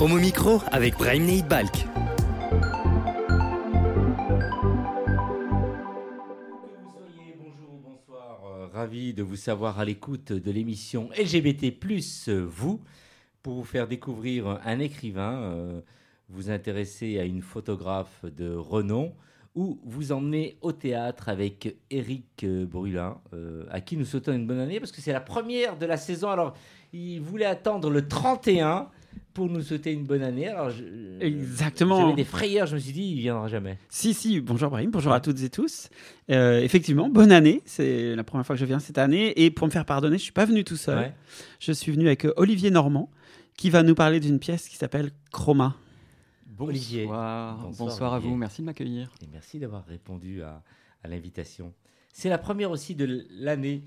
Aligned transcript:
Homo 0.00 0.18
Micro 0.18 0.60
avec 0.70 0.96
Brahim 0.96 1.24
Neid 1.24 1.48
Balk. 1.48 1.86
Euh, 8.10 8.66
ravi 8.72 9.12
de 9.12 9.24
vous 9.24 9.34
savoir 9.34 9.80
à 9.80 9.84
l'écoute 9.84 10.32
de 10.32 10.50
l'émission 10.52 11.10
LGBT 11.18 11.72
plus 11.76 12.28
vous 12.28 12.80
pour 13.42 13.54
vous 13.54 13.64
faire 13.64 13.88
découvrir 13.88 14.60
un 14.64 14.78
écrivain, 14.78 15.42
euh, 15.42 15.80
vous 16.28 16.50
intéresser 16.50 17.18
à 17.18 17.24
une 17.24 17.42
photographe 17.42 18.24
de 18.24 18.54
renom 18.54 19.12
ou 19.58 19.80
vous 19.84 20.12
emmener 20.12 20.56
au 20.60 20.70
théâtre 20.70 21.28
avec 21.28 21.76
Eric 21.90 22.44
euh, 22.44 22.64
Brulin, 22.64 23.20
euh, 23.34 23.64
à 23.70 23.80
qui 23.80 23.96
nous 23.96 24.04
souhaitons 24.04 24.32
une 24.32 24.46
bonne 24.46 24.60
année 24.60 24.78
parce 24.78 24.92
que 24.92 25.00
c'est 25.00 25.12
la 25.12 25.20
première 25.20 25.76
de 25.76 25.84
la 25.84 25.96
saison. 25.96 26.30
Alors, 26.30 26.54
il 26.92 27.20
voulait 27.20 27.44
attendre 27.44 27.90
le 27.90 28.06
31 28.06 28.88
pour 29.34 29.48
nous 29.48 29.60
souhaiter 29.62 29.92
une 29.92 30.04
bonne 30.04 30.22
année. 30.22 30.48
Alors, 30.48 30.70
je- 30.70 30.84
Exactement. 31.20 32.00
J'avais 32.00 32.14
des 32.14 32.24
frayeurs, 32.24 32.66
je 32.66 32.74
me 32.74 32.80
suis 32.80 32.92
dit, 32.92 33.02
il 33.02 33.20
viendra 33.20 33.48
jamais. 33.48 33.78
Si, 33.88 34.14
si, 34.14 34.40
bonjour 34.40 34.70
Brahim, 34.70 34.90
bonjour 34.90 35.12
à 35.12 35.20
toutes 35.20 35.40
et 35.42 35.50
tous. 35.50 35.88
Euh, 36.30 36.60
effectivement, 36.60 37.08
bonne 37.08 37.32
année, 37.32 37.62
c'est 37.64 38.14
la 38.16 38.24
première 38.24 38.46
fois 38.46 38.56
que 38.56 38.60
je 38.60 38.64
viens 38.66 38.78
cette 38.78 38.98
année. 38.98 39.32
Et 39.42 39.50
pour 39.50 39.66
me 39.66 39.72
faire 39.72 39.84
pardonner, 39.84 40.18
je 40.18 40.22
suis 40.22 40.32
pas 40.32 40.44
venu 40.44 40.64
tout 40.64 40.76
seul. 40.76 40.98
Ouais. 40.98 41.14
Je 41.60 41.72
suis 41.72 41.92
venu 41.92 42.06
avec 42.06 42.24
euh, 42.24 42.32
Olivier 42.36 42.70
Normand, 42.70 43.10
qui 43.56 43.70
va 43.70 43.82
nous 43.82 43.94
parler 43.94 44.20
d'une 44.20 44.38
pièce 44.38 44.68
qui 44.68 44.76
s'appelle 44.76 45.10
Chroma. 45.32 45.76
Olivier. 46.60 47.04
Bonsoir, 47.04 47.68
Bonsoir, 47.78 48.14
à 48.14 48.18
vous, 48.18 48.34
merci 48.34 48.62
de 48.62 48.66
m'accueillir. 48.66 49.10
Et 49.22 49.26
merci 49.32 49.58
d'avoir 49.60 49.84
répondu 49.86 50.42
à, 50.42 50.62
à 51.04 51.08
l'invitation. 51.08 51.72
C'est 52.12 52.28
la 52.28 52.38
première 52.38 52.72
aussi 52.72 52.96
de 52.96 53.24
l'année 53.30 53.82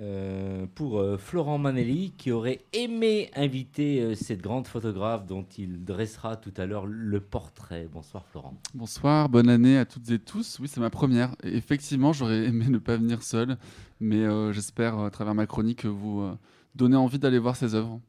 euh, 0.00 0.64
pour 0.74 1.00
euh, 1.00 1.18
Florent 1.18 1.58
Manelli 1.58 2.14
qui 2.16 2.30
aurait 2.30 2.62
aimé 2.72 3.30
inviter 3.36 4.00
euh, 4.00 4.14
cette 4.14 4.40
grande 4.40 4.66
photographe 4.66 5.26
dont 5.26 5.44
il 5.58 5.84
dressera 5.84 6.36
tout 6.36 6.52
à 6.56 6.64
l'heure 6.64 6.86
le 6.86 7.20
portrait. 7.20 7.88
Bonsoir 7.92 8.24
Florent. 8.26 8.54
Bonsoir, 8.72 9.28
bonne 9.28 9.50
année 9.50 9.76
à 9.76 9.84
toutes 9.84 10.10
et 10.10 10.18
tous. 10.18 10.58
Oui, 10.60 10.68
c'est 10.68 10.80
ma 10.80 10.88
première. 10.88 11.36
Et 11.42 11.54
effectivement, 11.56 12.14
j'aurais 12.14 12.44
aimé 12.46 12.68
ne 12.68 12.78
pas 12.78 12.96
venir 12.96 13.22
seul, 13.22 13.58
mais 14.00 14.24
j'espère 14.52 14.98
à 14.98 15.10
travers 15.10 15.34
ma 15.34 15.46
chronique 15.46 15.84
vous 15.84 16.26
donner 16.74 16.96
envie 16.96 17.18
d'aller 17.18 17.38
voir 17.38 17.56
ses 17.56 17.74
œuvres. 17.74 18.00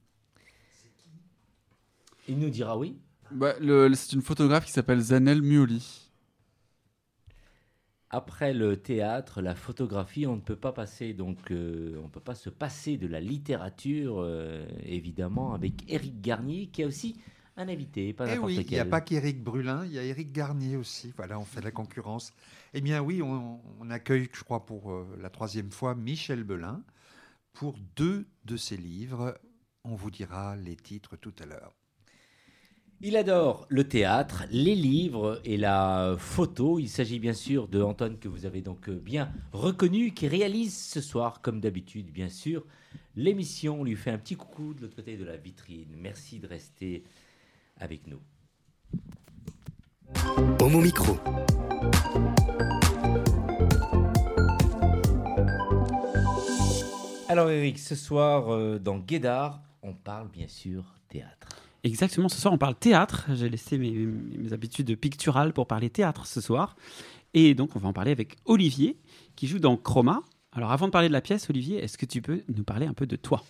Il 2.30 2.39
nous 2.39 2.50
dira 2.50 2.78
oui. 2.78 2.95
Bah, 3.31 3.56
c'est 3.95 4.14
une 4.14 4.22
photographe 4.22 4.66
qui 4.66 4.72
s'appelle 4.72 5.02
Zanel 5.02 5.42
Muoli. 5.42 6.03
Après 8.14 8.53
le 8.53 8.78
théâtre, 8.78 9.42
la 9.42 9.56
photographie, 9.56 10.28
on 10.28 10.36
ne 10.36 10.42
peut 10.42 10.56
pas 10.56 10.72
passer 10.72 11.16
donc 11.16 11.50
euh, 11.50 12.00
on 12.03 12.09
peut 12.09 12.20
pas 12.20 12.36
se 12.36 12.52
passer 12.52 12.95
de 12.97 13.08
la 13.08 13.20
littérature 13.20 14.17
euh, 14.20 14.67
évidemment 14.83 15.55
avec 15.55 15.92
Éric 15.92 16.22
Garnier 16.22 16.67
qui 16.67 16.83
a 16.83 16.86
aussi 16.86 17.16
un 17.58 17.67
invité, 17.67 18.14
pas 18.14 18.31
Eh 18.31 18.38
oui, 18.38 18.55
il 18.55 18.67
n'y 18.72 18.80
a 18.80 18.86
pas 18.86 19.02
qu'Éric 19.02 19.44
Brulin, 19.44 19.83
il 19.86 19.94
y 19.94 20.00
a 20.00 20.03
Éric 20.03 20.31
Garnier 20.31 20.75
aussi. 20.75 21.11
Voilà, 21.17 21.39
on 21.39 21.45
fait 21.45 21.61
la 21.61 21.72
concurrence. 21.72 22.33
Eh 22.75 22.81
bien 22.81 23.02
oui, 23.02 23.23
on, 23.23 23.59
on 23.80 23.89
accueille, 23.89 24.30
je 24.31 24.44
crois, 24.44 24.64
pour 24.66 24.92
euh, 24.92 25.08
la 25.20 25.31
troisième 25.31 25.72
fois, 25.72 25.95
Michel 25.95 26.44
Belin 26.44 26.83
pour 27.52 27.75
deux 27.95 28.27
de 28.45 28.58
ses 28.58 28.77
livres. 28.77 29.39
On 29.83 29.95
vous 29.95 30.11
dira 30.11 30.55
les 30.55 30.75
titres 30.75 31.16
tout 31.16 31.33
à 31.39 31.45
l'heure. 31.45 31.73
Il 33.02 33.17
adore 33.17 33.66
le 33.69 33.83
théâtre, 33.88 34.45
les 34.52 34.75
livres 34.75 35.41
et 35.44 35.58
la 35.58 36.16
photo. 36.17 36.80
Il 36.80 36.88
s'agit 36.88 37.19
bien 37.19 37.33
sûr 37.33 37.67
de 37.67 37.81
Antoine 37.81 38.17
que 38.17 38.27
vous 38.27 38.45
avez 38.45 38.61
donc 38.61 38.89
bien 38.89 39.31
reconnu, 39.52 40.13
qui 40.13 40.27
réalise 40.27 40.77
ce 40.77 41.02
soir, 41.02 41.41
comme 41.41 41.59
d'habitude, 41.59 42.11
bien 42.11 42.30
sûr, 42.30 42.66
l'émission. 43.16 43.81
On 43.81 43.83
lui 43.83 43.95
fait 43.95 44.11
un 44.11 44.17
petit 44.17 44.36
coucou 44.36 44.73
de 44.73 44.81
l'autre 44.81 44.95
côté 44.95 45.17
de 45.17 45.25
la 45.25 45.36
vitrine. 45.36 45.89
Merci 45.97 46.39
de 46.39 46.47
rester 46.47 47.03
avec 47.77 48.08
nous. 48.08 48.19
Homo 50.61 50.80
Micro. 50.80 51.17
Alors 57.27 57.49
Eric, 57.49 57.80
ce 57.80 57.95
soir 57.95 58.53
euh, 58.53 58.77
dans 58.77 58.99
Guédard, 58.99 59.61
on 59.82 59.93
parle 59.93 60.30
bien 60.30 60.48
sûr 60.48 60.83
théâtre. 61.09 61.63
Exactement, 61.83 62.30
ce 62.30 62.39
soir 62.39 62.54
on 62.54 62.58
parle 62.58 62.76
théâtre. 62.76 63.26
J'ai 63.33 63.49
laissé 63.49 63.77
mes, 63.77 64.54
habitudes 64.54 64.98
picturales 64.98 65.52
pour 65.52 65.67
parler 65.67 65.89
théâtre 65.89 66.26
ce 66.26 66.39
soir. 66.39 66.77
Et 67.33 67.55
donc 67.55 67.76
on 67.76 67.80
va 67.80 67.89
en 67.89 67.94
parler 67.94 68.11
avec 68.11 68.38
Olivier, 68.45 68.98
qui 69.36 69.48
joue 69.48 69.60
dans 69.60 69.76
Chroma. 69.76 70.21
Alors 70.54 70.71
avant 70.71 70.86
de 70.86 70.92
parler 70.92 71.10
de 71.10 71.14
la 71.14 71.21
pièce, 71.21 71.49
Olivier, 71.49 71.83
est-ce 71.83 71.98
que 71.98 72.05
tu 72.05 72.21
peux 72.21 72.44
nous 72.55 72.64
parler 72.64 72.86
un 72.86 72.94
peu 72.94 73.05
de 73.05 73.17
toi? 73.17 73.44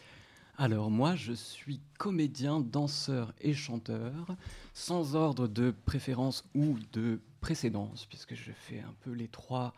Alors 0.57 0.89
moi, 0.89 1.15
je 1.15 1.33
suis 1.33 1.79
comédien, 1.97 2.59
danseur 2.59 3.33
et 3.41 3.53
chanteur, 3.53 4.35
sans 4.73 5.15
ordre 5.15 5.47
de 5.47 5.73
préférence 5.85 6.43
ou 6.55 6.77
de 6.91 7.19
précédence, 7.41 8.05
puisque 8.05 8.35
je 8.35 8.51
fais 8.51 8.79
un 8.79 8.93
peu 9.01 9.11
les 9.11 9.27
trois, 9.27 9.73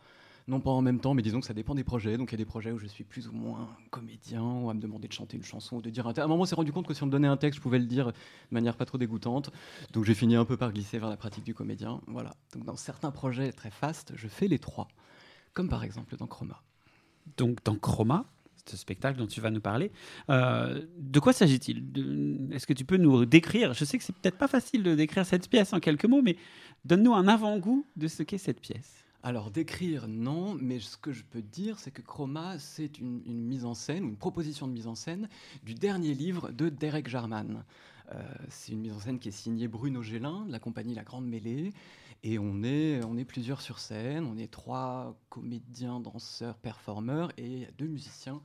non 0.48 0.60
pas 0.60 0.70
en 0.70 0.80
même 0.80 1.00
temps, 1.00 1.14
mais 1.14 1.22
disons 1.22 1.40
que 1.40 1.46
ça 1.46 1.54
dépend 1.54 1.74
des 1.74 1.82
projets. 1.82 2.16
Donc 2.16 2.30
il 2.30 2.34
y 2.34 2.36
a 2.36 2.38
des 2.38 2.44
projets 2.44 2.70
où 2.70 2.78
je 2.78 2.86
suis 2.86 3.04
plus 3.04 3.26
ou 3.28 3.32
moins 3.32 3.68
comédien, 3.90 4.42
ou 4.42 4.70
à 4.70 4.74
me 4.74 4.80
demander 4.80 5.08
de 5.08 5.12
chanter 5.12 5.36
une 5.36 5.44
chanson 5.44 5.76
ou 5.76 5.82
de 5.82 5.90
dire 5.90 6.06
un 6.06 6.10
texte. 6.10 6.20
À 6.20 6.24
un 6.24 6.28
moment, 6.28 6.42
on 6.42 6.46
s'est 6.46 6.54
rendu 6.54 6.72
compte 6.72 6.86
que 6.86 6.94
si 6.94 7.02
on 7.02 7.06
me 7.06 7.10
donnait 7.10 7.28
un 7.28 7.36
texte, 7.36 7.56
je 7.56 7.62
pouvais 7.62 7.78
le 7.78 7.86
dire 7.86 8.08
de 8.08 8.12
manière 8.52 8.76
pas 8.76 8.84
trop 8.84 8.98
dégoûtante. 8.98 9.50
Donc 9.92 10.04
j'ai 10.04 10.14
fini 10.14 10.36
un 10.36 10.44
peu 10.44 10.56
par 10.56 10.72
glisser 10.72 10.98
vers 10.98 11.08
la 11.10 11.16
pratique 11.16 11.44
du 11.44 11.54
comédien. 11.54 12.00
Voilà. 12.06 12.34
Donc 12.52 12.64
dans 12.64 12.76
certains 12.76 13.10
projets 13.10 13.52
très 13.52 13.70
fastes, 13.70 14.12
je 14.14 14.28
fais 14.28 14.46
les 14.46 14.58
trois, 14.58 14.88
comme 15.52 15.68
par 15.68 15.82
exemple 15.82 16.16
dans 16.16 16.26
Chroma. 16.28 16.62
Donc 17.36 17.64
dans 17.64 17.74
Chroma, 17.74 18.26
ce 18.66 18.76
spectacle 18.76 19.18
dont 19.18 19.26
tu 19.26 19.40
vas 19.40 19.50
nous 19.50 19.60
parler, 19.60 19.90
euh, 20.30 20.86
de 20.96 21.18
quoi 21.18 21.32
s'agit-il? 21.32 22.52
Est-ce 22.52 22.68
que 22.68 22.72
tu 22.72 22.84
peux 22.84 22.98
nous 22.98 23.24
décrire 23.24 23.74
Je 23.74 23.84
sais 23.84 23.98
que 23.98 24.04
c'est 24.04 24.14
peut-être 24.14 24.38
pas 24.38 24.48
facile 24.48 24.84
de 24.84 24.94
décrire 24.94 25.26
cette 25.26 25.48
pièce 25.48 25.72
en 25.72 25.80
quelques 25.80 26.06
mots, 26.06 26.22
mais 26.22 26.36
donne-nous 26.84 27.14
un 27.14 27.26
avant-goût 27.26 27.84
de 27.96 28.06
ce 28.06 28.22
qu'est 28.22 28.38
cette 28.38 28.60
pièce. 28.60 29.05
Alors 29.26 29.50
décrire, 29.50 30.06
non, 30.06 30.54
mais 30.54 30.78
ce 30.78 30.96
que 30.96 31.10
je 31.10 31.24
peux 31.24 31.42
dire, 31.42 31.80
c'est 31.80 31.90
que 31.90 32.00
Chroma, 32.00 32.60
c'est 32.60 33.00
une, 33.00 33.22
mise 33.26 33.64
en 33.64 33.74
scène, 33.74 34.04
une 34.04 34.16
proposition 34.16 34.68
de 34.68 34.72
mise 34.72 34.86
en 34.86 34.94
scène 34.94 35.28
du 35.64 35.74
dernier 35.74 36.14
livre 36.14 36.52
de 36.52 36.68
Derek 36.68 37.08
Jarman. 37.08 37.64
Euh, 38.12 38.22
c'est 38.50 38.70
une 38.70 38.82
mise 38.82 38.92
en 38.92 39.00
scène 39.00 39.18
qui 39.18 39.26
est 39.26 39.32
signée 39.32 39.66
Bruno 39.66 40.00
Gélin, 40.00 40.46
de 40.46 40.52
la 40.52 40.60
compagnie 40.60 40.94
La 40.94 41.02
Grande 41.02 41.26
Mêlée, 41.26 41.72
et 42.22 42.38
on 42.38 42.62
est, 42.62 43.24
plusieurs 43.26 43.62
sur 43.62 43.80
scène, 43.80 44.26
on 44.26 44.38
est 44.38 44.48
trois 44.48 45.18
comédiens, 45.28 45.98
danseurs, 45.98 46.56
performeurs, 46.56 47.32
et 47.36 47.66
deux 47.78 47.88
musiciens 47.88 48.40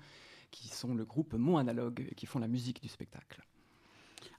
qui 0.49 0.67
sont 0.67 0.95
le 0.95 1.05
groupe 1.05 1.35
Mon 1.35 1.57
Analogue, 1.57 2.11
qui 2.17 2.25
font 2.25 2.39
la 2.39 2.47
musique 2.47 2.81
du 2.81 2.89
spectacle. 2.89 3.45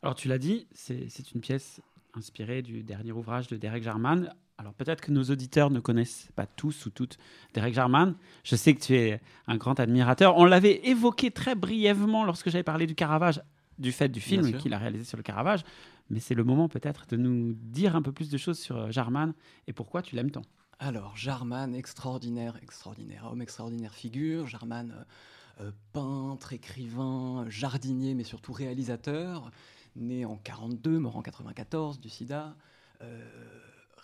Alors 0.02 0.16
tu 0.16 0.26
l'as 0.26 0.38
dit, 0.38 0.66
c'est 0.72 1.30
une 1.36 1.40
pièce 1.40 1.80
inspirée 2.14 2.62
du 2.62 2.82
dernier 2.82 3.12
ouvrage 3.12 3.46
de 3.46 3.56
Derek 3.56 3.84
Jarman. 3.84 4.34
Alors 4.62 4.74
peut-être 4.74 5.00
que 5.00 5.10
nos 5.10 5.24
auditeurs 5.24 5.70
ne 5.70 5.80
connaissent 5.80 6.28
pas 6.36 6.46
tous 6.46 6.86
ou 6.86 6.90
toutes 6.90 7.18
Derek 7.52 7.74
Jarman. 7.74 8.14
Je 8.44 8.54
sais 8.54 8.72
que 8.76 8.80
tu 8.80 8.94
es 8.94 9.20
un 9.48 9.56
grand 9.56 9.80
admirateur. 9.80 10.36
On 10.36 10.44
l'avait 10.44 10.86
évoqué 10.86 11.32
très 11.32 11.56
brièvement 11.56 12.24
lorsque 12.24 12.48
j'avais 12.48 12.62
parlé 12.62 12.86
du 12.86 12.94
Caravage, 12.94 13.42
du 13.80 13.90
fait 13.90 14.08
du 14.08 14.20
film 14.20 14.56
qu'il 14.58 14.72
a 14.72 14.78
réalisé 14.78 15.04
sur 15.04 15.16
le 15.16 15.24
Caravage. 15.24 15.64
Mais 16.10 16.20
c'est 16.20 16.36
le 16.36 16.44
moment 16.44 16.68
peut-être 16.68 17.06
de 17.08 17.16
nous 17.16 17.54
dire 17.54 17.96
un 17.96 18.02
peu 18.02 18.12
plus 18.12 18.30
de 18.30 18.38
choses 18.38 18.56
sur 18.56 18.76
euh, 18.76 18.90
Jarman 18.92 19.32
et 19.66 19.72
pourquoi 19.72 20.00
tu 20.00 20.14
l'aimes 20.14 20.30
tant. 20.30 20.42
Alors, 20.78 21.16
Jarman, 21.16 21.74
extraordinaire, 21.74 22.56
extraordinaire 22.62 23.26
homme, 23.32 23.42
extraordinaire 23.42 23.92
figure. 23.92 24.46
Jarman, 24.46 24.92
euh, 24.92 25.64
euh, 25.64 25.72
peintre, 25.92 26.52
écrivain, 26.52 27.46
jardinier, 27.48 28.14
mais 28.14 28.22
surtout 28.22 28.52
réalisateur. 28.52 29.50
Né 29.96 30.24
en 30.24 30.36
42, 30.36 31.00
mort 31.00 31.16
en 31.16 31.22
94 31.22 31.98
du 31.98 32.08
sida. 32.08 32.54
Euh, 33.00 33.20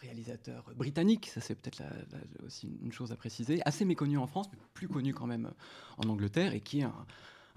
réalisateur 0.00 0.72
britannique, 0.76 1.30
ça 1.32 1.40
c'est 1.40 1.54
peut-être 1.54 1.82
aussi 2.46 2.78
une 2.82 2.92
chose 2.92 3.12
à 3.12 3.16
préciser. 3.16 3.60
Assez 3.64 3.84
méconnu 3.84 4.18
en 4.18 4.26
France, 4.26 4.46
mais 4.52 4.58
plus 4.74 4.88
connu 4.88 5.12
quand 5.12 5.26
même 5.26 5.50
en 5.98 6.08
Angleterre, 6.08 6.54
et 6.54 6.60
qui 6.60 6.80
est 6.80 6.84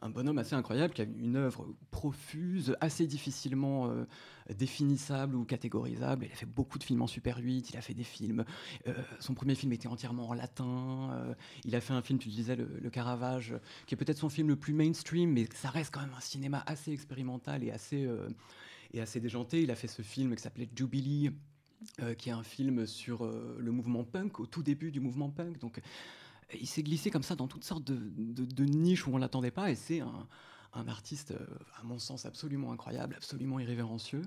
un, 0.01 0.09
bonhomme 0.09 0.39
assez 0.39 0.55
incroyable, 0.55 0.93
qui 0.93 1.01
a 1.01 1.05
une 1.05 1.35
œuvre 1.35 1.67
profuse, 1.91 2.75
assez 2.81 3.05
difficilement 3.05 3.89
euh, 3.89 4.05
définissable 4.53 5.35
ou 5.35 5.45
catégorisable. 5.45 6.25
Il 6.25 6.31
a 6.31 6.35
fait 6.35 6.47
beaucoup 6.47 6.79
de 6.79 6.83
films 6.83 7.03
en 7.03 7.07
Super 7.07 7.37
8, 7.37 7.69
il 7.69 7.77
a 7.77 7.81
fait 7.81 7.93
des 7.93 8.03
films 8.03 8.43
euh, 8.87 8.93
son 9.19 9.33
premier 9.33 9.55
film 9.55 9.71
était 9.73 9.87
entièrement 9.87 10.29
en 10.29 10.33
latin. 10.33 11.11
euh, 11.13 11.33
il 11.65 11.75
a 11.75 11.81
fait 11.81 11.93
un 11.93 12.01
film, 12.01 12.19
tu 12.19 12.29
disais, 12.29 12.55
le, 12.55 12.89
Caravage, 12.89 13.55
qui 13.85 13.95
est 13.95 13.97
peut-être 13.97 14.17
son 14.17 14.29
film 14.29 14.49
le 14.49 14.55
plus 14.55 14.73
mainstream, 14.73 15.31
mais 15.31 15.47
ça 15.53 15.69
reste 15.69 15.93
quand 15.93 16.01
même 16.01 16.13
un 16.15 16.21
cinéma 16.21 16.63
assez 16.65 16.91
expérimental 16.91 17.63
et 17.63 17.71
assez, 17.71 18.05
euh, 18.05 18.27
et 18.93 19.01
assez 19.01 19.19
déjanté. 19.19 19.61
Il 19.61 19.71
a 19.71 19.75
fait 19.75 19.87
ce 19.87 20.01
film 20.01 20.35
qui 20.35 20.41
s'appelait 20.41 20.69
Jubilee, 20.75 21.31
euh, 22.01 22.13
qui 22.13 22.29
est 22.29 22.33
un 22.33 22.43
film 22.43 22.85
sur 22.85 23.25
euh, 23.25 23.57
le 23.59 23.71
mouvement 23.71 24.03
punk, 24.03 24.39
au 24.39 24.45
tout 24.45 24.63
début 24.63 24.91
du 24.91 24.99
mouvement 24.99 25.29
punk. 25.29 25.59
Donc, 25.59 25.81
il 26.59 26.67
s'est 26.67 26.83
glissé 26.83 27.09
comme 27.11 27.23
ça 27.23 27.35
dans 27.35 27.47
toutes 27.47 27.63
sortes 27.63 27.83
de, 27.85 27.95
de- 27.95 28.45
de 28.45 28.63
niches 28.65 29.07
où 29.07 29.13
on 29.13 29.17
l'attendait 29.17 29.51
pas, 29.51 29.71
et 29.71 29.75
c'est 29.75 30.01
un, 30.01 30.27
un 30.73 30.87
artiste, 30.87 31.31
euh, 31.31 31.45
à 31.79 31.83
mon 31.83 31.99
sens, 31.99 32.25
absolument 32.25 32.71
incroyable, 32.71 33.15
absolument 33.15 33.59
irrévérencieux. 33.59 34.21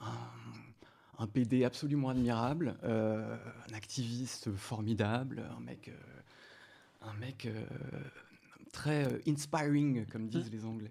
Un, 0.00 0.12
un 1.18 1.26
PD 1.28 1.64
absolument 1.64 2.08
admirable, 2.10 2.76
un 2.82 3.72
activiste 3.74 4.52
formidable, 4.52 5.44
un 5.56 5.60
mec, 5.60 5.90
un 7.02 7.14
mec 7.14 7.48
très 8.72 9.20
inspiring, 9.28 10.06
comme 10.06 10.26
disent 10.28 10.50
les 10.50 10.64
Anglais. 10.64 10.90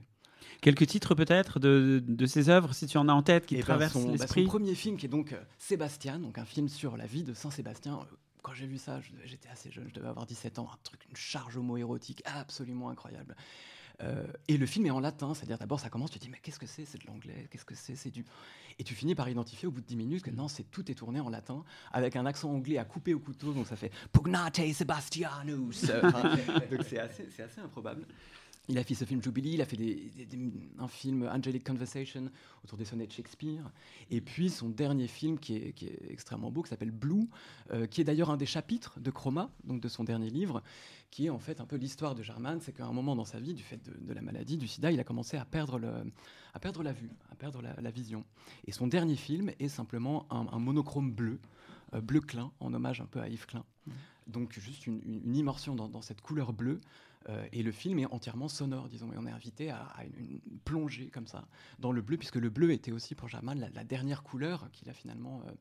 Quelques 0.61 0.87
titres 0.87 1.15
peut-être 1.15 1.59
de, 1.59 2.03
de 2.05 2.25
ses 2.25 2.49
œuvres, 2.49 2.73
si 2.73 2.87
tu 2.87 2.97
en 2.97 3.07
as 3.09 3.13
en 3.13 3.23
tête, 3.23 3.45
qui 3.45 3.55
te 3.55 3.59
ben, 3.59 3.65
traversent 3.65 4.05
bah, 4.05 4.11
l'esprit 4.11 4.43
son 4.43 4.49
premier 4.49 4.75
film 4.75 4.97
qui 4.97 5.05
est 5.05 5.09
donc 5.09 5.33
euh, 5.33 5.41
Sébastien, 5.57 6.19
donc 6.19 6.37
un 6.37 6.45
film 6.45 6.69
sur 6.69 6.97
la 6.97 7.05
vie 7.05 7.23
de 7.23 7.33
Saint 7.33 7.51
Sébastien. 7.51 7.95
Euh, 7.95 8.15
Quand 8.41 8.53
j'ai 8.53 8.67
vu 8.67 8.77
ça, 8.77 8.99
j'étais 9.25 9.49
assez 9.49 9.71
jeune, 9.71 9.85
je 9.89 9.93
devais 9.93 10.07
avoir 10.07 10.25
17 10.25 10.59
ans, 10.59 10.69
un 10.73 10.77
truc, 10.83 11.01
une 11.09 11.15
charge 11.15 11.57
homo-érotique 11.57 12.21
absolument 12.25 12.89
incroyable. 12.89 13.35
Euh, 14.01 14.25
et 14.47 14.57
le 14.57 14.65
film 14.65 14.85
est 14.85 14.91
en 14.91 14.99
latin, 14.99 15.33
c'est-à-dire 15.33 15.57
d'abord 15.57 15.79
ça 15.79 15.89
commence, 15.89 16.11
tu 16.11 16.17
te 16.17 16.23
dis 16.23 16.29
mais 16.29 16.39
qu'est-ce 16.41 16.59
que 16.59 16.65
c'est, 16.65 16.85
c'est 16.85 16.99
de 16.99 17.05
l'anglais, 17.07 17.47
qu'est-ce 17.51 17.65
que 17.65 17.75
c'est, 17.75 17.95
c'est 17.95 18.09
du... 18.09 18.25
Et 18.79 18.83
tu 18.83 18.95
finis 18.95 19.13
par 19.13 19.29
identifier 19.29 19.67
au 19.67 19.71
bout 19.71 19.81
de 19.81 19.85
10 19.85 19.95
minutes 19.95 20.23
que 20.23 20.31
non, 20.31 20.47
c'est 20.47 20.63
tout 20.63 20.89
est 20.89 20.95
tourné 20.95 21.19
en 21.19 21.29
latin, 21.29 21.63
avec 21.91 22.15
un 22.15 22.25
accent 22.25 22.49
anglais 22.49 22.79
à 22.79 22.85
couper 22.85 23.13
au 23.13 23.19
couteau, 23.19 23.53
donc 23.53 23.67
ça 23.67 23.75
fait 23.75 23.91
Pugnate 24.11 24.73
Sebastianus. 24.73 25.91
Enfin, 26.03 26.23
donc 26.71 26.81
c'est 26.87 26.99
assez, 26.99 27.27
c'est 27.29 27.43
assez 27.43 27.61
improbable. 27.61 28.05
Il 28.69 28.77
a 28.77 28.83
fait 28.85 28.95
ce 28.95 29.03
film 29.03 29.21
Jubilee, 29.21 29.55
il 29.55 29.61
a 29.61 29.65
fait 29.65 29.75
des- 29.75 30.09
des- 30.15 30.25
des- 30.25 30.51
un 30.79 30.87
film 30.87 31.23
Angelic 31.29 31.65
Conversation 31.65 32.31
autour 32.63 32.77
des 32.77 32.85
sonnets 32.85 33.05
de 33.07 33.11
Shakespeare. 33.11 33.69
Et 34.09 34.21
puis 34.21 34.49
son 34.49 34.69
dernier 34.69 35.07
film 35.07 35.37
qui 35.37 35.57
est, 35.57 35.73
qui 35.73 35.87
est 35.87 35.99
extrêmement 36.09 36.49
beau, 36.49 36.61
qui 36.63 36.69
s'appelle 36.69 36.91
Blue, 36.91 37.27
euh, 37.71 37.87
qui 37.87 37.99
est 37.99 38.05
d'ailleurs 38.05 38.29
un 38.29 38.37
des 38.37 38.45
chapitres 38.45 39.01
de 39.01 39.11
Chroma, 39.11 39.49
donc 39.65 39.81
de 39.81 39.89
son 39.89 40.05
dernier 40.05 40.29
livre, 40.29 40.63
qui 41.11 41.25
est 41.25 41.29
en 41.29 41.39
fait 41.39 41.59
un 41.59 41.65
peu 41.65 41.75
l'histoire 41.75 42.15
de 42.15 42.23
Germain. 42.23 42.57
C'est 42.61 42.71
qu'à 42.71 42.85
un 42.85 42.93
moment 42.93 43.17
dans 43.17 43.25
sa 43.25 43.37
vie, 43.41 43.53
du 43.53 43.63
fait 43.63 43.83
de, 43.83 43.97
de 44.07 44.13
la 44.13 44.21
maladie, 44.21 44.55
du 44.55 44.69
sida, 44.69 44.93
il 44.93 44.99
a 44.99 45.03
commencé 45.03 45.35
à 45.35 45.43
perdre, 45.43 45.77
le, 45.77 45.91
à 46.53 46.59
perdre 46.59 46.83
la 46.83 46.93
vue, 46.93 47.09
à 47.31 47.35
perdre 47.35 47.61
la, 47.61 47.75
la 47.81 47.91
vision. 47.91 48.23
Et 48.65 48.71
son 48.71 48.87
dernier 48.87 49.17
film 49.17 49.51
est 49.59 49.67
simplement 49.67 50.25
un, 50.31 50.47
un 50.53 50.59
monochrome 50.59 51.11
bleu, 51.11 51.37
euh, 51.95 51.99
bleu 51.99 52.21
Klein, 52.21 52.49
en 52.61 52.73
hommage 52.73 53.01
un 53.01 53.07
peu 53.07 53.19
à 53.19 53.27
Yves 53.27 53.45
Klein. 53.45 53.65
Donc 54.27 54.57
juste 54.57 54.87
une, 54.87 55.01
une- 55.05 55.21
une 55.25 55.35
immersion 55.35 55.75
dans, 55.75 55.89
dans 55.89 56.01
cette 56.01 56.21
couleur 56.21 56.53
bleue. 56.53 56.79
Euh, 57.29 57.47
et 57.53 57.63
le 57.63 57.71
film 57.71 57.99
est 57.99 58.05
entièrement 58.07 58.49
sonore, 58.49 58.89
disons. 58.89 59.11
Et 59.13 59.17
on 59.17 59.25
est 59.25 59.31
invité 59.31 59.69
à, 59.69 59.83
à 59.83 60.03
une, 60.03 60.41
une 60.45 60.59
plongée 60.59 61.09
comme 61.09 61.27
ça 61.27 61.47
dans 61.79 61.91
le 61.91 62.01
bleu, 62.01 62.17
puisque 62.17 62.35
le 62.35 62.49
bleu 62.49 62.71
était 62.71 62.91
aussi 62.91 63.15
pour 63.15 63.29
Germain 63.29 63.55
la, 63.55 63.69
la 63.69 63.83
dernière 63.83 64.23
couleur 64.23 64.69
qu'il 64.71 64.89
a 64.89 64.93
finalement 64.93 65.41
euh, 65.47 65.51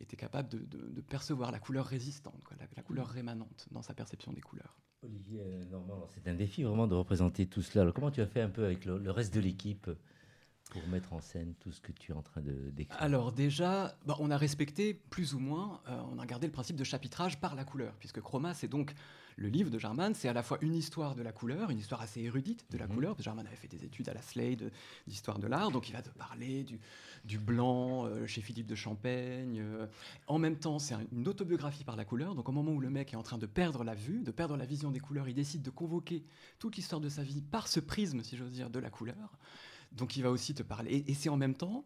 été 0.00 0.16
capable 0.16 0.48
de, 0.48 0.58
de- 0.58 0.88
de 0.90 1.00
percevoir, 1.00 1.52
la 1.52 1.58
couleur 1.58 1.86
résistante, 1.86 2.42
quoi, 2.44 2.56
la, 2.58 2.66
la 2.76 2.82
couleur 2.82 3.08
rémanente 3.08 3.66
dans 3.70 3.82
sa 3.82 3.94
perception 3.94 4.32
des 4.32 4.40
couleurs. 4.42 4.78
Olivier 5.02 5.40
euh, 5.40 5.64
Normand, 5.64 6.06
c'est 6.08 6.28
un 6.28 6.34
défi 6.34 6.62
vraiment 6.62 6.86
de 6.86 6.94
représenter 6.94 7.46
tout 7.46 7.62
cela. 7.62 7.82
Alors, 7.82 7.94
comment 7.94 8.10
tu 8.10 8.20
as 8.20 8.26
fait 8.26 8.42
un 8.42 8.50
peu 8.50 8.64
avec 8.64 8.84
le, 8.84 8.98
le 8.98 9.10
reste 9.10 9.32
de 9.34 9.40
l'équipe? 9.40 9.88
Pour 10.70 10.86
mettre 10.88 11.12
en 11.12 11.20
scène 11.20 11.54
tout 11.60 11.72
ce 11.72 11.80
que 11.80 11.92
tu 11.92 12.12
es 12.12 12.14
en 12.14 12.22
train 12.22 12.40
de 12.40 12.70
décrire 12.70 13.00
Alors 13.02 13.32
déjà, 13.32 13.94
bah, 14.06 14.16
on 14.20 14.30
a 14.30 14.36
respecté 14.36 14.94
plus 14.94 15.34
ou 15.34 15.38
moins, 15.38 15.80
euh, 15.88 16.00
on 16.12 16.18
a 16.18 16.26
gardé 16.26 16.46
le 16.46 16.52
principe 16.52 16.76
de 16.76 16.84
chapitrage 16.84 17.38
par 17.40 17.54
la 17.54 17.64
couleur, 17.64 17.92
puisque 17.98 18.20
Chroma, 18.20 18.54
c'est 18.54 18.68
donc 18.68 18.94
le 19.36 19.48
livre 19.48 19.70
de 19.70 19.78
Jarman, 19.78 20.14
c'est 20.14 20.28
à 20.28 20.32
la 20.32 20.42
fois 20.42 20.58
une 20.60 20.74
histoire 20.74 21.14
de 21.14 21.22
la 21.22 21.32
couleur, 21.32 21.70
une 21.70 21.78
histoire 21.78 22.00
assez 22.02 22.20
érudite 22.20 22.66
de 22.70 22.76
la 22.78 22.86
Mhm. 22.86 22.94
couleur. 22.94 23.16
Jarman 23.20 23.46
avait 23.46 23.56
fait 23.56 23.68
des 23.68 23.84
études 23.84 24.08
à 24.08 24.14
la 24.14 24.20
Slade 24.22 24.70
d'histoire 25.06 25.38
de 25.38 25.46
l'art, 25.46 25.70
donc 25.70 25.88
il 25.88 25.92
va 25.92 26.02
te 26.02 26.10
parler 26.10 26.62
du, 26.62 26.78
du 27.24 27.38
blanc 27.38 28.04
euh, 28.06 28.26
chez 28.26 28.42
Philippe 28.42 28.66
de 28.66 28.74
Champaigne. 28.74 29.60
euh. 29.60 29.86
En 30.26 30.38
même 30.38 30.56
temps, 30.56 30.78
c'est 30.78 30.94
un- 30.94 31.04
une 31.12 31.26
autobiographie 31.26 31.84
par 31.84 31.96
la 31.96 32.04
couleur, 32.04 32.34
donc 32.34 32.48
au 32.48 32.52
moment 32.52 32.72
où 32.72 32.80
le 32.80 32.90
mec 32.90 33.12
est 33.14 33.16
en 33.16 33.22
train 33.22 33.38
de 33.38 33.46
perdre 33.46 33.82
la 33.82 33.94
vue, 33.94 34.22
de 34.22 34.30
perdre 34.30 34.56
la 34.56 34.66
vision 34.66 34.90
des 34.90 35.00
couleurs, 35.00 35.26
il 35.28 35.34
décide 35.34 35.62
de 35.62 35.70
convoquer 35.70 36.22
toute 36.58 36.76
l'histoire 36.76 37.00
de 37.00 37.08
sa 37.08 37.22
vie 37.22 37.40
par 37.40 37.66
ce 37.66 37.80
prisme, 37.80 38.22
si 38.22 38.36
j'ose 38.36 38.52
dire, 38.52 38.68
de 38.70 38.78
la 38.78 38.90
couleur. 38.90 39.38
Donc 39.92 40.16
il 40.16 40.22
va 40.22 40.30
aussi 40.30 40.54
te 40.54 40.62
parler. 40.62 41.04
Et, 41.06 41.14
c'est 41.14 41.28
en 41.28 41.36
même 41.36 41.54
temps 41.54 41.84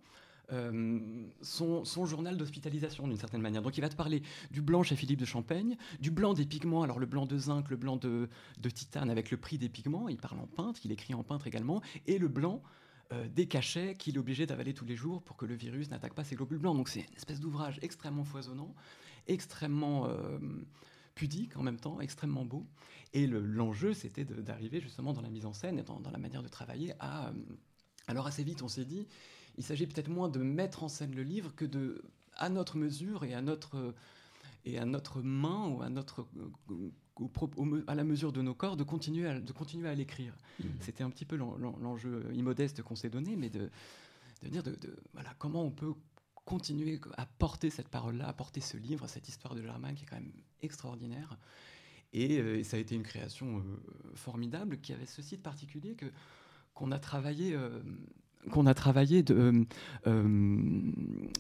euh, 0.53 1.27
son, 1.41 1.85
journal 2.05 2.37
d'hospitalisation 2.37 3.09
d'une 3.09 3.17
certaine 3.17 3.41
manière. 3.41 3.63
Donc 3.63 3.79
il 3.79 3.81
va 3.81 3.89
te 3.89 3.97
parler 3.97 4.23
du 4.51 4.61
blanc 4.61 4.83
chez 4.83 4.97
Philippe 4.97 5.21
de 5.21 5.25
Champaigne, 5.25 5.77
du 6.01 6.11
blanc 6.11 6.35
des 6.35 6.45
pigments, 6.45 6.83
alors 6.83 6.99
le 6.99 7.07
blanc 7.07 7.27
de 7.27 7.39
zinc, 7.39 7.71
le 7.71 7.77
blanc 7.77 7.97
de, 7.97 8.29
titane 8.75 9.11
avec 9.11 9.31
le 9.31 9.37
prix 9.37 9.59
des 9.59 9.69
pigments, 9.69 10.09
il 10.09 10.19
parle 10.19 10.41
en 10.41 10.47
peintre, 10.47 10.81
il 10.85 10.93
écrit 10.93 11.15
en 11.15 11.23
peintre 11.23 11.47
également, 11.47 11.81
et 12.07 12.19
le 12.19 12.29
blanc 12.29 12.63
euh, 13.13 13.27
des 13.29 13.47
cachets 13.47 13.95
qu'il 13.95 14.17
est 14.17 14.19
obligé 14.19 14.47
d'avaler 14.47 14.75
tous 14.75 14.85
les 14.85 14.97
jours 14.97 15.23
pour 15.23 15.37
que 15.37 15.47
le 15.47 15.55
virus 15.55 15.91
n'attaque 15.91 16.15
pas 16.15 16.25
ses 16.25 16.37
globules 16.37 16.59
blancs. 16.59 16.77
Donc 16.77 16.89
c'est 16.89 17.01
une 17.01 17.17
espèce 17.17 17.41
d'ouvrage 17.41 17.79
extrêmement 17.81 18.25
foisonnant, 18.25 18.75
extrêmement 19.27 20.09
euh, 20.09 20.39
pudique 21.15 21.57
en 21.57 21.63
même 21.63 21.79
temps, 21.79 22.01
extrêmement 22.01 22.45
beau. 22.45 22.67
Et 23.15 23.27
le- 23.27 23.41
l'enjeu, 23.41 23.95
c'était 23.95 24.25
d'arriver 24.25 24.81
justement 24.81 25.13
dans 25.15 25.23
la 25.23 25.31
mise 25.31 25.47
en 25.47 25.53
scène 25.53 25.79
et 25.79 25.83
dans 25.83 26.11
la 26.11 26.19
manière 26.19 26.43
de 26.43 26.49
travailler 26.49 26.93
à... 27.01 27.33
alors 28.07 28.27
assez 28.27 28.45
vite, 28.45 28.63
on 28.63 28.69
s'est 28.69 28.85
dit, 28.85 29.07
il 29.59 29.65
s'agit 29.65 29.87
peut-être 29.87 30.09
moins 30.09 30.29
de 30.29 30.41
mettre 30.41 30.83
en 30.83 30.89
scène 30.89 31.15
le 31.15 31.23
livre 31.23 31.55
que 31.55 31.65
de, 31.65 32.03
à 32.37 32.49
notre 32.49 32.77
mesure 32.77 33.25
et 33.25 33.35
à 33.35 33.41
notre, 33.41 33.95
et 34.65 34.79
à 34.79 34.85
notre 34.85 35.23
main 35.23 35.69
ou 35.69 35.83
à, 35.83 35.89
notre, 35.89 36.27
euh, 36.71 36.91
au 37.17 37.31
au 37.57 37.79
à 37.87 37.95
la 37.95 38.05
mesure 38.05 38.33
de 38.33 38.43
nos 38.43 38.55
corps, 38.55 38.77
de 38.77 38.83
continuer 38.85 39.27
à, 39.29 39.41
de 39.41 39.53
continuer 39.53 39.89
à 39.89 39.95
l'écrire. 39.95 40.37
C'était 40.81 41.05
un 41.05 41.11
petit 41.11 41.25
peu 41.25 41.37
l'en- 41.37 41.57
l'en- 41.57 41.77
l'enjeu 41.79 42.25
immodeste 42.35 42.83
qu'on 42.83 42.97
s'est 42.97 43.11
donné, 43.11 43.37
mais 43.37 43.51
de, 43.51 43.71
de 44.43 44.49
dire 44.49 44.63
de, 44.63 44.73
de- 44.73 44.97
voilà, 45.13 45.33
comment 45.39 45.63
on 45.63 45.71
peut 45.71 45.95
continuer 46.45 47.01
à 47.17 47.25
porter 47.25 47.71
cette 47.71 47.89
parole-là, 47.89 48.29
à 48.29 48.33
porter 48.33 48.61
ce 48.61 48.77
livre, 48.77 49.07
cette 49.07 49.29
histoire 49.29 49.55
de 49.55 49.63
Germain 49.63 49.95
qui 49.95 50.03
est 50.05 50.07
quand 50.07 50.17
même 50.17 50.33
extraordinaire. 50.61 51.39
Et, 52.13 52.39
euh, 52.39 52.59
et 52.59 52.65
ça 52.65 52.77
a 52.77 52.81
été 52.81 52.95
une 52.97 53.03
création 53.03 53.59
euh, 53.61 53.63
formidable 54.15 54.79
qui 54.81 54.93
avait 54.93 55.07
ceci 55.07 55.37
de 55.37 55.43
particulier 55.43 55.95
que 55.95 56.07
qu'on 56.75 56.93
a 56.93 56.99
travaillé. 56.99 57.55
euh, 57.55 57.81
qu'on 58.51 58.67
a 58.67 58.75
travaillé 58.75 59.23
de, 59.23 59.35
euh, 59.35 59.65
euh, 60.07 60.93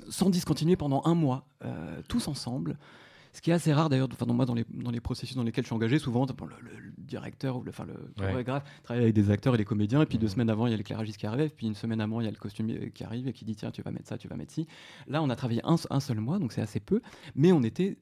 sans 0.08 0.30
discontinuer 0.30 0.74
pendant 0.76 1.02
un 1.04 1.14
mois, 1.14 1.46
euh, 1.64 2.00
tous 2.08 2.28
ensemble. 2.28 2.78
Ce 3.34 3.42
qui 3.42 3.50
est 3.50 3.52
assez 3.52 3.74
rare 3.74 3.90
d'ailleurs, 3.90 4.08
enfin, 4.12 4.24
dans 4.26 4.32
moi, 4.32 4.46
dans 4.46 4.54
les, 4.54 4.64
dans 4.72 4.90
les 4.90 5.00
processus 5.00 5.36
dans 5.36 5.42
lesquels 5.42 5.64
je 5.64 5.68
suis 5.68 5.74
engagé, 5.74 5.98
souvent 5.98 6.24
le, 6.24 6.32
le- 6.62 6.78
le 6.78 6.92
directeur 6.96 7.58
ou 7.58 7.62
le, 7.62 7.70
enfin, 7.70 7.84
le 7.84 7.94
chorégraphe 8.30 8.64
travaille 8.84 9.02
avec 9.02 9.14
des 9.14 9.28
acteurs 9.30 9.54
et 9.54 9.58
des 9.58 9.64
comédiens, 9.66 10.00
et 10.00 10.06
puis 10.06 10.16
deux 10.18 10.28
semaines 10.28 10.48
avant, 10.48 10.66
il 10.66 10.70
y 10.70 10.74
a 10.74 10.76
l'éclairagiste 10.78 11.18
qui 11.18 11.26
arrive, 11.26 11.46
et 11.46 11.48
puis 11.50 11.66
une 11.66 11.74
semaine 11.74 12.00
avant, 12.00 12.20
il 12.20 12.24
y 12.24 12.28
a 12.28 12.30
le 12.30 12.36
costumier 12.38 12.90
qui 12.92 13.04
arrive 13.04 13.28
et 13.28 13.32
qui 13.34 13.44
dit 13.44 13.56
tiens, 13.56 13.70
tu 13.70 13.82
vas 13.82 13.90
mettre 13.90 14.08
ça, 14.08 14.16
tu 14.16 14.28
vas 14.28 14.36
mettre 14.36 14.52
ci. 14.52 14.66
Là, 15.08 15.20
on 15.22 15.28
a 15.28 15.36
travaillé 15.36 15.60
un, 15.64 15.76
un 15.90 16.00
seul 16.00 16.20
mois, 16.20 16.38
donc 16.38 16.52
c'est 16.52 16.62
assez 16.62 16.80
peu, 16.80 17.02
mais 17.34 17.52
on 17.52 17.62
était 17.64 17.98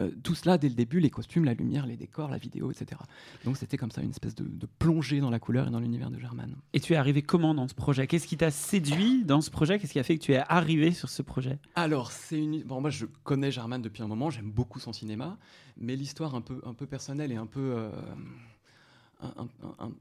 euh, 0.00 0.10
tous 0.22 0.44
là 0.44 0.58
dès 0.58 0.68
le 0.68 0.74
début, 0.74 1.00
les 1.00 1.10
costumes, 1.10 1.44
la 1.44 1.54
lumière, 1.54 1.86
les 1.86 1.96
décors, 1.96 2.28
la 2.28 2.38
vidéo, 2.38 2.70
etc. 2.70 3.00
Donc 3.44 3.56
c'était 3.56 3.76
comme 3.76 3.90
ça 3.90 4.02
une 4.02 4.10
espèce 4.10 4.34
de, 4.34 4.44
de 4.44 4.66
plongée 4.78 5.20
dans 5.20 5.30
la 5.30 5.38
couleur 5.38 5.68
et 5.68 5.70
dans 5.70 5.80
l'univers 5.80 6.10
de 6.10 6.18
German. 6.18 6.54
Et 6.72 6.80
tu 6.80 6.92
es 6.92 6.96
arrivé 6.96 7.22
comment 7.22 7.54
dans 7.54 7.68
ce 7.68 7.74
projet? 7.74 8.06
Qu'est-ce 8.06 8.26
qui 8.26 8.36
t'a 8.36 8.50
séduit 8.50 9.24
dans 9.24 9.40
ce 9.40 9.50
projet? 9.50 9.78
Qu'est-ce 9.78 9.92
qui 9.92 9.98
a 9.98 10.02
fait 10.02 10.18
que 10.18 10.24
tu 10.24 10.32
es 10.32 10.42
arrivé 10.48 10.92
sur 10.92 11.08
ce 11.08 11.22
projet? 11.22 11.58
Alors, 11.74 12.10
c'est 12.12 12.38
une. 12.38 12.62
Bon, 12.64 12.80
moi, 12.80 12.90
je 12.90 13.06
connais 13.24 13.50
German 13.50 13.80
depuis 13.80 14.02
un 14.02 14.08
moment, 14.08 14.30
j'aime 14.30 14.50
beaucoup 14.50 14.80
son 14.80 14.92
cinéma, 14.92 15.38
mais 15.76 15.96
l'histoire 15.96 16.34
un 16.34 16.40
peu, 16.42 16.60
un 16.64 16.74
peu 16.74 16.86
personnelle 16.86 17.32
et 17.32 17.36
un 17.36 17.46
peu. 17.46 17.74
euh, 17.76 17.90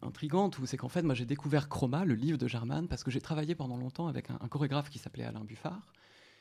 intrigante, 0.02 0.60
où 0.60 0.66
c'est 0.66 0.78
qu'en 0.78 0.90
fait, 0.90 1.02
moi, 1.02 1.16
j'ai 1.16 1.26
découvert 1.26 1.70
Chroma, 1.70 2.04
le 2.04 2.16
livre 2.16 2.38
de 2.38 2.48
German, 2.48 2.88
parce 2.88 3.04
que 3.04 3.12
j'ai 3.12 3.22
travaillé 3.22 3.56
pendant 3.56 3.78
longtemps 3.78 4.08
avec 4.08 4.30
un, 4.30 4.38
un 4.42 4.48
chorégraphe 4.50 4.90
qui 4.90 5.00
s'appelait 5.00 5.24
Alain 5.24 5.44
Buffard, 5.46 5.94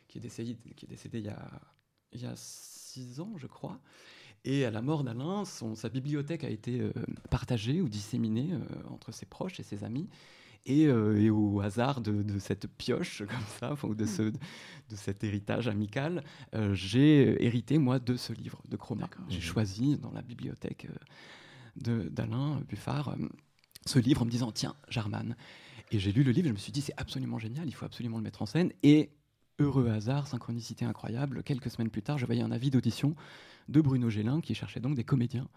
qui 0.09 0.19
est 0.19 0.21
décédé, 0.21 0.57
qui 0.77 0.87
est 0.87 0.89
décédé 0.89 1.19
il, 1.21 1.27
y 1.27 1.29
a, 1.29 1.49
il 2.13 2.23
y 2.23 2.27
a 2.27 2.35
ans, 3.21 3.33
je 3.37 3.47
crois. 3.47 3.81
Et 4.45 4.65
à 4.65 4.71
la 4.71 4.83
mort 4.83 5.05
d'Alain, 5.05 5.45
son- 5.45 5.75
sa 5.75 5.89
bibliothèque 5.89 6.45
a 6.45 6.51
été 6.51 6.81
euh, 6.81 6.93
partagée 7.31 7.81
ou 7.81 7.89
disséminée 7.89 8.51
euh, 8.53 8.61
entre 8.91 9.13
ses 9.13 9.27
proches 9.27 9.61
et 9.61 9.63
ses 9.63 9.85
amis. 9.85 10.09
Et, 10.67 10.87
euh, 10.87 11.17
et 11.21 11.31
au 11.31 11.61
hasard 11.61 12.01
de, 12.03 12.23
de 12.23 12.39
cette 12.39 12.69
pioche, 12.69 13.21
comme 13.29 13.47
ça, 13.61 13.77
ou 13.85 13.95
de, 13.95 14.07
ce, 14.07 14.23
de 14.23 14.97
cet 14.97 15.25
héritage 15.25 15.69
amical, 15.69 16.25
j'ai 16.73 17.43
hérité, 17.45 17.79
moi, 17.79 17.99
de 18.01 18.17
ce 18.17 18.33
livre 18.33 18.63
de 18.69 18.77
Chroma. 18.77 19.11
J'ai 19.29 19.41
choisi 19.41 19.97
dans 19.99 20.13
la 20.13 20.23
bibliothèque 20.23 20.89
d'Alain 21.77 22.61
Buffard 22.69 23.17
ce 23.87 23.99
livre 23.99 24.23
en 24.23 24.25
me 24.27 24.31
disant 24.31 24.53
tiens, 24.53 24.77
Jarman. 24.89 25.37
Et 25.93 25.99
j'ai 25.99 26.13
lu 26.13 26.25
le 26.25 26.33
livre, 26.33 26.49
je 26.49 26.53
me 26.53 26.59
suis 26.59 26.73
dit 26.73 26.81
c'est 26.83 26.95
absolument 26.99 27.39
génial, 27.39 27.69
il 27.69 27.73
faut 27.75 27.87
absolument 27.87 28.19
le 28.19 28.25
mettre 28.25 28.43
en 28.43 28.47
scène. 28.47 28.73
Et 28.83 29.11
heureux 29.59 29.89
hasard, 29.89 30.27
synchronicité 30.27 30.85
incroyable, 30.85 31.43
quelques 31.43 31.71
semaines 31.71 31.91
plus 31.91 32.03
tard, 32.03 32.19
je 32.19 32.27
voyais 32.27 32.43
un 32.43 32.51
avis 32.51 32.71
d'audition 32.71 33.15
de 33.69 33.81
Bruno 33.81 34.11
Gélin 34.11 34.41
qui 34.41 34.55
cherchait 34.55 34.81
donc 34.81 34.95
des 34.95 35.05
comédiens 35.05 35.49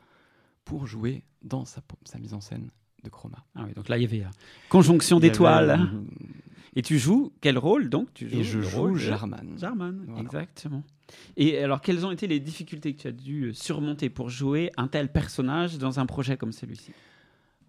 pour 0.66 0.86
jouer 0.88 1.24
dans 1.44 1.66
sa, 1.66 1.82
sa 2.06 2.20
mise 2.20 2.34
en 2.34 2.42
scène 2.42 2.70
de 3.04 3.10
Chroma. 3.10 3.46
Ah 3.56 3.64
oui, 3.66 3.74
donc 3.74 3.90
là, 3.90 3.98
il 3.98 4.02
y 4.02 4.06
avait 4.06 4.24
euh, 4.24 4.30
conjonction 4.70 5.18
avait, 5.18 5.30
d'étoiles. 5.30 5.70
euh, 5.94 6.02
Et 6.76 6.82
tu 6.82 7.00
joues 7.00 7.32
quel 7.42 7.58
rôle 7.58 7.90
donc? 7.90 8.14
Tu 8.14 8.26
Et 8.34 8.44
je 8.44 8.60
joue 8.62 8.80
rôle 8.80 8.98
Jarman. 8.98 9.58
Jarman, 9.58 10.04
Voilà. 10.08 10.22
exactement. 10.22 10.84
Et 11.38 11.58
alors, 11.64 11.80
quelles 11.82 12.06
ont 12.06 12.12
été 12.12 12.28
les 12.28 12.40
difficultés 12.40 12.94
que 12.94 13.02
tu 13.02 13.08
as 13.08 13.12
dû 13.14 13.54
surmonter 13.54 14.10
pour 14.10 14.30
jouer 14.30 14.72
un 14.78 14.88
tel 14.88 15.12
personnage 15.12 15.78
dans 15.78 16.00
un 16.00 16.06
projet 16.06 16.36
comme 16.38 16.52
celui-ci? 16.52 16.92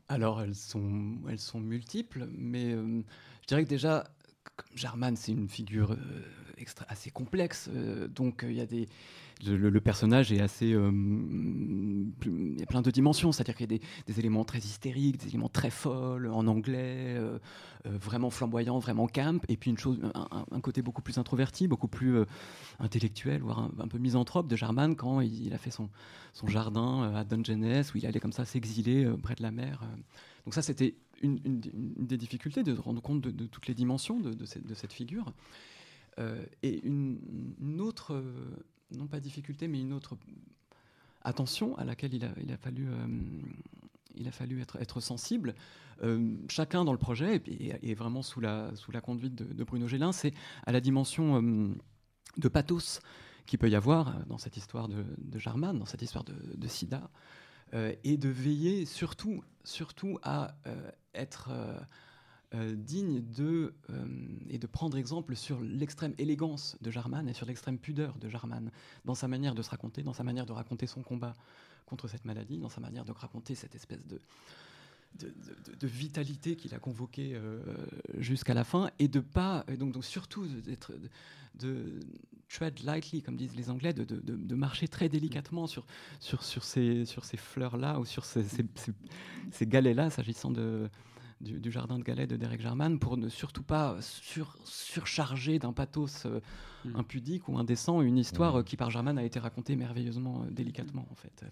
Alors, 0.08 0.40
elles 0.40 0.54
sont, 0.54 1.18
elles 1.28 1.38
sont 1.38 1.60
multiples, 1.60 2.26
mais 2.36 2.72
euh, 2.72 3.02
je 3.42 3.46
dirais 3.46 3.62
que 3.64 3.68
déjà, 3.68 4.04
comme 4.58 4.76
Jarman, 4.76 5.16
c'est 5.16 5.32
une 5.32 5.48
figure 5.48 5.92
euh, 5.92 6.64
assez 6.88 7.10
complexe. 7.10 7.70
euh, 7.72 8.08
donc, 8.08 8.42
euh, 8.42 8.50
il 8.50 8.56
y 8.56 8.60
a 8.60 8.66
des. 8.66 8.88
Le, 9.46 9.80
personnage 9.80 10.32
est 10.32 10.40
assez. 10.40 10.70
Il 10.70 12.10
y 12.58 12.62
a 12.62 12.66
plein 12.66 12.82
de 12.82 12.90
dimensions, 12.90 13.30
c'est-à-dire 13.30 13.54
qu'il 13.54 13.70
y 13.70 13.76
a 13.76 13.78
des, 14.04 14.18
éléments 14.18 14.44
très 14.44 14.58
hystériques, 14.58 15.18
des 15.18 15.28
éléments 15.28 15.48
très 15.48 15.70
folles, 15.70 16.26
en 16.26 16.48
anglais, 16.48 17.16
vraiment 17.84 18.30
flamboyants, 18.30 18.80
vraiment 18.80 19.06
camp, 19.06 19.40
et 19.48 19.56
puis 19.56 19.70
une 19.70 19.78
chose, 19.78 20.00
un, 20.50 20.60
côté 20.60 20.82
beaucoup 20.82 21.02
plus 21.02 21.18
introverti, 21.18 21.68
beaucoup 21.68 21.86
plus 21.86 22.24
intellectuel, 22.80 23.42
voire 23.42 23.70
un, 23.78 23.86
peu 23.86 23.98
misanthrope 23.98 24.48
de 24.48 24.56
Jarman 24.56 24.96
quand 24.96 25.20
il, 25.20 25.54
a 25.54 25.58
fait 25.58 25.70
son, 25.70 25.88
son 26.32 26.48
jardin 26.48 27.14
à 27.14 27.22
Dungeness, 27.22 27.94
où 27.94 27.98
il 27.98 28.06
allait 28.06 28.18
comme 28.18 28.32
ça 28.32 28.44
s'exiler 28.44 29.08
près 29.22 29.36
de 29.36 29.42
la 29.44 29.52
mer. 29.52 29.84
Donc 30.46 30.54
ça, 30.54 30.62
c'était 30.62 30.96
une, 31.22 31.38
des- 31.38 32.16
difficultés 32.16 32.62
de 32.62 32.72
rendre 32.72 33.02
compte 33.02 33.20
de, 33.20 33.46
toutes 33.46 33.66
les 33.66 33.74
dimensions 33.74 34.20
de, 34.20 34.44
cette, 34.44 34.92
figure. 34.92 35.32
Euh, 36.18 36.44
et 36.62 36.84
une, 36.84 37.80
autre, 37.80 38.22
non 38.90 39.06
pas 39.06 39.20
difficulté, 39.20 39.68
mais 39.68 39.80
une 39.80 39.92
autre 39.92 40.16
attention 41.22 41.76
à 41.76 41.84
laquelle 41.84 42.14
il 42.14 42.24
a, 42.24 42.56
fallu, 42.56 42.88
euh, 42.88 43.06
il 44.14 44.28
a 44.28 44.32
fallu 44.32 44.60
être, 44.60 45.00
sensible. 45.00 45.54
Euh, 46.02 46.36
chacun 46.48 46.84
dans 46.84 46.92
le 46.92 46.98
projet, 46.98 47.42
et, 47.46 47.94
vraiment 47.94 48.22
sous 48.22 48.40
la, 48.40 48.74
sous 48.76 48.92
la 48.92 49.00
conduite 49.00 49.34
de, 49.34 49.52
de 49.52 49.64
Bruno 49.64 49.88
Gélin, 49.88 50.12
c'est 50.12 50.32
à 50.64 50.72
la 50.72 50.80
dimension 50.80 51.42
de 52.36 52.48
pathos 52.48 53.00
qu'il 53.48 53.58
peut 53.58 53.70
y 53.70 53.74
avoir 53.74 54.24
dans 54.26 54.38
cette 54.38 54.56
histoire 54.56 54.88
de, 54.88 55.04
Jarman, 55.38 55.76
dans 55.76 55.86
cette 55.86 56.02
histoire 56.02 56.24
de, 56.24 56.68
sida, 56.68 57.10
et 57.72 58.16
de 58.16 58.28
veiller 58.28 58.84
surtout, 58.84 59.42
à 60.22 60.54
euh, 60.66 60.90
être 61.14 61.48
euh, 61.50 61.78
euh, 62.54 62.74
digne 62.74 63.20
de, 63.20 63.74
euh, 63.90 64.06
et 64.48 64.58
de 64.58 64.66
prendre 64.66 64.96
exemple 64.96 65.36
sur 65.36 65.60
l'extrême 65.60 66.14
élégance 66.18 66.76
de 66.80 66.90
Jarman 66.90 67.28
et 67.28 67.34
sur 67.34 67.46
l'extrême 67.46 67.78
pudeur 67.78 68.16
de 68.18 68.28
Jarman, 68.28 68.70
dans 69.04 69.14
sa 69.14 69.28
manière 69.28 69.54
de 69.54 69.62
se 69.62 69.70
raconter, 69.70 70.02
dans 70.02 70.14
sa 70.14 70.24
manière 70.24 70.46
de 70.46 70.52
raconter 70.52 70.86
son 70.86 71.02
combat 71.02 71.34
contre 71.84 72.08
cette 72.08 72.24
maladie, 72.24 72.58
dans 72.58 72.68
sa 72.68 72.80
manière 72.80 73.04
de 73.04 73.12
raconter 73.12 73.54
cette 73.54 73.74
espèce 73.74 74.06
de, 74.06 74.20
de, 75.18 75.28
de- 75.28 75.74
de 75.78 75.86
vitalité 75.86 76.56
qu'il 76.56 76.74
a 76.74 76.78
convoquée 76.78 77.32
euh, 77.34 77.60
jusqu'à 78.18 78.54
la 78.54 78.64
fin, 78.64 78.90
et 78.98 79.08
de 79.08 79.20
pas, 79.20 79.64
et 79.68 79.76
donc, 79.76 79.92
donc 79.92 80.04
surtout 80.04 80.46
d'être, 80.46 80.92
de, 81.58 82.00
tread 82.48 82.80
lightly, 82.84 83.22
comme 83.22 83.36
disent 83.36 83.56
les 83.56 83.68
Anglais, 83.70 83.92
de, 83.92 84.54
marcher 84.54 84.88
très 84.88 85.08
délicatement 85.08 85.66
sur, 85.66 85.84
sur, 86.20 86.42
sur 86.44 86.64
ces, 86.64 87.04
sur 87.04 87.24
ces 87.24 87.36
fleurs-là 87.36 87.98
ou 88.00 88.04
sur 88.04 88.24
ces, 88.24 88.42
ces, 88.44 88.64
ces- 88.74 88.92
ces 89.50 89.66
galets-là, 89.66 90.10
s'agissant 90.10 90.50
de, 90.50 90.88
du, 91.40 91.60
du 91.60 91.70
jardin 91.70 91.98
de 91.98 92.04
galets 92.04 92.26
de 92.28 92.36
Derek 92.36 92.60
Jarman, 92.60 92.98
pour 92.98 93.16
ne 93.16 93.28
surtout 93.28 93.62
pas 93.62 93.96
sur, 94.00 94.56
surcharger 94.64 95.58
d'un 95.58 95.72
pathos 95.72 96.26
euh, 96.26 96.40
Mm. 96.84 96.94
impudique 96.94 97.48
ou 97.48 97.58
indécent 97.58 98.02
une 98.02 98.16
histoire 98.18 98.54
Mm. 98.54 98.58
euh, 98.58 98.62
qui 98.62 98.76
par 98.76 98.88
Jarman 98.88 99.18
a 99.18 99.24
été 99.24 99.40
racontée 99.40 99.74
merveilleusement 99.74 100.46
délicatement 100.48 101.08
en 101.10 101.14
fait. 101.16 101.44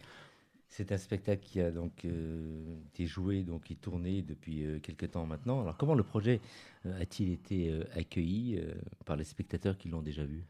C'est 0.69 0.93
un 0.93 0.99
spectacle 0.99 1.43
qui 1.43 1.61
a 1.61 1.73
donc 1.73 2.05
euh, 2.05 2.77
joué, 3.05 3.43
donc 3.43 3.71
est 3.71 3.79
tourné 3.81 4.23
depuis 4.23 4.65
euh, 4.65 4.79
quelques 4.81 5.11
temps 5.11 5.27
maintenant. 5.27 5.61
Alors 5.61 5.77
comment 5.77 5.95
le 5.95 6.03
projet 6.03 6.41
euh, 6.87 7.03
a-t-il 7.03 7.31
été 7.33 7.71
euh, 7.71 7.85
accueilli 7.95 8.59
par 9.05 9.17
les 9.17 9.25
spectateurs 9.25 9.77
qui 9.77 9.89
l'ont 9.91 10.01
déjà 10.01 10.25
vu? 10.25 10.45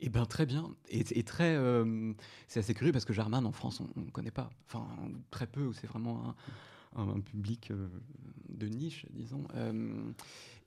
Eh 0.00 0.08
bien, 0.08 0.24
très 0.26 0.46
bien. 0.46 0.76
Et, 0.88 1.02
et 1.18 1.24
très. 1.24 1.58
c'est 2.46 2.60
assez 2.60 2.74
curieux 2.74 2.92
parce 2.92 3.04
que 3.04 3.12
Jarman, 3.12 3.44
en 3.44 3.52
France, 3.52 3.80
on 3.96 4.00
ne 4.00 4.10
connaît 4.10 4.30
pas. 4.30 4.50
Enfin, 4.66 4.86
très 5.30 5.46
peu, 5.48 5.72
c'est 5.72 5.88
vraiment 5.88 6.34
un, 6.94 7.20
public 7.20 7.72
de 8.48 8.68
niche, 8.68 9.06
disons. 9.10 9.44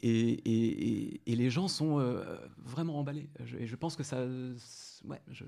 Et, 0.01 0.09
et- 0.11 1.11
et- 1.13 1.21
et 1.31 1.35
les 1.35 1.49
gens 1.49 1.67
sont 1.67 1.99
vraiment 2.57 2.99
emballés. 2.99 3.29
Je- 3.45 3.57
et 3.57 3.67
je 3.67 3.75
pense 3.75 3.95
que 3.95 4.03
ça. 4.03 4.25
Ouais, 5.05 5.21
je- 5.29 5.45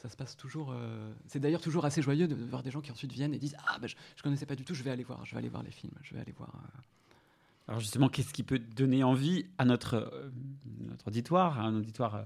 ça 0.00 0.08
se 0.08 0.16
passe 0.16 0.36
toujours. 0.36 0.70
euh, 0.72 1.12
c'est 1.26 1.40
d'ailleurs 1.40 1.60
toujours 1.60 1.84
assez 1.84 2.00
joyeux 2.02 2.26
de 2.28 2.34
voir 2.34 2.62
des 2.62 2.70
gens 2.70 2.80
qui 2.80 2.90
ensuite 2.90 3.12
viennent 3.12 3.34
et 3.34 3.38
disent 3.38 3.56
Ah, 3.66 3.78
ben, 3.78 3.88
je 3.88 3.94
ne 3.94 4.22
connaissais 4.22 4.46
pas 4.46 4.54
du 4.56 4.64
tout, 4.64 4.74
je 4.74 4.82
vais 4.82 4.90
aller 4.90 5.02
voir, 5.04 5.24
je 5.26 5.32
vais 5.32 5.38
aller 5.38 5.48
voir 5.48 5.62
les 5.62 5.70
films, 5.72 5.92
je 6.02 6.14
vais 6.14 6.20
aller 6.20 6.32
voir. 6.36 6.52
euh, 6.54 6.78
Alors 7.68 7.80
justement, 7.80 8.08
qu'est-ce 8.08 8.32
qui 8.32 8.42
peut 8.44 8.58
donner 8.58 9.02
envie 9.04 9.44
à 9.58 9.64
notre, 9.64 9.94
euh, 9.94 10.30
notre 10.80 11.08
auditoire, 11.08 11.58
à 11.58 11.64
un 11.64 11.74
auditoire 11.76 12.14
euh, 12.14 12.22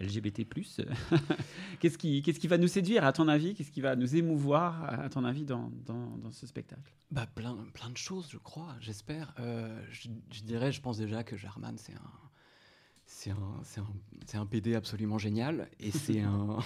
LGBT+, 0.00 0.44
qu'est-ce 1.80 1.96
qui, 1.98 2.20
qu'est-ce 2.22 2.40
qui 2.40 2.48
va 2.48 2.58
nous 2.58 2.68
séduire 2.68 3.04
à 3.04 3.12
ton 3.12 3.28
avis? 3.28 3.54
Qu'est-ce 3.54 3.70
qui 3.70 3.80
va 3.80 3.94
nous 3.96 4.16
émouvoir 4.16 4.84
à 4.84 5.08
ton 5.08 5.24
avis 5.24 5.44
dans, 5.44 5.70
dans, 5.86 6.16
dans 6.18 6.30
ce 6.32 6.46
spectacle? 6.46 6.92
Bah, 7.10 7.26
plein, 7.34 7.56
plein 7.72 7.90
de 7.90 7.96
choses, 7.96 8.28
je 8.30 8.38
crois, 8.38 8.74
j'espère. 8.80 9.32
Euh, 9.38 9.80
je, 9.90 10.08
je 10.32 10.42
dirais, 10.42 10.72
je 10.72 10.80
pense 10.80 10.98
déjà 10.98 11.22
que 11.22 11.36
Jarman, 11.36 11.76
c'est 11.78 11.94
un, 11.94 12.10
c'est 13.06 13.30
un, 13.30 13.60
c'est 13.62 13.80
un, 13.80 13.86
c'est 14.26 14.36
un 14.36 14.46
PD 14.46 14.74
absolument 14.74 15.18
génial 15.18 15.68
et 15.78 15.92
c'est 15.92 16.20
un, 16.22 16.58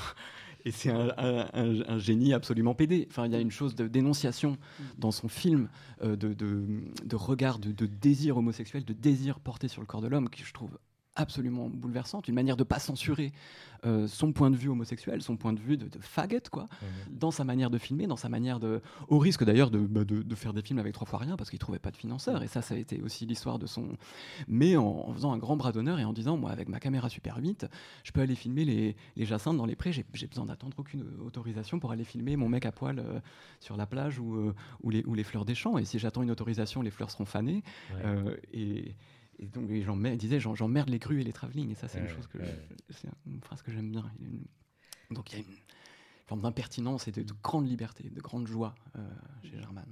et 0.68 0.70
c'est 0.70 0.90
un, 0.90 1.08
un- 1.16 1.46
un- 1.54 1.82
un 1.88 1.98
génie 1.98 2.32
absolument 2.34 2.74
pédé. 2.74 3.06
Enfin, 3.10 3.26
il 3.26 3.32
y 3.32 3.36
a 3.36 3.40
une 3.40 3.50
chose 3.50 3.74
de 3.74 3.88
dénonciation 3.88 4.58
dans 4.98 5.10
son 5.10 5.28
film, 5.28 5.68
euh, 6.02 6.14
de, 6.16 6.34
de, 6.34 6.64
de 7.04 7.16
regard, 7.16 7.58
de, 7.58 7.72
de 7.72 7.86
désir 7.86 8.36
homosexuel, 8.36 8.84
de 8.84 8.92
désir 8.92 9.40
porté 9.40 9.68
sur 9.68 9.80
le 9.80 9.86
corps 9.86 10.02
de 10.02 10.08
l'homme, 10.08 10.28
que 10.28 10.44
je 10.44 10.52
trouve 10.52 10.78
absolument 11.18 11.68
bouleversante, 11.68 12.28
une 12.28 12.34
manière 12.34 12.56
de 12.56 12.64
pas 12.64 12.78
censurer 12.78 13.32
euh, 13.84 14.06
son 14.06 14.32
point 14.32 14.50
de 14.50 14.56
vue 14.56 14.68
homosexuel, 14.68 15.20
son 15.22 15.36
point 15.36 15.52
de 15.52 15.60
vue 15.60 15.76
de, 15.76 15.88
de 15.88 15.98
faggot, 16.00 16.48
quoi, 16.50 16.68
dans 17.10 17.30
sa 17.30 17.44
manière 17.44 17.70
de 17.70 17.78
filmer, 17.78 18.06
dans 18.06 18.16
sa 18.16 18.28
manière 18.28 18.58
de, 18.58 18.80
au 19.08 19.18
risque 19.18 19.44
d'ailleurs 19.44 19.70
de, 19.70 19.78
bah, 19.78 20.04
de, 20.04 20.22
de 20.22 20.34
faire 20.34 20.52
des 20.52 20.62
films 20.62 20.78
avec 20.78 20.94
trois 20.94 21.06
fois 21.06 21.18
rien 21.18 21.36
parce 21.36 21.50
qu'il 21.50 21.58
trouvait 21.58 21.78
pas 21.78 21.90
de 21.90 21.96
financeurs 21.96 22.42
et 22.42 22.48
ça 22.48 22.62
ça 22.62 22.74
a 22.74 22.78
été 22.78 23.02
aussi 23.02 23.26
l'histoire 23.26 23.58
de 23.58 23.66
son 23.66 23.88
mais 24.46 24.76
en, 24.76 24.84
en 24.84 25.12
faisant 25.12 25.32
un 25.32 25.38
grand 25.38 25.56
bras 25.56 25.72
d'honneur 25.72 25.98
et 25.98 26.04
en 26.04 26.12
disant 26.12 26.36
moi 26.36 26.50
avec 26.50 26.68
ma 26.68 26.80
caméra 26.80 27.08
Super 27.08 27.36
8 27.38 27.66
je 28.04 28.12
peux 28.12 28.20
aller 28.20 28.34
filmer 28.34 28.64
les, 28.64 28.96
les 29.16 29.24
jacinthes 29.24 29.56
dans 29.56 29.66
les 29.66 29.76
prés 29.76 29.92
j'ai 29.92 30.26
besoin 30.26 30.46
d'attendre 30.46 30.76
aucune 30.78 31.04
autorisation 31.24 31.78
pour 31.78 31.92
aller 31.92 32.04
filmer 32.04 32.36
mon 32.36 32.48
mec 32.48 32.66
à 32.66 32.72
poil 32.72 32.98
euh, 32.98 33.20
sur 33.60 33.76
la 33.76 33.86
plage 33.86 34.18
ou, 34.18 34.36
euh, 34.36 34.54
ou, 34.82 34.90
les, 34.90 35.04
ou 35.04 35.14
les 35.14 35.24
fleurs 35.24 35.44
des 35.44 35.54
champs 35.54 35.78
et 35.78 35.84
si 35.84 35.98
j'attends 35.98 36.22
une 36.22 36.30
autorisation 36.30 36.82
les 36.82 36.90
fleurs 36.90 37.10
seront 37.10 37.24
fanées 37.24 37.62
Ouais. 37.94 38.40
Et, 38.52 38.94
et 39.38 39.46
donc 39.46 39.70
et 39.70 39.82
j'en- 39.82 40.02
il 40.04 40.16
disait 40.18 40.40
j'emmerde 40.40 40.88
les 40.88 40.98
crues 40.98 41.20
et 41.20 41.24
les 41.24 41.32
travelling 41.32 41.70
et 41.70 41.74
ça 41.74 41.88
c'est 41.88 41.98
Ouais, 41.98 42.04
une 42.04 42.08
chose 42.10 42.26
que 42.26 42.38
ouais. 42.38 42.58
je- 42.88 42.94
c'est 42.94 43.08
une 43.26 43.40
phrase 43.40 43.62
que 43.62 43.70
j'aime 43.70 43.90
bien 43.90 44.10
donc 45.10 45.32
il 45.32 45.38
y 45.38 45.42
a 45.42 45.44
une 45.44 45.54
forme 46.26 46.42
d'impertinence 46.42 47.08
et 47.08 47.12
de, 47.12 47.22
de 47.22 47.32
grande 47.42 47.66
liberté, 47.68 48.10
de 48.10 48.20
grande 48.20 48.46
joie 48.46 48.74
euh, 48.96 49.08
chez 49.42 49.58
German. 49.58 49.86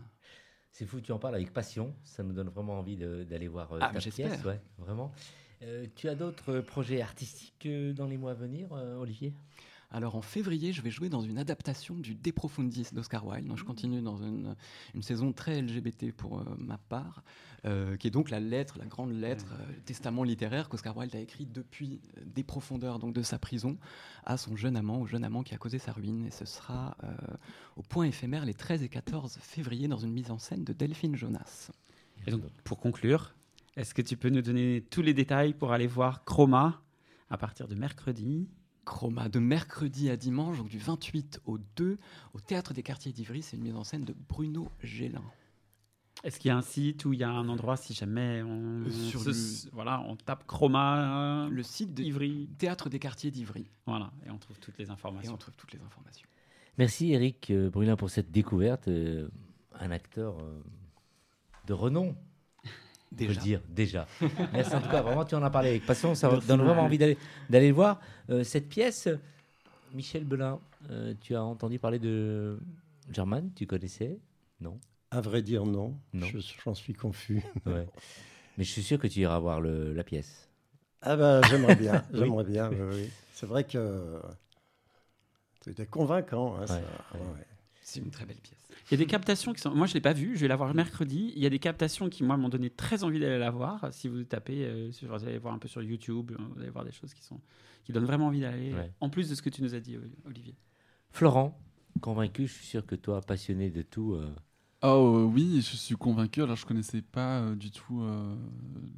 C'est 0.70 0.84
fou, 0.84 1.00
tu 1.00 1.10
en 1.12 1.18
parles 1.18 1.34
avec 1.36 1.54
passion. 1.54 1.94
Ça 2.04 2.22
nous 2.22 2.34
donne 2.34 2.50
vraiment 2.50 2.78
envie 2.78 2.98
de- 2.98 3.24
d'aller 3.24 3.48
voir 3.48 3.72
euh, 3.72 3.78
Ah, 3.80 3.90
ta 3.94 4.00
pièce. 4.10 4.44
Ouais, 4.44 4.60
vraiment. 4.76 5.10
Euh, 5.62 5.86
tu 5.96 6.06
as 6.10 6.14
d'autres 6.14 6.60
projets 6.60 7.00
artistiques 7.00 7.64
euh, 7.64 7.94
dans 7.94 8.04
les 8.06 8.18
mois 8.18 8.32
à 8.32 8.34
venir, 8.34 8.70
Olivier? 8.72 9.32
Alors 9.96 10.14
en 10.14 10.20
février, 10.20 10.74
je 10.74 10.82
vais 10.82 10.90
jouer 10.90 11.08
dans 11.08 11.22
une 11.22 11.38
adaptation 11.38 11.94
du 11.94 12.14
De 12.14 12.30
Profundis 12.30 12.88
d'Oscar 12.92 13.26
Wilde. 13.26 13.46
Donc 13.46 13.56
je 13.56 13.64
continue 13.64 14.02
dans 14.02 14.18
une, 14.18 14.54
une 14.94 15.00
saison 15.00 15.32
très 15.32 15.62
LGBT 15.62 16.12
pour 16.12 16.38
euh, 16.38 16.44
ma 16.58 16.76
part, 16.76 17.22
euh, 17.64 17.96
qui 17.96 18.08
est 18.08 18.10
donc 18.10 18.28
la 18.28 18.38
lettre, 18.38 18.78
la 18.78 18.84
grande 18.84 19.12
lettre, 19.12 19.46
euh, 19.58 19.72
testament 19.86 20.22
littéraire 20.22 20.68
qu'Oscar 20.68 20.94
Wilde 20.94 21.16
a 21.16 21.18
écrit 21.18 21.46
depuis 21.46 22.02
des 22.26 22.44
profondeurs 22.44 22.98
donc 22.98 23.14
de 23.14 23.22
sa 23.22 23.38
prison 23.38 23.78
à 24.24 24.36
son 24.36 24.54
jeune 24.54 24.76
amant, 24.76 25.00
au 25.00 25.06
jeune 25.06 25.24
amant 25.24 25.42
qui 25.42 25.54
a 25.54 25.56
causé 25.56 25.78
sa 25.78 25.92
ruine. 25.92 26.26
Et 26.26 26.30
ce 26.30 26.44
sera 26.44 26.94
au 27.76 27.82
point 27.82 28.04
éphémère 28.04 28.44
les 28.44 28.52
13 28.52 28.82
et 28.82 28.90
14 28.90 29.38
février 29.40 29.88
dans 29.88 29.96
une 29.96 30.12
mise 30.12 30.30
en 30.30 30.38
scène 30.38 30.62
de 30.62 30.74
Delphine 30.74 31.16
Jonas. 31.16 31.70
Et 32.26 32.32
donc, 32.32 32.42
pour 32.64 32.80
conclure, 32.80 33.34
est-ce 33.76 33.94
que 33.94 34.02
tu 34.02 34.18
peux 34.18 34.28
nous 34.28 34.42
donner 34.42 34.84
tous 34.90 35.00
les 35.00 35.14
détails 35.14 35.54
pour 35.54 35.72
aller 35.72 35.86
voir 35.86 36.22
Chroma 36.26 36.82
à 37.30 37.38
partir 37.38 37.66
de 37.66 37.74
mercredi? 37.74 38.46
Chroma 38.86 39.28
de 39.28 39.38
mercredi 39.38 40.08
à 40.08 40.16
dimanche, 40.16 40.56
donc 40.56 40.68
du 40.68 40.78
28 40.78 41.40
au 41.44 41.58
2, 41.76 41.98
au 42.32 42.40
Théâtre 42.40 42.72
des 42.72 42.82
Quartiers 42.82 43.12
d'Ivry. 43.12 43.42
C'est 43.42 43.58
une 43.58 43.64
mise 43.64 43.76
en 43.76 43.84
scène 43.84 44.04
de 44.04 44.14
Bruno 44.28 44.68
Gélin. 44.82 45.22
Est-ce 46.24 46.40
qu'il 46.40 46.48
y 46.48 46.52
a 46.52 46.56
un 46.56 46.62
site 46.62 47.04
ou 47.04 47.12
il 47.12 47.18
y 47.18 47.24
a 47.24 47.28
un 47.30 47.46
endroit 47.48 47.76
si 47.76 47.92
jamais 47.92 48.42
on, 48.42 48.84
Euh, 48.86 48.90
sur 48.90 49.20
se- 49.20 49.66
le- 49.66 49.70
voilà, 49.74 50.00
on 50.06 50.16
tape 50.16 50.46
Chroma 50.46 51.44
euh, 51.44 51.48
Le 51.50 51.62
site 51.62 51.92
de 51.92 52.02
Ivry, 52.02 52.48
Théâtre 52.56 52.88
des 52.88 52.98
Quartiers 52.98 53.30
d'Ivry. 53.30 53.66
voilà, 53.86 54.10
et 54.24 54.30
on 54.30 54.38
trouve 54.38 54.58
toutes 54.58 54.78
les 54.78 54.86
Et 54.86 54.90
informations. 54.90 55.34
on 55.34 55.36
trouve 55.36 55.54
toutes 55.56 55.72
les 55.74 55.80
informations. 55.82 56.26
Merci 56.78 57.12
Eric 57.12 57.50
euh, 57.50 57.68
Brulin 57.68 57.96
pour 57.96 58.08
cette 58.08 58.30
découverte. 58.30 58.88
un 59.78 59.90
acteur 59.90 60.36
de 61.66 61.72
renom, 61.74 62.16
on 63.12 63.16
peut 63.16 63.26
Déjà. 63.26 63.40
dire 63.40 63.60
déjà. 63.68 64.06
Merci 64.52 64.74
en 64.74 64.80
tout 64.80 64.88
cas, 64.90 65.02
vraiment 65.02 65.24
tu 65.24 65.34
en 65.34 65.42
as 65.42 65.50
parlé 65.50 65.70
avec 65.70 65.86
passion, 65.86 66.14
ça 66.14 66.28
Merci 66.30 66.46
donne 66.48 66.62
vraiment 66.62 66.82
envie 66.82 66.98
d'aller 66.98 67.16
d'aller 67.48 67.68
le 67.68 67.74
voir. 67.74 68.00
Euh, 68.30 68.44
cette 68.44 68.68
pièce, 68.68 69.08
Michel 69.94 70.24
Belin, 70.24 70.58
euh, 70.90 71.14
tu 71.20 71.34
as 71.34 71.42
entendu 71.42 71.78
parler 71.78 71.98
de 71.98 72.58
German, 73.12 73.50
tu 73.54 73.66
connaissais? 73.66 74.18
Non 74.60 74.78
À 75.10 75.20
vrai 75.20 75.42
dire, 75.42 75.64
non. 75.64 75.94
Non. 76.12 76.26
Je- 76.26 76.38
J'en 76.64 76.74
suis 76.74 76.94
confus. 76.94 77.42
Ouais. 77.64 77.86
Mais 78.58 78.64
je 78.64 78.70
suis 78.70 78.82
sûr 78.82 78.98
que 78.98 79.06
tu 79.06 79.20
iras 79.20 79.38
voir 79.38 79.60
le- 79.60 79.92
la 79.92 80.02
pièce. 80.04 80.48
Ah 81.02 81.16
ben, 81.16 81.40
j'aimerais 81.44 81.76
bien. 81.76 82.02
Oui. 82.12 82.18
J'aimerais 82.20 82.44
bien, 82.44 82.70
oui, 82.70 82.76
oui. 82.92 83.10
C'est 83.34 83.46
vrai 83.46 83.64
que 83.64 84.20
c'était 85.60 85.86
convaincant. 85.86 86.56
hein, 86.56 86.66
ça. 86.66 86.74
Ouais, 86.74 86.80
Ouais, 87.14 87.20
ouais. 87.20 87.46
C'est 87.96 88.04
une 88.04 88.10
très 88.10 88.24
belle 88.26 88.36
pièce. 88.38 88.58
Il 88.88 88.92
y 88.92 88.94
a 88.94 88.98
des 88.98 89.06
captations 89.06 89.52
qui 89.52 89.60
sont. 89.60 89.74
Moi, 89.74 89.86
je 89.86 89.94
l'ai 89.94 90.00
pas 90.00 90.12
vue. 90.12 90.36
Je 90.36 90.40
vais 90.42 90.48
la 90.48 90.56
voir 90.56 90.72
mercredi. 90.74 91.32
Il 91.34 91.42
y 91.42 91.46
a 91.46 91.50
des 91.50 91.58
captations 91.58 92.08
qui, 92.08 92.22
moi, 92.24 92.36
m'ont 92.36 92.48
donné 92.48 92.70
très 92.70 93.02
envie 93.04 93.18
d'aller 93.18 93.38
la 93.38 93.50
voir. 93.50 93.88
Si 93.92 94.06
vous 94.08 94.22
tapez, 94.24 94.64
euh, 94.64 94.92
sur- 94.92 95.08
vous 95.16 95.24
allez 95.24 95.38
voir 95.38 95.54
un 95.54 95.58
peu 95.58 95.66
sur 95.68 95.82
YouTube, 95.82 96.30
euh, 96.32 96.36
vous 96.54 96.60
allez 96.60 96.70
voir 96.70 96.84
des 96.84 96.92
choses 96.92 97.12
qui 97.12 97.22
sont 97.22 97.40
qui 97.84 97.92
donnent 97.92 98.04
vraiment 98.04 98.26
envie 98.26 98.40
d'aller. 98.40 98.72
Ouais. 98.74 98.92
En 99.00 99.10
plus 99.10 99.28
de 99.30 99.34
ce 99.34 99.42
que 99.42 99.50
tu 99.50 99.62
nous 99.62 99.74
as 99.74 99.80
dit, 99.80 99.96
Olivier. 100.24 100.54
Florent, 101.10 101.58
convaincu, 102.00 102.46
je 102.46 102.52
suis 102.52 102.66
sûr 102.66 102.84
que 102.84 102.94
toi, 102.96 103.20
passionné 103.20 103.70
de 103.70 103.82
tout, 103.82 104.14
euh, 104.14 104.28
Oh 104.82 105.16
euh, 105.18 105.24
oui, 105.24 105.56
je 105.62 105.76
suis 105.76 105.94
convaincu. 105.96 106.42
Alors 106.42 106.56
je 106.56 106.66
connaissais 106.66 107.00
pas 107.02 107.40
euh, 107.40 107.54
du 107.54 107.70
tout 107.70 108.02
euh, 108.02 108.36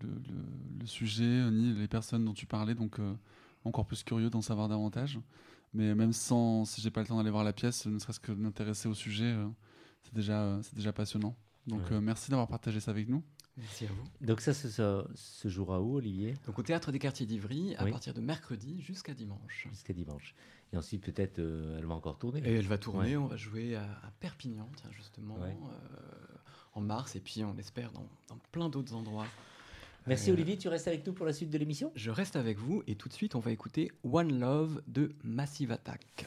le, 0.03 0.09
le- 0.09 0.81
le 0.81 0.87
sujet 0.87 1.51
ni 1.51 1.73
les 1.75 1.87
personnes 1.89 2.25
dont 2.25 2.35
tu 2.35 2.47
parlais, 2.47 2.75
donc 2.75 2.99
euh, 2.99 3.15
encore 3.65 3.87
plus 3.87 4.03
curieux 4.03 4.29
d'en 4.31 4.43
savoir 4.43 4.69
davantage. 4.69 5.19
Mais 5.75 5.95
même 5.95 6.13
sans, 6.13 6.65
si 6.65 6.81
j'ai 6.81 6.91
pas 6.91 7.01
le 7.03 7.07
temps 7.07 7.17
d'aller 7.17 7.31
voir 7.31 7.45
la 7.45 7.53
pièce, 7.53 7.87
ne 7.87 7.99
serait-ce 7.99 8.21
que 8.21 8.33
de 8.33 8.39
m'intéresser 8.41 8.89
au 8.89 8.95
sujet, 8.95 9.25
euh, 9.27 9.47
c'est 10.03 10.15
déjà, 10.15 10.43
euh, 10.43 10.63
c'est 10.63 10.75
déjà 10.75 10.93
passionnant. 10.93 11.37
Donc 11.67 11.81
Ouais. 11.91 11.93
euh, 11.97 12.01
merci 12.01 12.31
d'avoir 12.31 12.49
partagé 12.49 12.81
ça 12.81 12.91
avec 12.91 13.09
nous. 13.09 13.23
Merci 13.57 13.87
à 13.87 13.89
vous. 13.89 14.05
Donc 14.27 14.41
ça, 14.41 14.55
se 14.55 15.49
jouera 15.49 15.83
où, 15.83 15.97
Olivier? 15.97 16.35
Donc 16.47 16.59
au 16.59 16.63
théâtre 16.63 16.93
des 16.93 16.99
quartiers 17.01 17.27
d'Ivry 17.27 17.75
à 17.77 17.85
Oui. 17.85 17.91
partir 17.91 18.15
de 18.15 18.21
mercredi 18.21 18.81
jusqu'à 18.81 19.15
dimanche. 19.15 19.67
Jusqu'à 19.71 19.93
dimanche. 19.93 20.35
Et 20.73 20.77
ensuite, 20.77 21.03
peut-être, 21.03 21.39
euh, 21.41 21.77
elle 21.79 21.85
va 21.87 21.95
encore 21.95 22.19
tourner. 22.19 22.41
Et 22.49 22.55
elle 22.55 22.67
va 22.67 22.79
tourner, 22.79 23.17
Ouais. 23.17 23.25
on 23.25 23.27
va 23.27 23.37
jouer 23.37 23.75
à, 23.75 23.83
à 23.83 24.11
Perpignan, 24.21 24.69
tiens, 24.77 24.91
justement, 24.93 25.37
Ouais. 25.41 25.57
euh, 25.73 26.37
en 26.75 26.81
mars, 26.81 27.17
et 27.17 27.21
puis 27.21 27.43
on 27.45 27.57
espère 27.59 27.91
dans, 27.93 28.07
dans 28.29 28.39
plein 28.53 28.69
d'autres 28.69 28.95
endroits. 28.95 29.27
Merci 30.09 30.33
Olivier, 30.33 30.57
tu 30.57 30.69
restes 30.69 30.89
avec 30.89 31.07
nous 31.07 31.13
pour 31.13 31.27
la 31.27 31.35
suite 31.35 31.51
de 31.51 31.59
l'émission? 31.59 31.93
Je 31.95 32.11
reste 32.11 32.35
avec 32.35 32.57
vous, 32.57 32.83
et 32.87 32.95
tout 32.95 33.11
de 33.11 33.13
suite, 33.13 33.35
on 33.35 33.41
va 33.41 33.51
écouter 33.51 33.93
One 34.03 34.41
Love 34.41 34.81
de 34.87 35.13
Massive 35.23 35.71
Attack. 35.71 36.27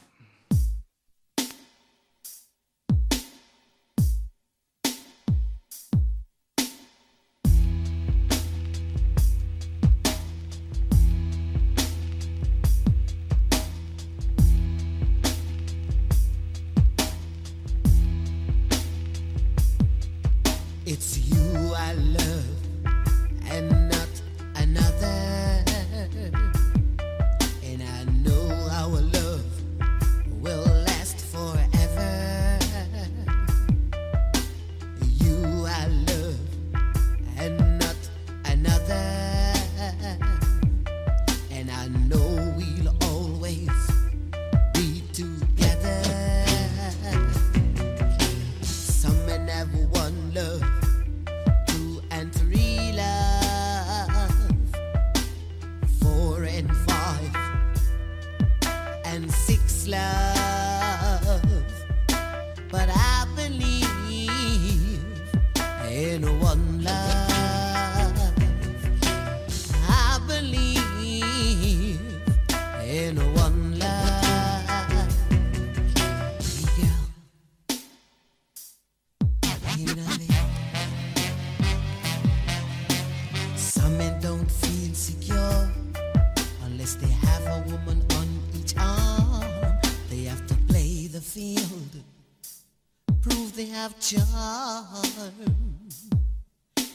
They 93.61 93.67
have 93.67 93.99
charm. 93.99 94.87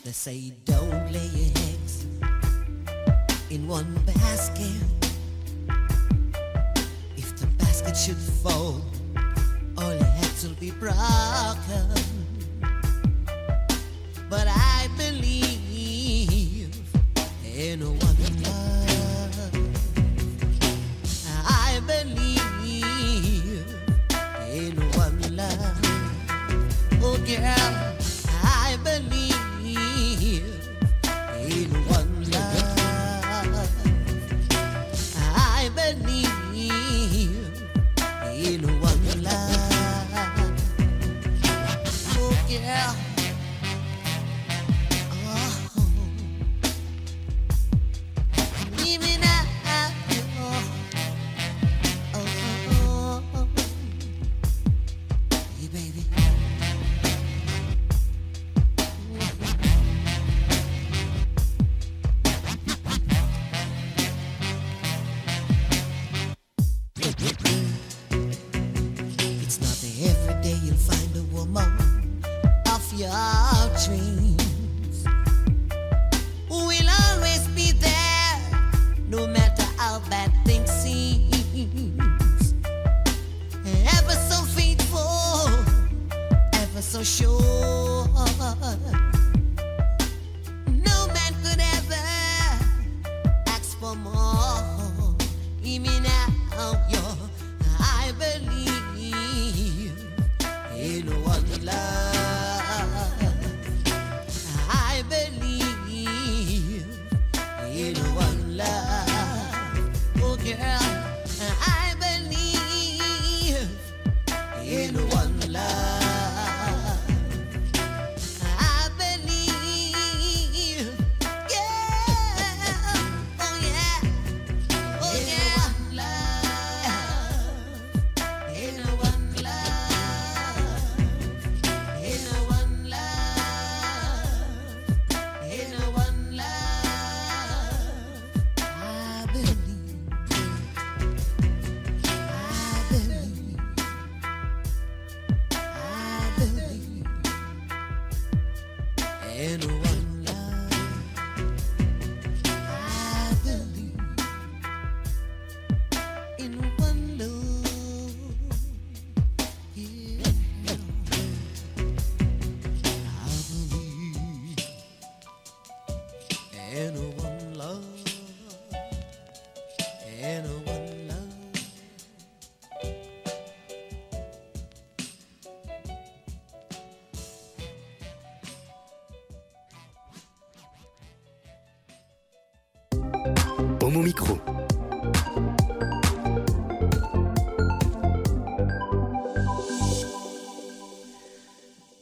They 0.05 0.11
say 0.11 0.53
don't 0.65 1.13
lay 1.13 1.29
your 1.41 1.53
eggs 1.71 2.07
in 3.51 3.69
one 3.69 3.95
basket. 4.05 4.83
If 7.17 7.37
the 7.37 7.47
basket 7.59 7.97
should 7.97 8.17
fall, 8.43 8.81
all 9.79 9.95
your 9.95 10.11
heads 10.19 10.45
will 10.45 10.59
be 10.59 10.73
broken. 10.73 11.87
But 14.29 14.49
I 14.49 14.66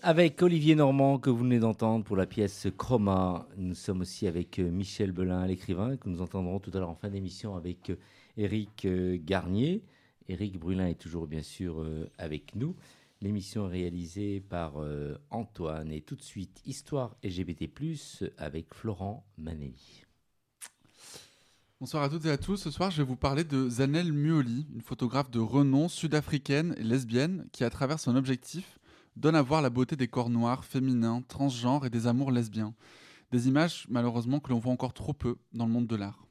Avec 0.06 0.42
Olivier 0.42 0.74
Normand, 0.74 1.18
que 1.18 1.30
vous 1.30 1.38
venez 1.38 1.58
d'entendre 1.58 2.04
pour 2.04 2.14
la 2.14 2.26
pièce 2.26 2.66
Chroma. 2.76 3.48
Nous 3.56 3.74
sommes 3.74 4.02
aussi 4.02 4.26
avec 4.26 4.58
euh, 4.58 4.70
Michel 4.70 5.12
Belin, 5.12 5.46
l'écrivain, 5.46 5.96
que 5.96 6.10
nous 6.10 6.20
entendrons 6.20 6.60
tout 6.60 6.70
à 6.74 6.78
l'heure 6.78 6.90
en 6.90 6.94
fin 6.94 7.08
d'émission 7.08 7.56
avec 7.56 7.88
euh, 7.88 7.96
Éric 8.36 8.84
euh, 8.84 9.16
Garnier. 9.18 9.82
Éric 10.28 10.58
Brulin 10.58 10.88
est 10.88 11.00
toujours 11.00 11.26
bien 11.26 11.40
sûr 11.40 11.82
avec 12.18 12.54
nous. 12.54 12.76
L'émission 13.22 13.66
est 13.68 13.72
réalisée 13.72 14.40
par 14.40 14.74
Antoine. 15.30 15.90
Et 15.90 16.02
tout 16.02 16.16
de 16.16 16.22
suite, 16.22 16.60
Histoire 16.66 17.16
LGBT, 17.22 17.70
avec 18.36 18.74
Florent 18.74 19.24
Manelli. 19.38 20.04
Bonsoir 21.80 22.02
à 22.02 22.10
toutes 22.10 22.26
et 22.26 22.30
à 22.30 22.38
tous. 22.38 22.58
Ce 22.58 22.70
soir, 22.70 22.90
je 22.90 22.98
vais 22.98 23.08
vous 23.08 23.16
parler 23.16 23.44
de 23.44 23.70
Zanel 23.70 24.12
Muoli, 24.12 24.66
une 24.74 24.82
photographe 24.82 25.30
de 25.30 25.40
renom 25.40 25.88
sud-africaine 25.88 26.74
et 26.78 26.82
lesbienne 26.82 27.46
qui, 27.52 27.64
à 27.64 27.70
travers 27.70 28.00
son 28.00 28.16
objectif, 28.16 28.78
donne 29.16 29.36
à 29.36 29.42
voir 29.42 29.62
la 29.62 29.70
beauté 29.70 29.96
des 29.96 30.08
corps 30.08 30.30
noirs, 30.30 30.64
féminins, 30.64 31.22
transgenres 31.28 31.86
et 31.86 31.90
des 31.90 32.06
amours 32.06 32.32
lesbiens. 32.32 32.74
Des 33.30 33.48
images, 33.48 33.86
malheureusement, 33.88 34.40
que 34.40 34.50
l'on 34.50 34.58
voit 34.58 34.72
encore 34.72 34.94
trop 34.94 35.12
peu 35.12 35.36
dans 35.52 35.66
le 35.66 35.72
monde 35.72 35.86
de 35.86 35.96
l'art. 35.96 36.26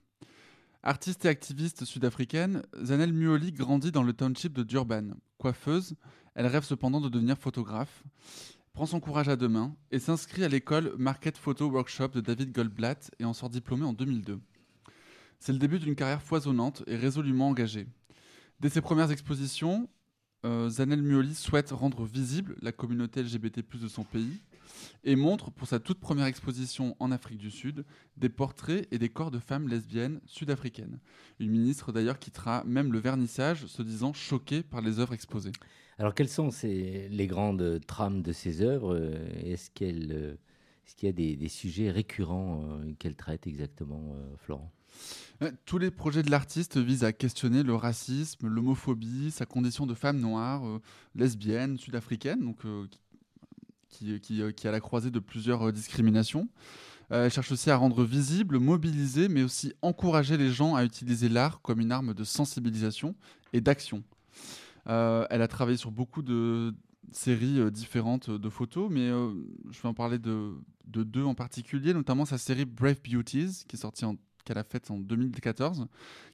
Artiste 0.83 1.25
et 1.25 1.29
activiste 1.29 1.85
sud-africaine, 1.85 2.63
Zanel 2.83 3.13
Muoli 3.13 3.53
grandit 3.53 3.91
dans 3.91 4.03
le 4.03 4.13
township 4.13 4.53
de 4.53 4.63
Durban. 4.63 5.11
Coiffeuse, 5.37 5.95
elle 6.35 6.47
rêve 6.47 6.63
cependant 6.63 6.99
de 6.99 7.09
devenir 7.09 7.37
photographe, 7.37 8.03
prend 8.73 8.85
son 8.85 8.99
courage 8.99 9.29
à 9.29 9.35
deux 9.35 9.47
mains 9.47 9.75
et 9.91 9.99
s'inscrit 9.99 10.43
à 10.43 10.49
l'école 10.49 10.93
Market 10.97 11.37
Photo 11.37 11.69
Workshop 11.69 12.09
de 12.09 12.21
David 12.21 12.51
Goldblatt 12.51 13.11
et 13.19 13.25
en 13.25 13.33
sort 13.33 13.49
diplômée 13.49 13.85
en 13.85 13.93
2002. 13.93 14.41
C'est 15.39 15.53
le 15.53 15.59
début 15.59 15.79
d'une 15.79 15.95
carrière 15.95 16.21
foisonnante 16.21 16.83
et 16.87 16.95
résolument 16.95 17.49
engagée. 17.49 17.87
Dès 18.59 18.69
ses 18.69 18.81
premières 18.81 19.11
expositions, 19.11 19.89
euh, 20.45 20.69
Zanel 20.69 21.01
Muoli 21.01 21.35
souhaite 21.35 21.71
rendre 21.71 22.03
visible 22.05 22.55
la 22.61 22.71
communauté 22.71 23.23
LGBT+ 23.23 23.61
de 23.81 23.87
son 23.87 24.03
pays 24.03 24.41
et 25.03 25.15
montre 25.15 25.51
pour 25.51 25.67
sa 25.67 25.79
toute 25.79 25.99
première 25.99 26.25
exposition 26.25 26.95
en 26.99 27.11
Afrique 27.11 27.37
du 27.37 27.51
Sud 27.51 27.85
des 28.17 28.29
portraits 28.29 28.87
et 28.91 28.97
des 28.97 29.09
corps 29.09 29.31
de 29.31 29.39
femmes 29.39 29.67
lesbiennes 29.67 30.19
sud-africaines. 30.25 30.99
Une 31.39 31.51
ministre 31.51 31.91
d'ailleurs 31.91 32.19
quittera 32.19 32.63
même 32.65 32.91
le 32.91 32.99
vernissage 32.99 33.65
se 33.65 33.81
disant 33.81 34.13
choquée 34.13 34.63
par 34.63 34.81
les 34.81 34.99
œuvres 34.99 35.13
exposées. 35.13 35.51
Alors, 35.99 36.15
quelles 36.15 36.29
sont 36.29 36.49
les 36.63 37.27
grandes 37.27 37.79
trames 37.85 38.21
de 38.21 38.31
ces 38.31 38.61
œuvres? 38.61 38.95
Euh, 38.95 39.13
Est-ce 39.43 39.69
qu'il 39.69 40.37
y 41.03 41.07
a 41.07 41.11
des, 41.11 41.35
des 41.35 41.49
sujets 41.49 41.91
récurrents 41.91 42.63
euh, 42.63 42.93
qu'elle 42.97 43.15
traite 43.15 43.45
exactement, 43.45 44.15
euh, 44.15 44.35
Florent? 44.37 44.71
Tous 45.65 45.77
les 45.77 45.91
projets 45.91 46.23
de 46.23 46.31
l'artiste 46.31 46.77
visent 46.77 47.03
à 47.03 47.11
questionner 47.11 47.63
le 47.63 47.75
racisme, 47.75 48.47
l'homophobie, 48.47 49.29
sa 49.31 49.45
condition 49.45 49.85
de 49.85 49.93
femme 49.93 50.19
noire, 50.19 50.65
euh, 50.65 50.79
lesbienne, 51.15 51.77
sud-africaine, 51.77 52.39
donc 52.39 52.63
euh, 52.65 52.85
qui, 53.89 54.19
qui, 54.21 54.41
euh, 54.41 54.51
qui 54.51 54.67
à 54.67 54.71
la 54.71 54.79
croisée 54.79 55.11
de 55.11 55.19
plusieurs 55.19 55.67
euh, 55.67 55.71
discriminations. 55.71 56.47
Euh, 57.11 57.25
elle 57.25 57.31
cherche 57.31 57.51
aussi 57.51 57.69
à 57.69 57.75
rendre 57.75 58.03
visible, 58.03 58.59
mobiliser, 58.59 59.27
mais 59.27 59.43
aussi 59.43 59.73
encourager 59.81 60.37
les 60.37 60.51
gens 60.51 60.75
à 60.75 60.83
utiliser 60.83 61.29
l'art 61.29 61.61
comme 61.61 61.79
une 61.79 61.91
arme 61.91 62.13
de 62.13 62.23
sensibilisation 62.23 63.15
et 63.51 63.61
d'action. 63.61 64.03
Euh, 64.87 65.25
elle 65.29 65.41
a 65.41 65.47
travaillé 65.47 65.77
sur 65.77 65.91
beaucoup 65.91 66.21
de 66.21 66.73
séries 67.11 67.59
euh, 67.59 67.69
différentes 67.69 68.29
de 68.29 68.49
photos, 68.49 68.89
mais 68.89 69.09
euh, 69.09 69.31
je 69.71 69.81
vais 69.81 69.87
en 69.87 69.93
parler 69.93 70.19
de, 70.19 70.53
de 70.87 71.03
deux 71.03 71.23
en 71.23 71.35
particulier, 71.35 71.93
notamment 71.93 72.25
sa 72.25 72.37
série 72.37 72.65
Brave 72.65 73.01
Beauties, 73.03 73.65
qui 73.67 73.75
est 73.75 73.79
sortie 73.79 74.05
en 74.05 74.15
qu'elle 74.43 74.57
a 74.57 74.63
faite 74.63 74.91
en 74.91 74.97
2014, 74.97 75.87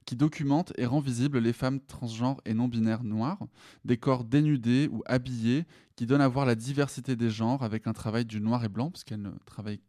qui 0.04 0.16
documente 0.16 0.72
et 0.76 0.86
rend 0.86 1.00
visible 1.00 1.38
les 1.38 1.52
femmes 1.52 1.80
transgenres 1.80 2.40
et 2.44 2.54
non-binaires 2.54 3.04
noires, 3.04 3.46
des 3.84 3.96
corps 3.96 4.24
dénudés 4.24 4.88
ou 4.90 5.02
habillés, 5.06 5.64
qui 5.96 6.06
donnent 6.06 6.20
à 6.20 6.28
voir 6.28 6.46
la 6.46 6.54
diversité 6.54 7.16
des 7.16 7.30
genres 7.30 7.62
avec 7.62 7.86
un 7.86 7.92
travail 7.92 8.24
du 8.24 8.40
noir 8.40 8.64
et 8.64 8.68
blanc, 8.68 8.90
parce 8.90 9.04
qu'elle 9.04 9.22
ne 9.22 9.30
travaille 9.46 9.80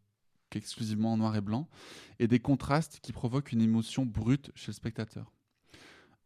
qu'exclusivement 0.50 1.14
en 1.14 1.16
noir 1.16 1.34
et 1.36 1.40
blanc, 1.40 1.68
et 2.18 2.28
des 2.28 2.38
contrastes 2.38 3.00
qui 3.00 3.12
provoquent 3.12 3.52
une 3.52 3.62
émotion 3.62 4.04
brute 4.04 4.50
chez 4.54 4.68
le 4.68 4.74
spectateur. 4.74 5.32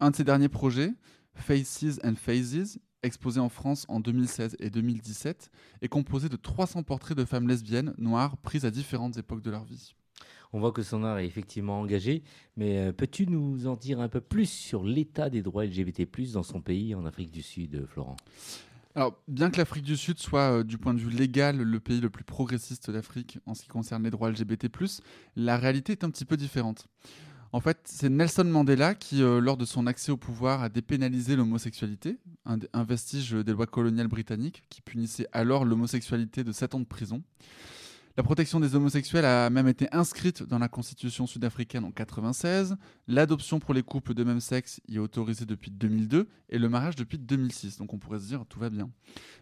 Un 0.01 0.11
de 0.11 0.17
ses 0.17 0.25
derniers 0.25 0.49
projets, 0.49 0.93
Faces 1.35 2.01
and 2.05 2.17
Phases, 2.17 2.79
exposé 3.03 3.41
en 3.41 3.49
France 3.49 3.87
en 3.89 4.01
2016 4.01 4.57
et 4.59 4.69
2017, 4.69 5.51
est 5.81 5.89
composé 5.89 6.29
de 6.29 6.37
300 6.37 6.83
portraits 6.83 7.17
de 7.17 7.25
femmes 7.25 7.49
lesbiennes 7.49 7.95
noires 7.99 8.37
prises 8.39 8.65
à 8.65 8.71
différentes 8.71 9.17
époques 9.17 9.43
de 9.43 9.51
leur 9.51 9.65
vie. 9.65 9.95
On 10.53 10.61
voit 10.61 10.73
que 10.73 10.83
son 10.83 11.05
art 11.05 11.19
est 11.19 11.27
effectivement 11.27 11.81
engagé, 11.81 12.23
mais 12.57 12.79
euh, 12.79 12.93
peux-tu 12.93 13.27
nous 13.27 13.67
en 13.67 13.77
dire 13.77 14.01
un 14.01 14.09
peu 14.09 14.21
plus 14.21 14.49
sur 14.49 14.85
l'état 14.85 15.31
des 15.31 15.43
droits 15.43 15.65
LGBT+, 15.65 16.07
dans 16.33 16.43
son 16.43 16.61
pays, 16.61 16.95
en 16.95 17.05
Afrique 17.05 17.31
du 17.31 17.43
Sud, 17.43 17.75
euh, 17.75 17.87
Florent? 17.87 18.17
Alors, 18.95 19.21
bien 19.29 19.51
que 19.51 19.59
l'Afrique 19.59 19.85
du 19.85 19.97
Sud 19.97 20.19
soit, 20.19 20.61
euh, 20.61 20.65
du 20.65 20.79
point 20.79 20.95
de 20.95 21.01
vue 21.01 21.11
légal, 21.11 21.59
le 21.59 21.81
pays 21.81 22.01
le 22.01 22.11
plus 22.11 22.25
progressiste 22.25 22.91
d'Afrique 22.91 23.39
en 23.45 23.55
ce 23.55 23.63
qui 23.63 23.69
concerne 23.69 24.05
les 24.05 24.11
droits 24.11 24.31
LGBT+, 24.31 24.69
la 25.37 25.57
réalité 25.57 25.93
est 25.93 26.05
un 26.05 26.11
petit 26.11 26.25
peu 26.25 26.37
différente. 26.37 26.87
En 27.53 27.61
fait, 27.61 27.79
c'est 27.85 28.09
Nelson 28.09 28.45
Mandela 28.45 28.95
qui, 28.95 29.19
lors 29.21 29.57
de 29.57 29.65
son 29.65 29.87
accès 29.87 30.11
au 30.13 30.17
pouvoir, 30.17 30.63
a 30.63 30.69
dépénalisé 30.69 31.37
l'homosexualité, 31.37 32.19
un, 32.45 32.59
un 32.73 32.85
vestige 32.85 33.33
des 33.33 33.53
lois 33.53 33.67
coloniales 33.67 34.09
britanniques 34.09 34.65
qui 34.69 34.83
punissait 34.83 35.29
alors 35.33 35.65
l'homosexualité 35.65 36.45
de 36.45 36.53
7 36.53 36.75
ans 36.75 36.81
de 36.81 36.85
prison. 36.85 37.23
La 38.17 38.23
protection 38.23 38.61
des 38.61 38.75
homosexuels 38.75 39.27
a 39.27 39.51
même 39.51 39.69
été 39.69 39.89
inscrite 39.93 40.43
dans 40.43 40.59
la 40.59 40.69
constitution 40.69 41.27
sud-africaine 41.27 41.85
en 41.85 41.91
96. 41.91 42.77
L'adoption 43.09 43.59
pour 43.59 43.75
les 43.75 43.83
couples 43.83 44.15
de 44.15 44.25
même 44.25 44.41
sexe 44.41 44.81
y 44.89 44.97
est 44.97 44.99
autorisée 44.99 45.45
depuis 45.45 45.71
2002 45.71 46.27
et 46.49 46.59
le 46.59 46.69
mariage 46.71 46.97
depuis 46.97 47.19
2006. 47.19 47.77
Donc 47.77 47.93
on 47.93 47.99
pourrait 47.99 48.21
se 48.21 48.25
dire 48.25 48.47
tout 48.49 48.59
va 48.59 48.71
bien. 48.71 48.89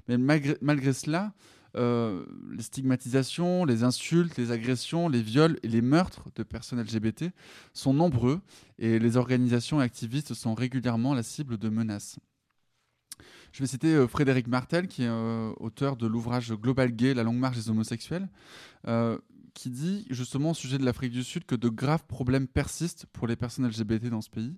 Mais 0.08 0.18
malgré, 0.18 0.56
malgré 0.60 0.92
cela, 0.92 1.34
euh, 1.76 2.26
les 2.50 2.64
stigmatisations, 2.64 3.64
les 3.64 3.84
insultes, 3.84 4.36
les 4.36 4.50
agressions, 4.50 5.08
les 5.08 5.22
viols 5.22 5.56
et 5.62 5.68
les 5.68 5.80
meurtres 5.80 6.30
de 6.34 6.42
personnes 6.42 6.80
LGBT 6.80 7.26
sont 7.74 7.94
nombreux 7.94 8.40
et 8.80 8.98
les 8.98 9.16
organisations 9.16 9.80
et 9.80 9.84
activistes 9.84 10.34
sont 10.34 10.54
régulièrement 10.54 11.14
la 11.14 11.22
cible 11.22 11.58
de 11.58 11.68
menaces. 11.68 12.18
Je 13.54 13.60
vais 13.60 13.68
citer 13.68 13.94
euh, 13.94 14.08
Frédéric 14.08 14.48
Martel, 14.48 14.88
qui 14.88 15.04
est 15.04 15.08
euh, 15.08 15.52
auteur 15.60 15.96
de 15.96 16.08
l'ouvrage 16.08 16.52
Global 16.54 16.90
Gay, 16.90 17.14
la 17.14 17.22
longue 17.22 17.38
marche 17.38 17.56
des 17.56 17.70
homosexuels, 17.70 18.28
euh, 18.88 19.16
qui 19.54 19.70
dit 19.70 20.08
justement 20.10 20.50
au 20.50 20.54
sujet 20.54 20.76
de 20.76 20.84
l'Afrique 20.84 21.12
du 21.12 21.22
Sud 21.22 21.44
que 21.44 21.54
de 21.54 21.68
graves 21.68 22.04
problèmes 22.04 22.48
persistent 22.48 23.06
pour 23.12 23.28
les 23.28 23.36
personnes 23.36 23.64
LGBT 23.68 24.06
dans 24.06 24.22
ce 24.22 24.28
pays. 24.28 24.56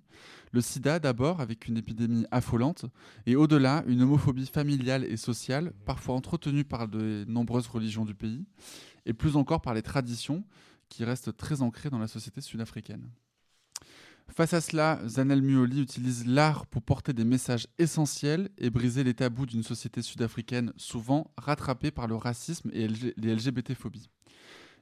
Le 0.51 0.61
sida 0.61 0.97
d'abord, 0.97 1.41
avec 1.41 1.67
une 1.67 1.77
épidémie 1.77 2.25
affolante, 2.31 2.85
et 3.27 3.35
au-delà, 3.35 3.83
une 3.85 4.01
homophobie 4.01 4.47
familiale 4.47 5.03
et 5.03 5.17
sociale, 5.17 5.73
parfois 5.85 6.15
entretenue 6.15 6.63
par 6.63 6.87
de 6.87 7.23
nombreuses 7.27 7.67
religions 7.67 8.03
du 8.03 8.15
pays, 8.15 8.45
et 9.05 9.13
plus 9.13 9.35
encore 9.35 9.61
par 9.61 9.75
les 9.75 9.83
traditions 9.83 10.43
qui 10.89 11.05
restent 11.05 11.37
très 11.37 11.61
ancrées 11.61 11.91
dans 11.91 11.99
la 11.99 12.07
société 12.07 12.41
sud-africaine. 12.41 13.07
Face 14.29 14.53
à 14.53 14.61
cela, 14.61 14.99
Zanel 15.07 15.41
Muoli 15.41 15.81
utilise 15.81 16.27
l'art 16.27 16.67
pour 16.67 16.81
porter 16.81 17.13
des 17.13 17.25
messages 17.25 17.67
essentiels 17.79 18.49
et 18.57 18.69
briser 18.69 19.03
les 19.03 19.13
tabous 19.13 19.45
d'une 19.45 19.63
société 19.63 20.01
sud-africaine 20.01 20.73
souvent 20.77 21.31
rattrapée 21.37 21.91
par 21.91 22.07
le 22.07 22.15
racisme 22.15 22.69
et 22.73 22.87
les 22.87 23.35
LGBT-phobies. 23.35 24.09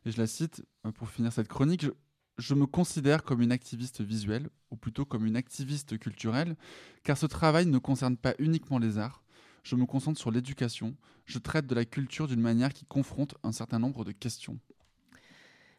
Et 0.05 0.12
je 0.12 0.17
la 0.17 0.27
cite 0.27 0.63
euh, 0.86 0.91
pour 0.91 1.10
finir 1.10 1.31
cette 1.31 1.47
chronique. 1.47 1.84
Je, 1.84 1.91
je 2.38 2.53
me 2.53 2.65
considère 2.65 3.23
comme 3.23 3.41
une 3.41 3.51
activiste 3.51 4.01
visuelle, 4.01 4.49
ou 4.71 4.75
plutôt 4.75 5.05
comme 5.05 5.25
une 5.25 5.38
activiste 5.38 5.97
culturelle, 5.97 6.55
car 7.03 7.17
ce 7.17 7.25
travail 7.25 7.65
ne 7.65 7.77
concerne 7.77 8.17
pas 8.17 8.36
uniquement 8.39 8.77
les 8.77 8.97
arts. 8.97 9.23
Je 9.63 9.75
me 9.75 9.86
concentre 9.86 10.19
sur 10.19 10.31
l'éducation. 10.31 10.95
Je 11.25 11.39
traite 11.39 11.65
de 11.65 11.75
la 11.75 11.86
culture 11.86 12.27
d'une 12.27 12.41
manière 12.41 12.73
qui 12.73 12.86
confronte 12.86 13.36
un 13.43 13.51
certain 13.51 13.79
nombre 13.79 14.03
de 14.03 14.12
questions. 14.12 14.60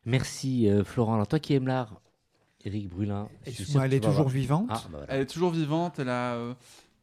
Merci, 0.04 0.68
euh, 0.68 0.82
Florent. 0.82 1.14
Alors, 1.14 1.28
toi 1.28 1.38
qui 1.38 1.52
aimes 1.54 1.66
l'art, 1.66 2.00
Éric 2.66 2.88
Brulin, 2.88 3.28
elle 3.44 3.52
est 3.94 4.00
toujours 4.00 4.10
avoir- 4.12 4.28
vivante 4.28 4.68
Ah, 4.70 4.80
bah 4.84 4.88
voilà. 4.98 5.06
Elle 5.08 5.20
est 5.22 5.26
toujours 5.26 5.52
vivante, 5.52 5.98
elle 6.00 6.08
a 6.08 6.34
euh, 6.34 6.54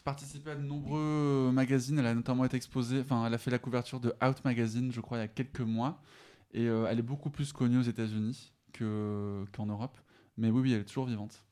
participé 0.03 0.51
à 0.51 0.55
de 0.55 0.61
nombreux 0.61 0.99
euh, 0.99 1.51
magazines, 1.51 1.97
elle 1.99 2.05
a 2.05 2.13
notamment 2.13 2.43
été 2.43 2.57
exposée, 2.57 2.99
enfin 2.99 3.25
elle 3.25 3.33
a 3.33 3.37
fait 3.37 3.49
la 3.51 3.59
couverture 3.59 3.99
de 4.01 4.13
Out 4.21 4.43
Magazine, 4.43 4.91
je 4.91 4.99
crois, 4.99 5.17
il 5.17 5.21
y 5.21 5.23
a 5.23 5.27
quelques 5.29 5.61
mois, 5.61 6.01
et 6.53 6.67
euh, 6.67 6.85
elle 6.89 6.99
est 6.99 7.03
beaucoup 7.03 7.29
plus 7.29 7.53
connue 7.53 7.77
aux 7.77 7.83
États-Unis 7.83 8.51
que- 8.73 9.45
qu'en 9.55 9.65
Europe. 9.67 9.97
Mais 10.37 10.49
oui, 10.49 10.61
oui, 10.61 10.73
elle 10.73 10.81
est 10.81 10.85
toujours 10.85 11.05
vivante. 11.05 11.43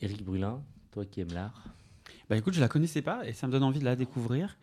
Éric 0.00 0.24
Brulin, 0.24 0.62
toi 0.92 1.04
qui 1.04 1.20
aimes 1.20 1.32
l'art. 1.32 1.64
Bah 2.30 2.36
écoute, 2.36 2.54
je 2.54 2.60
la 2.60 2.68
connaissais 2.68 3.02
pas 3.02 3.26
et 3.26 3.32
ça 3.32 3.46
me 3.46 3.52
donne 3.52 3.62
envie 3.64 3.80
de 3.80 3.84
la 3.84 3.96
découvrir. 3.96 4.56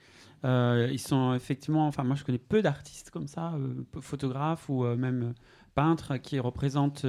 Euh, 0.46 0.90
ils 0.92 1.00
sont 1.00 1.34
effectivement, 1.34 1.88
enfin 1.88 2.04
moi 2.04 2.16
je 2.16 2.24
connais 2.24 2.38
peu 2.38 2.62
d'artistes 2.62 3.10
comme 3.12 3.28
ça, 3.28 3.54
euh, 3.54 3.84
photographes 4.02 4.68
ou 4.70 4.84
euh, 4.84 4.96
même 4.98 5.34
peintres 5.76 6.18
qui 6.18 6.40
représentent 6.40 7.06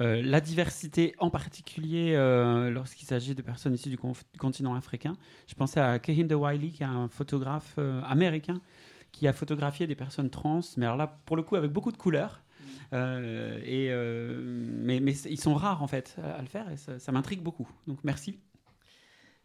euh, 0.00 0.20
la 0.22 0.40
diversité, 0.40 1.14
en 1.18 1.30
particulier 1.30 2.14
euh, 2.14 2.70
lorsqu'il 2.70 3.06
s'agit 3.06 3.34
de 3.34 3.42
personnes 3.42 3.74
issues 3.74 3.90
du, 3.90 3.98
continent 4.38 4.74
africain. 4.74 5.12
Je 5.46 5.54
pensais 5.54 5.80
à 5.80 5.98
Kehinde 5.98 6.32
Wiley, 6.32 6.70
qui 6.70 6.82
est 6.82 6.86
un 6.86 7.08
photographe 7.08 7.74
euh, 7.78 8.00
américain 8.02 8.60
qui 9.12 9.28
a 9.28 9.32
photographié 9.32 9.86
des 9.86 9.94
personnes 9.94 10.30
trans, 10.30 10.60
mais 10.76 10.86
alors 10.86 10.96
là 10.96 11.20
pour 11.26 11.36
le 11.36 11.42
coup 11.44 11.54
avec 11.56 11.70
beaucoup 11.70 11.92
de 11.92 11.96
couleurs. 11.96 12.42
Euh, 12.92 13.58
et, 13.64 13.88
euh, 13.90 14.40
mais, 14.44 15.00
mais 15.00 15.12
ils 15.12 15.40
sont 15.40 15.54
rares 15.54 15.82
en 15.82 15.86
fait 15.86 16.16
à, 16.22 16.32
à 16.34 16.40
le 16.42 16.48
faire 16.48 16.70
et 16.70 16.76
ça, 16.76 16.98
ça 16.98 17.12
m'intrigue 17.12 17.42
beaucoup. 17.42 17.66
Donc 17.86 17.98
merci. 18.04 18.38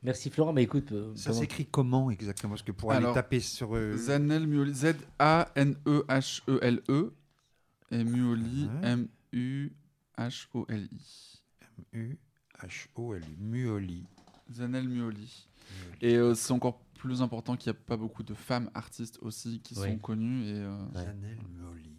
Merci 0.02 0.30
Florent, 0.30 0.54
mais 0.54 0.64
écoute. 0.64 0.92
euh, 0.94 1.12
Ça 1.16 1.34
s'écrit 1.34 1.66
comment 1.66 2.10
exactement? 2.10 2.52
Parce 2.54 2.64
que 2.64 2.72
pour 2.72 2.92
aller 2.92 3.00
Alors, 3.04 3.14
taper 3.14 3.40
sur. 3.42 3.76
euh, 3.76 3.98
Zanel 3.98 4.48
Muoli, 4.48 4.74
Z-A-N-E-H-E-L-E 4.74 6.82
E 6.90 7.14
et 7.92 8.04
Muoli, 8.04 8.70
Ouais. 10.20 10.26
M-U-H-O-L-I. 10.28 11.42
U-H-O-L-I. 11.94 13.36
Muoli. 13.40 14.04
Zanel 14.52 14.88
Muoli. 14.88 15.48
Et 16.02 16.16
euh, 16.16 16.34
c'est 16.34 16.52
encore 16.54 16.80
plus 16.96 17.22
important 17.22 17.56
qu'il 17.56 17.72
n'y 17.72 17.78
a 17.78 17.82
pas 17.88 17.98
beaucoup 17.98 18.24
de 18.24 18.34
femmes 18.34 18.70
artistes 18.74 19.20
aussi 19.22 19.62
qui 19.62 19.78
Ouais. 19.80 19.92
sont 19.92 19.98
connues. 19.98 20.46
Et, 20.48 20.54
euh, 20.56 20.78
Ouais. 20.96 21.02
Zanel 21.04 21.38
Muoli. 21.56 21.92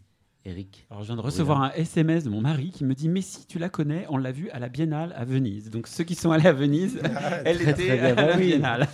Eric. 0.46 0.86
Alors 0.90 1.02
je 1.02 1.08
viens 1.08 1.16
de 1.16 1.20
recevoir 1.20 1.60
un 1.60 1.70
SMS 1.72 2.24
de 2.24 2.30
mon 2.30 2.40
mari 2.40 2.70
qui 2.70 2.82
me 2.86 2.94
dit 2.94 3.10
mais 3.10 3.20
si 3.20 3.46
tu 3.46 3.58
la 3.58 3.68
connais, 3.68 4.06
on 4.08 4.16
l'a 4.16 4.32
vue 4.32 4.48
à 4.50 4.58
la 4.58 4.70
Biennale 4.70 5.12
à 5.14 5.26
Venise. 5.26 5.68
Donc 5.68 5.86
ceux 5.86 6.02
qui 6.02 6.14
sont 6.14 6.30
allés 6.30 6.46
à 6.48 6.54
Venise, 6.54 6.98
elle 7.44 7.58
Très, 7.58 7.70
était 7.72 7.86
très 7.88 7.96
bien. 7.98 8.12
à 8.12 8.14
Bah 8.14 8.26
la 8.28 8.36
oui. 8.38 8.46
Biennale. 8.46 8.88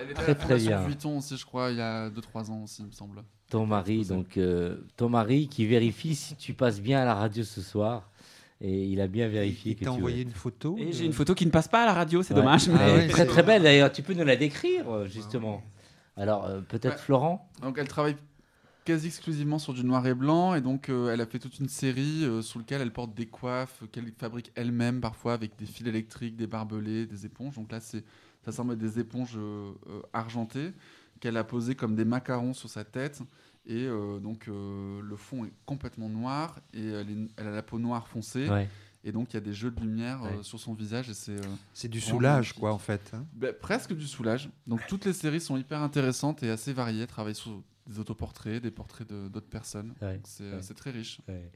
Elle 0.00 0.10
était 0.10 0.14
Très, 0.14 0.24
à 0.24 0.28
la 0.28 0.34
très 0.36 0.42
Fondation 0.46 0.68
bien. 0.70 0.82
Vuitton 0.86 1.18
aussi, 1.18 1.36
je 1.36 1.44
crois, 1.44 1.72
il 1.72 1.78
y 1.78 1.80
a 1.80 2.08
2-3 2.08 2.50
ans 2.52 2.62
aussi, 2.62 2.82
il 2.82 2.86
me 2.86 2.92
semble. 2.92 3.24
Ton 3.50 3.66
mari, 3.66 4.04
donc 4.06 4.36
euh, 4.36 4.78
ton 4.96 5.08
mari 5.08 5.48
qui 5.48 5.66
vérifie 5.66 6.14
si 6.14 6.36
tu 6.36 6.54
passes 6.54 6.80
bien 6.80 7.00
à 7.00 7.04
la 7.04 7.16
radio 7.16 7.42
ce 7.42 7.62
soir. 7.62 8.08
Et 8.64 8.84
il 8.86 9.00
a 9.00 9.08
bien 9.08 9.28
vérifié 9.28 9.72
Il 9.72 9.76
que 9.76 9.84
t'a 9.84 9.92
envoyé 9.92 10.22
une 10.22 10.30
photo 10.30 10.76
Et 10.78 10.86
de- 10.86 10.92
j'ai 10.92 11.04
une 11.04 11.12
photo 11.12 11.34
qui 11.34 11.44
ne 11.44 11.50
passe 11.50 11.66
pas 11.66 11.82
à 11.82 11.86
la 11.86 11.94
radio, 11.94 12.22
c'est 12.22 12.32
Ouais. 12.32 12.40
dommage. 12.40 12.68
Mais- 12.68 12.74
ouais, 12.92 13.08
très 13.08 13.26
très 13.26 13.42
belle 13.42 13.64
d'ailleurs. 13.64 13.90
Tu 13.90 14.02
peux 14.02 14.14
nous 14.14 14.24
la 14.24 14.36
décrire 14.36 14.88
euh, 14.88 15.08
justement. 15.08 15.62
Alors 16.16 16.44
euh, 16.46 16.60
peut-être 16.60 16.96
Ouais. 16.96 17.02
Florent. 17.02 17.50
Donc 17.60 17.76
elle 17.78 17.88
travaille 17.88 18.16
quasi 18.84 19.08
exclusivement 19.08 19.58
sur 19.58 19.74
du 19.74 19.84
noir 19.84 20.06
et 20.06 20.14
blanc 20.14 20.54
et 20.54 20.60
donc 20.60 20.88
euh, 20.88 21.12
elle 21.12 21.20
a 21.20 21.26
fait 21.26 21.38
toute 21.40 21.58
une 21.58 21.68
série 21.68 22.24
euh, 22.24 22.40
sous 22.42 22.58
lequel 22.60 22.80
elle 22.80 22.92
porte 22.92 23.14
des 23.14 23.26
coiffes 23.26 23.82
qu'elle 23.92 24.12
fabrique 24.18 24.52
elle-même 24.54 25.00
parfois 25.00 25.34
avec 25.34 25.56
des 25.58 25.66
fils 25.66 25.86
électriques, 25.86 26.36
des 26.36 26.46
barbelés, 26.46 27.06
des 27.06 27.26
éponges. 27.26 27.56
Donc 27.56 27.70
là 27.72 27.80
c'est 27.80 28.04
ça 28.44 28.52
semble 28.52 28.72
être 28.74 28.78
des 28.80 28.98
éponges 29.00 29.36
euh, 29.36 29.72
euh, 29.88 30.00
argentées 30.12 30.72
qu'elle 31.20 31.36
a 31.36 31.44
posées 31.44 31.74
comme 31.76 31.94
des 31.96 32.04
macarons 32.04 32.54
sur 32.54 32.68
sa 32.68 32.84
tête 32.84 33.20
et 33.66 33.84
euh, 33.86 34.18
donc 34.18 34.48
euh, 34.48 35.00
le 35.02 35.16
fond 35.16 35.44
est 35.44 35.52
complètement 35.66 36.08
noir 36.08 36.58
et 36.74 36.84
elle, 36.86 37.10
est- 37.10 37.28
elle 37.36 37.46
a 37.46 37.50
la 37.52 37.62
peau 37.62 37.78
noire 37.78 38.08
foncée 38.08 38.48
Ouais. 38.48 38.68
et 39.04 39.12
donc 39.12 39.32
il 39.32 39.34
y 39.34 39.36
a 39.36 39.40
des 39.40 39.52
jeux 39.52 39.70
de 39.70 39.80
lumière 39.80 40.22
euh, 40.24 40.42
sur 40.42 40.58
son 40.58 40.74
visage 40.74 41.08
et 41.10 41.14
c'est 41.14 41.32
euh, 41.38 41.54
C'est 41.72 41.88
du 41.88 42.00
soulage, 42.00 42.52
quoi, 42.54 42.72
en 42.72 42.78
fait. 42.78 43.10
hein. 43.14 43.24
bah, 43.34 43.52
presque 43.52 43.94
du 43.94 44.06
soulage. 44.06 44.50
Donc 44.66 44.80
toutes 44.88 45.04
les 45.04 45.12
séries 45.12 45.40
sont 45.40 45.56
hyper 45.56 45.80
intéressantes 45.80 46.42
et 46.42 46.50
assez 46.50 46.72
variées. 46.72 47.02
Elle 47.02 47.06
travaille 47.06 47.34
sur 47.34 47.62
des 47.86 47.98
autoportraits, 47.98 48.62
des 48.62 48.70
portraits 48.70 49.08
de- 49.08 49.28
d'autres 49.28 49.48
personnes. 49.50 49.94
Ouais. 50.02 50.20
C'est 50.24 50.44
Ouais. 50.52 50.74
très 50.76 50.90
riche. 50.90 51.20
Ouais. 51.28 51.50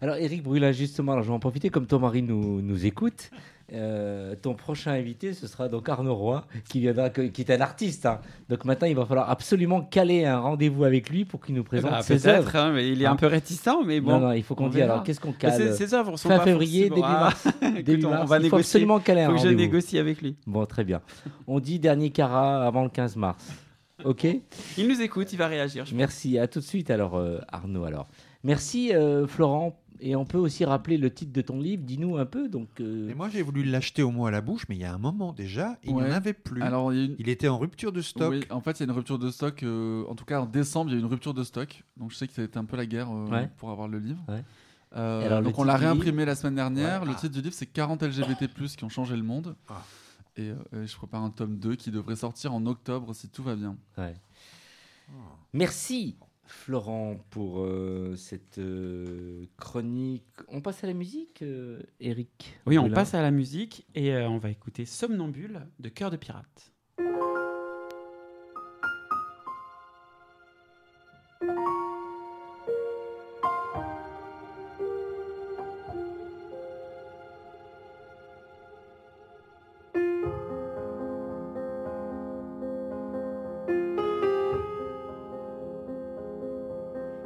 Alors 0.00 0.16
Eric 0.16 0.42
Brulin, 0.42 0.70
justement, 0.72 1.12
alors 1.12 1.24
je 1.24 1.28
vais 1.28 1.34
en 1.34 1.40
profiter 1.40 1.70
comme 1.70 1.86
ton 1.86 1.98
mari 1.98 2.22
nous, 2.22 2.62
nous 2.62 2.86
écoute. 2.86 3.30
Euh, 3.72 4.34
ton 4.40 4.54
prochain 4.54 4.92
invité, 4.92 5.34
ce 5.34 5.46
sera 5.46 5.68
donc 5.68 5.88
Arnaud 5.88 6.14
Roy, 6.14 6.44
qui 6.70 6.80
viendra, 6.80 7.10
qui 7.10 7.42
est 7.42 7.50
un 7.50 7.60
artiste. 7.60 8.06
hein. 8.06 8.20
Donc 8.48 8.64
maintenant, 8.64 8.86
il 8.88 8.96
va 8.96 9.04
falloir 9.04 9.28
absolument 9.30 9.82
caler 9.82 10.24
un 10.24 10.38
rendez-vous 10.38 10.84
avec 10.84 11.10
lui 11.10 11.24
pour 11.24 11.44
qu'il 11.44 11.54
nous 11.54 11.64
présente 11.64 11.90
Bah, 11.90 12.02
ses 12.02 12.18
Peut-être, 12.18 12.54
œuvres. 12.54 12.56
hein, 12.56 12.72
mais 12.72 12.88
il 12.90 13.02
est 13.02 13.06
Hein 13.06 13.12
un 13.12 13.16
peu 13.16 13.26
réticent, 13.26 13.68
mais 13.84 14.00
bon. 14.00 14.12
non, 14.12 14.20
non, 14.28 14.32
il 14.32 14.42
faut 14.42 14.54
qu'on 14.54 14.66
on 14.66 14.68
dise. 14.70 14.80
Alors, 14.82 15.02
qu'est-ce 15.02 15.20
qu'on 15.20 15.32
Mais 15.32 15.36
cale 15.38 15.74
ces 15.76 15.92
œuvres 15.94 16.16
sont 16.16 16.28
Fin 16.28 16.38
pas 16.38 16.44
février, 16.44 16.88
début 16.88 17.00
mars. 17.02 17.46
Début 17.62 17.92
écoute, 17.92 18.04
on 18.06 18.10
mars. 18.10 18.28
va 18.28 18.36
il 18.36 18.40
faut 18.40 18.44
négocier. 18.44 18.58
absolument 18.60 19.00
caler 19.00 19.20
un 19.22 19.26
Faut 19.26 19.32
que 19.34 19.38
je 19.38 19.42
rendez-vous. 19.44 19.60
négocie 19.60 19.98
avec 19.98 20.22
lui. 20.22 20.36
Bon, 20.46 20.64
très 20.66 20.84
bien. 20.84 21.00
On 21.46 21.60
dit 21.60 21.78
dernier 21.78 22.10
carat 22.10 22.66
avant 22.66 22.84
le 22.84 22.88
15 22.90 23.16
mars. 23.16 23.46
Ok? 24.04 24.26
Il 24.78 24.88
nous 24.88 25.02
écoute, 25.02 25.32
il 25.32 25.36
va 25.36 25.48
réagir. 25.48 25.84
Merci. 25.92 26.38
À 26.38 26.46
tout 26.46 26.60
de 26.60 26.64
suite, 26.64 26.88
alors, 26.90 27.16
euh, 27.16 27.38
Arnaud. 27.48 27.84
Alors, 27.84 28.06
merci, 28.44 28.94
euh, 28.94 29.26
Florent. 29.26 29.76
Et 30.00 30.14
on 30.16 30.24
peut 30.24 30.38
aussi 30.38 30.64
rappeler 30.64 30.96
le 30.96 31.12
titre 31.12 31.32
de 31.32 31.40
ton 31.40 31.60
livre. 31.60 31.82
Dis-nous 31.84 32.16
un 32.18 32.26
peu. 32.26 32.48
Donc, 32.48 32.68
euh, 32.80 33.08
Et 33.10 33.14
moi, 33.14 33.28
j'ai 33.28 33.42
voulu 33.42 33.64
l'acheter 33.64 34.02
au 34.02 34.10
moins 34.10 34.28
à 34.28 34.30
la 34.30 34.40
bouche, 34.40 34.62
mais 34.68 34.76
il 34.76 34.80
y 34.80 34.84
a 34.84 34.94
un 34.94 34.98
moment 34.98 35.32
déjà, 35.32 35.76
il 35.82 35.90
n'y 35.94 36.00
Ouais. 36.02 36.08
en 36.08 36.12
avait 36.12 36.32
plus. 36.32 36.62
Alors, 36.62 36.92
il 36.92 37.16
une- 37.18 37.28
était 37.28 37.48
en 37.48 37.58
rupture 37.58 37.92
de 37.92 38.00
stock. 38.02 38.30
Oui, 38.30 38.44
en 38.50 38.60
fait, 38.60 38.72
il 38.72 38.80
y 38.80 38.82
a 38.82 38.84
une 38.86 38.96
rupture 38.96 39.18
de 39.18 39.30
stock. 39.30 39.62
euh, 39.62 40.04
en 40.08 40.14
tout 40.14 40.24
cas, 40.24 40.40
en 40.40 40.46
décembre, 40.46 40.90
il 40.90 40.94
y 40.94 40.96
a 40.96 40.98
eu 40.98 41.02
une 41.02 41.08
rupture 41.10 41.34
de 41.34 41.42
stock. 41.44 41.82
Donc, 41.96 42.10
je 42.12 42.16
sais 42.16 42.26
que 42.28 42.32
ça 42.32 42.42
a 42.42 42.44
été 42.44 42.58
un 42.58 42.64
peu 42.64 42.76
la 42.76 42.86
guerre 42.86 43.10
euh, 43.10 43.28
Ouais. 43.28 43.50
pour 43.56 43.70
avoir 43.70 43.88
le 43.88 43.98
livre. 43.98 44.22
Ouais. 44.28 44.44
Euh, 44.96 45.26
alors, 45.26 45.42
donc, 45.42 45.58
on 45.58 45.64
l'a 45.64 45.74
livre 45.76 45.86
réimprimé 45.90 46.24
la 46.24 46.34
semaine 46.34 46.54
dernière. 46.54 47.00
Ouais. 47.02 47.08
Le 47.08 47.12
Ah. 47.16 47.20
titre 47.20 47.34
du 47.34 47.42
livre, 47.42 47.54
c'est 47.54 47.66
40 47.66 48.02
LGBT, 48.02 48.76
qui 48.76 48.84
ont 48.84 48.88
changé 48.88 49.16
le 49.16 49.22
monde. 49.22 49.54
Ah. 49.68 49.82
Et, 50.36 50.50
euh, 50.50 50.54
et 50.84 50.86
je 50.86 50.96
prépare 50.96 51.22
un 51.24 51.30
tome 51.30 51.58
2 51.58 51.74
qui 51.74 51.90
devrait 51.90 52.14
sortir 52.16 52.54
en 52.54 52.64
octobre 52.66 53.12
si 53.14 53.28
tout 53.28 53.42
va 53.42 53.56
bien. 53.56 53.76
ouais. 53.98 54.14
Merci, 55.52 56.16
Florent, 56.48 57.16
pour 57.30 57.60
euh, 57.60 58.14
cette 58.16 58.58
euh, 58.58 59.44
chronique. 59.58 60.24
On 60.48 60.60
passe 60.60 60.82
à 60.82 60.86
la 60.86 60.94
musique, 60.94 61.42
euh, 61.42 61.80
Eric 62.00 62.58
Oui, 62.66 62.78
on 62.78 62.90
passe 62.90 63.14
à 63.14 63.22
la 63.22 63.30
musique 63.30 63.86
et 63.94 64.14
on 64.14 64.38
va 64.38 64.50
écouter 64.50 64.84
Somnambule 64.84 65.66
de 65.78 65.88
Cœur 65.88 66.10
de 66.10 66.16
Pirate. 66.16 66.72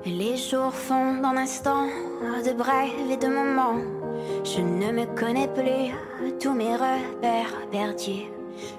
Les 0.04 0.36
jours 0.36 0.74
font 0.74 1.22
en 1.22 1.36
instant 1.36 1.86
de 2.44 2.52
brèves 2.52 3.10
et 3.10 3.16
de 3.16 3.28
moments. 3.28 3.78
Je 4.44 4.60
ne 4.60 4.90
me 4.90 5.06
connais 5.16 5.46
plus, 5.46 5.94
tous 6.40 6.54
mes 6.54 6.74
repères 6.74 7.56
perdus. 7.70 8.26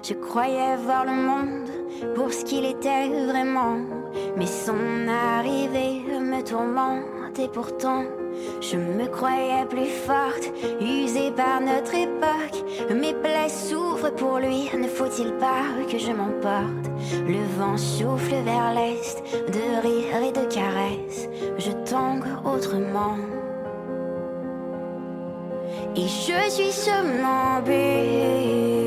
Je 0.02 0.12
croyais 0.14 0.76
voir 0.76 1.06
le 1.06 1.12
monde 1.12 1.68
pour 2.14 2.30
ce 2.30 2.44
qu'il 2.44 2.66
était 2.66 3.08
vraiment. 3.26 3.78
Mais 4.36 4.46
son 4.46 5.08
arrivée 5.08 6.02
me 6.20 6.42
tourmente 6.42 7.38
et 7.38 7.48
pourtant 7.48 8.04
je 8.60 8.76
me 8.76 9.06
croyais 9.06 9.64
plus 9.66 9.86
forte, 9.86 10.52
usée 10.80 11.30
par 11.30 11.60
notre 11.60 11.94
époque. 11.94 12.64
Mes 12.90 13.14
plaies 13.14 13.48
souffrent 13.48 14.14
pour 14.14 14.38
lui, 14.38 14.68
ne 14.76 14.88
faut-il 14.88 15.32
pas 15.34 15.62
que 15.90 15.98
je 15.98 16.12
m'emporte? 16.12 16.83
Le 17.12 17.44
vent 17.58 17.76
souffle 17.76 18.36
vers 18.44 18.72
l'est, 18.74 19.22
de 19.48 19.82
rire 19.82 20.22
et 20.22 20.32
de 20.32 20.44
caresses. 20.52 21.28
Je 21.58 21.72
tangue 21.88 22.24
autrement. 22.44 23.16
Et 25.96 26.08
je 26.08 26.50
suis 26.50 26.72
somnambule. 26.72 28.83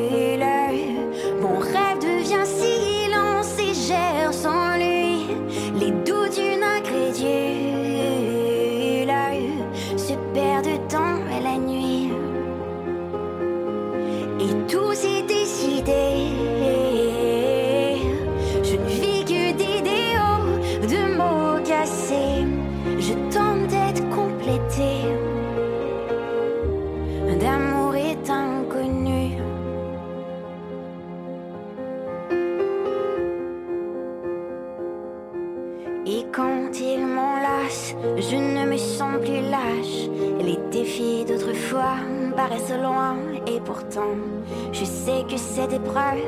Je 44.72 44.86
sais 44.86 45.24
que 45.30 45.38
cette 45.38 45.74
épreuve 45.74 46.22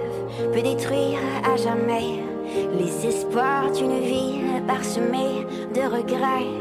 peut 0.53 0.61
détruire 0.61 1.19
à 1.43 1.55
jamais 1.57 2.23
les 2.77 3.07
espoirs 3.07 3.71
d'une 3.71 3.99
vie 3.99 4.39
parsemée 4.67 5.45
de 5.73 5.81
regrets. 5.81 6.51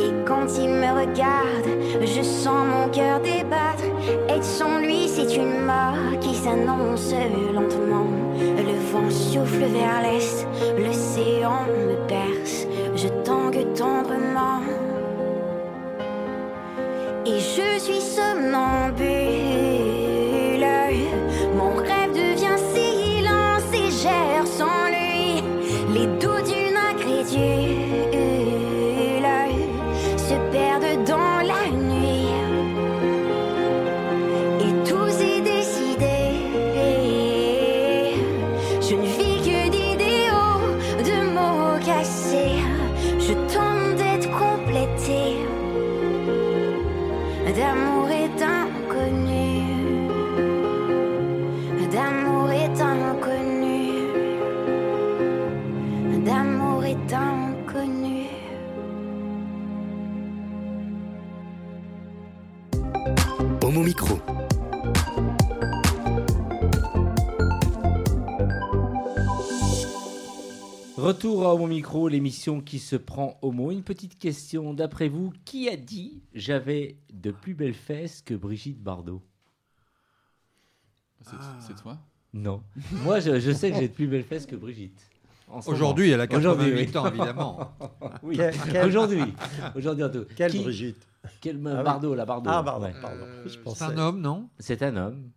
Et 0.00 0.12
quand 0.26 0.46
il 0.58 0.70
me 0.70 0.90
regarde, 1.00 1.68
je 2.02 2.22
sens 2.22 2.66
mon 2.66 2.88
cœur 2.90 3.20
débattre. 3.20 3.84
Être 4.28 4.44
sans 4.44 4.78
lui, 4.78 5.08
c'est 5.08 5.36
une 5.36 5.64
mort 5.64 6.18
qui 6.20 6.34
s'annonce 6.34 7.12
lentement. 7.54 8.06
Le 8.38 8.76
vent 8.92 9.10
souffle 9.10 9.64
vers 9.64 10.02
l'est, 10.02 10.46
l'océan 10.78 11.66
me 11.68 11.96
perce. 12.06 12.66
Je 12.96 13.08
tangue 13.24 13.66
tendrement. 13.74 14.60
Et 17.26 17.38
je 17.38 17.78
suis 17.78 18.00
somnambule. 18.00 18.69
Retour 71.22 71.50
à 71.50 71.54
mon 71.54 71.66
micro, 71.66 72.08
l'émission 72.08 72.62
qui 72.62 72.78
se 72.78 72.96
prend 72.96 73.36
au 73.42 73.52
mot. 73.52 73.70
Une 73.72 73.82
petite 73.82 74.18
question, 74.18 74.72
d'après 74.72 75.10
vous, 75.10 75.34
qui 75.44 75.68
a 75.68 75.76
dit 75.76 76.22
j'avais 76.34 76.96
de 77.12 77.30
plus 77.30 77.52
belles 77.52 77.74
fesses 77.74 78.22
que 78.22 78.32
Brigitte 78.32 78.82
Bardot 78.82 79.20
C'est 81.20 81.32
Ah. 81.38 81.58
toi? 81.82 81.98
Non. 82.32 82.62
Moi, 83.04 83.20
je, 83.20 83.38
je 83.38 83.50
sais 83.52 83.70
que 83.70 83.76
j'ai 83.76 83.88
de 83.88 83.92
plus 83.92 84.06
belles 84.06 84.24
fesses 84.24 84.46
que 84.46 84.56
Brigitte. 84.56 84.98
Aujourd'hui, 85.66 86.08
elle 86.08 86.22
a 86.22 86.26
Aujourd'hui, 86.34 86.70
88 86.86 86.88
oui. 86.90 86.96
ans, 86.96 87.06
évidemment. 87.08 87.70
Oui. 88.22 88.38
Aujourd'hui. 88.86 89.34
Aujourd'hui, 89.74 90.04
en 90.04 90.08
tout. 90.10 90.24
Quelle 90.34 90.52
Qui- 90.52 90.62
Brigitte? 90.62 91.06
Quel 91.42 91.56
Ah 91.66 91.76
oui. 91.80 91.84
Bardot, 91.84 92.14
la 92.14 92.24
Bardot. 92.24 92.48
Ah, 92.50 92.62
pardon, 92.62 92.86
ouais. 92.86 92.94
pardon. 92.98 93.20
Euh, 93.24 93.44
Je 93.46 93.58
c'est 93.74 93.82
un 93.84 93.98
homme, 93.98 94.22
non? 94.22 94.48
C'est 94.58 94.82
un 94.82 94.96
homme. 94.96 95.30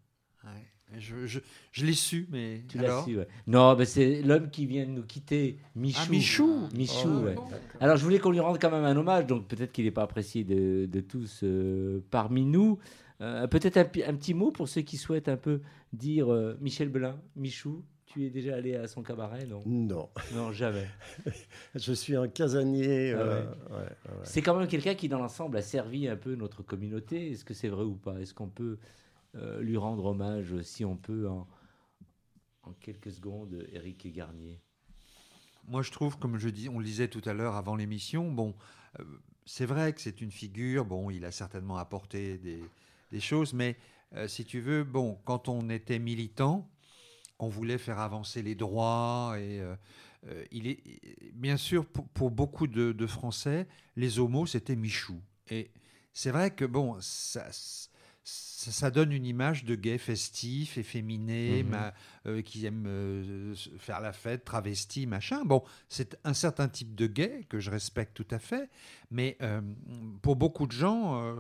Je, 0.98 1.26
je, 1.26 1.40
je 1.72 1.86
l'ai 1.86 1.94
su, 1.94 2.28
mais 2.32 2.64
Tu 2.68 2.78
l'as 2.78 2.86
alors 2.86 3.06
su, 3.06 3.18
ouais. 3.18 3.28
Non, 3.48 3.76
mais 3.76 3.86
c'est 3.86 4.22
l'homme 4.22 4.50
qui 4.50 4.66
vient 4.66 4.86
de 4.86 4.92
nous 4.92 5.04
quitter, 5.04 5.58
Michou. 5.76 6.00
Ah, 6.04 6.10
Michou 6.10 6.70
Michou, 6.76 7.10
Oh, 7.14 7.26
ouais. 7.26 7.36
Alors, 7.80 7.98
je 7.98 8.04
voulais 8.04 8.20
qu'on 8.20 8.32
lui 8.32 8.40
rende 8.40 8.60
quand 8.60 8.72
même 8.72 8.86
un 8.86 8.96
hommage, 8.96 9.26
donc 9.26 9.48
peut-être 9.48 9.72
qu'il 9.72 9.86
n'est 9.86 9.92
pas 9.92 10.04
apprécié 10.04 10.44
de, 10.44 10.86
de 10.86 11.00
tous 11.02 11.42
euh, 11.44 12.02
parmi 12.12 12.46
nous. 12.46 12.80
Euh, 13.22 13.48
peut-être 13.48 13.78
un, 13.78 13.86
petit 13.86 14.34
mot 14.34 14.52
pour 14.52 14.68
ceux 14.68 14.82
qui 14.82 14.98
souhaitent 14.98 15.30
un 15.30 15.38
peu 15.38 15.62
dire 15.94 16.32
euh, 16.32 16.58
Michel 16.62 16.90
Belin, 16.90 17.20
Michou, 17.36 17.84
tu 18.06 18.26
es 18.26 18.30
déjà 18.30 18.56
allé 18.56 18.76
à 18.76 18.88
son 18.88 19.02
cabaret 19.02 19.46
Non, 19.46 19.62
Non, 19.66 20.10
non 20.36 20.52
jamais. 20.52 20.88
je 21.76 21.94
suis 21.94 22.16
un 22.16 22.28
casanier. 22.28 23.14
Ah 23.14 23.18
ouais. 23.18 23.24
ouais, 23.24 23.36
ouais, 23.36 23.78
ouais. 23.80 24.22
C'est 24.24 24.42
quand 24.42 24.58
même 24.58 24.68
quelqu'un 24.68 24.94
qui, 24.94 25.10
dans 25.10 25.20
l'ensemble, 25.20 25.58
a 25.58 25.62
servi 25.62 26.08
un 26.08 26.16
peu 26.16 26.36
notre 26.36 26.64
communauté. 26.64 27.32
Est-ce 27.32 27.46
que 27.46 27.54
c'est 27.54 27.70
vrai 27.70 27.84
ou 27.84 27.96
pas? 27.96 28.20
Est-ce 28.20 28.34
qu'on 28.34 28.50
peut 28.50 28.78
lui 29.62 29.78
rendre 29.78 30.06
hommage, 30.06 30.62
si 30.62 30.86
on 30.86 30.96
peut, 30.96 31.28
en, 31.28 31.48
en 32.64 32.74
quelques 32.74 33.12
secondes, 33.12 33.66
Eric 33.72 34.12
Garnier 34.14 34.62
Moi, 35.68 35.82
je 35.82 35.92
trouve, 35.92 36.18
comme 36.18 36.38
je 36.38 36.50
dis, 36.50 36.70
on 36.70 36.80
le 36.80 36.86
disait 36.86 37.08
tout 37.08 37.22
à 37.26 37.34
l'heure 37.34 37.56
avant 37.56 37.76
l'émission, 37.76 38.32
bon, 38.32 38.56
euh, 39.00 39.04
c'est 39.46 39.66
vrai 39.66 39.94
que 39.94 40.02
c'est 40.02 40.22
une 40.22 40.32
figure, 40.32 40.86
bon, 40.86 41.10
il 41.10 41.26
a 41.26 41.32
certainement 41.32 41.78
apporté 41.78 42.38
des, 42.38 42.64
des 43.12 43.20
choses, 43.20 43.54
mais 43.54 43.78
euh, 44.16 44.28
si 44.28 44.46
tu 44.46 44.60
veux, 44.60 44.84
bon, 44.84 45.20
quand 45.26 45.50
on 45.50 45.70
était 45.70 46.00
militant, 46.00 46.70
on 47.40 47.48
voulait 47.48 47.78
faire 47.78 48.00
avancer 48.00 48.42
les 48.42 48.56
droits 48.56 49.36
et 49.38 49.60
euh, 49.60 49.76
euh, 50.28 50.46
il 50.52 50.68
est 50.68 50.82
bien 51.34 51.58
sûr 51.58 51.86
pour, 51.86 52.08
pour 52.10 52.32
beaucoup 52.32 52.68
de, 52.68 52.92
de 52.92 53.08
Français, 53.08 53.68
les 53.96 54.20
homos 54.20 54.46
c'était 54.46 54.76
Michou. 54.76 55.20
Et 55.50 55.72
c'est 56.14 56.32
vrai 56.32 56.52
que 56.52 56.64
bon, 56.64 56.98
ça, 57.02 57.48
ça, 58.24 58.72
ça 58.72 58.92
donne 58.92 59.12
une 59.12 59.26
image 59.26 59.66
de 59.66 59.76
gay 59.76 59.98
festif, 59.98 60.78
efféminé, 60.78 61.64
Mhm. 61.64 61.70
ma- 61.70 61.94
euh, 62.26 62.42
qui 62.42 62.66
aime 62.66 62.86
euh, 62.88 63.54
faire 63.78 64.00
la 64.00 64.14
fête, 64.14 64.46
travesti, 64.46 65.06
machin. 65.08 65.44
Bon, 65.44 65.64
c'est 65.90 66.18
un 66.24 66.34
certain 66.34 66.70
type 66.70 66.96
de 66.96 67.08
gay 67.08 67.46
que 67.50 67.60
je 67.60 67.70
respecte 67.70 68.14
tout 68.14 68.28
à 68.32 68.40
fait, 68.40 68.70
mais 69.12 69.36
euh, 69.42 69.60
pour 70.22 70.36
beaucoup 70.38 70.68
de 70.68 70.72
gens, 70.72 71.36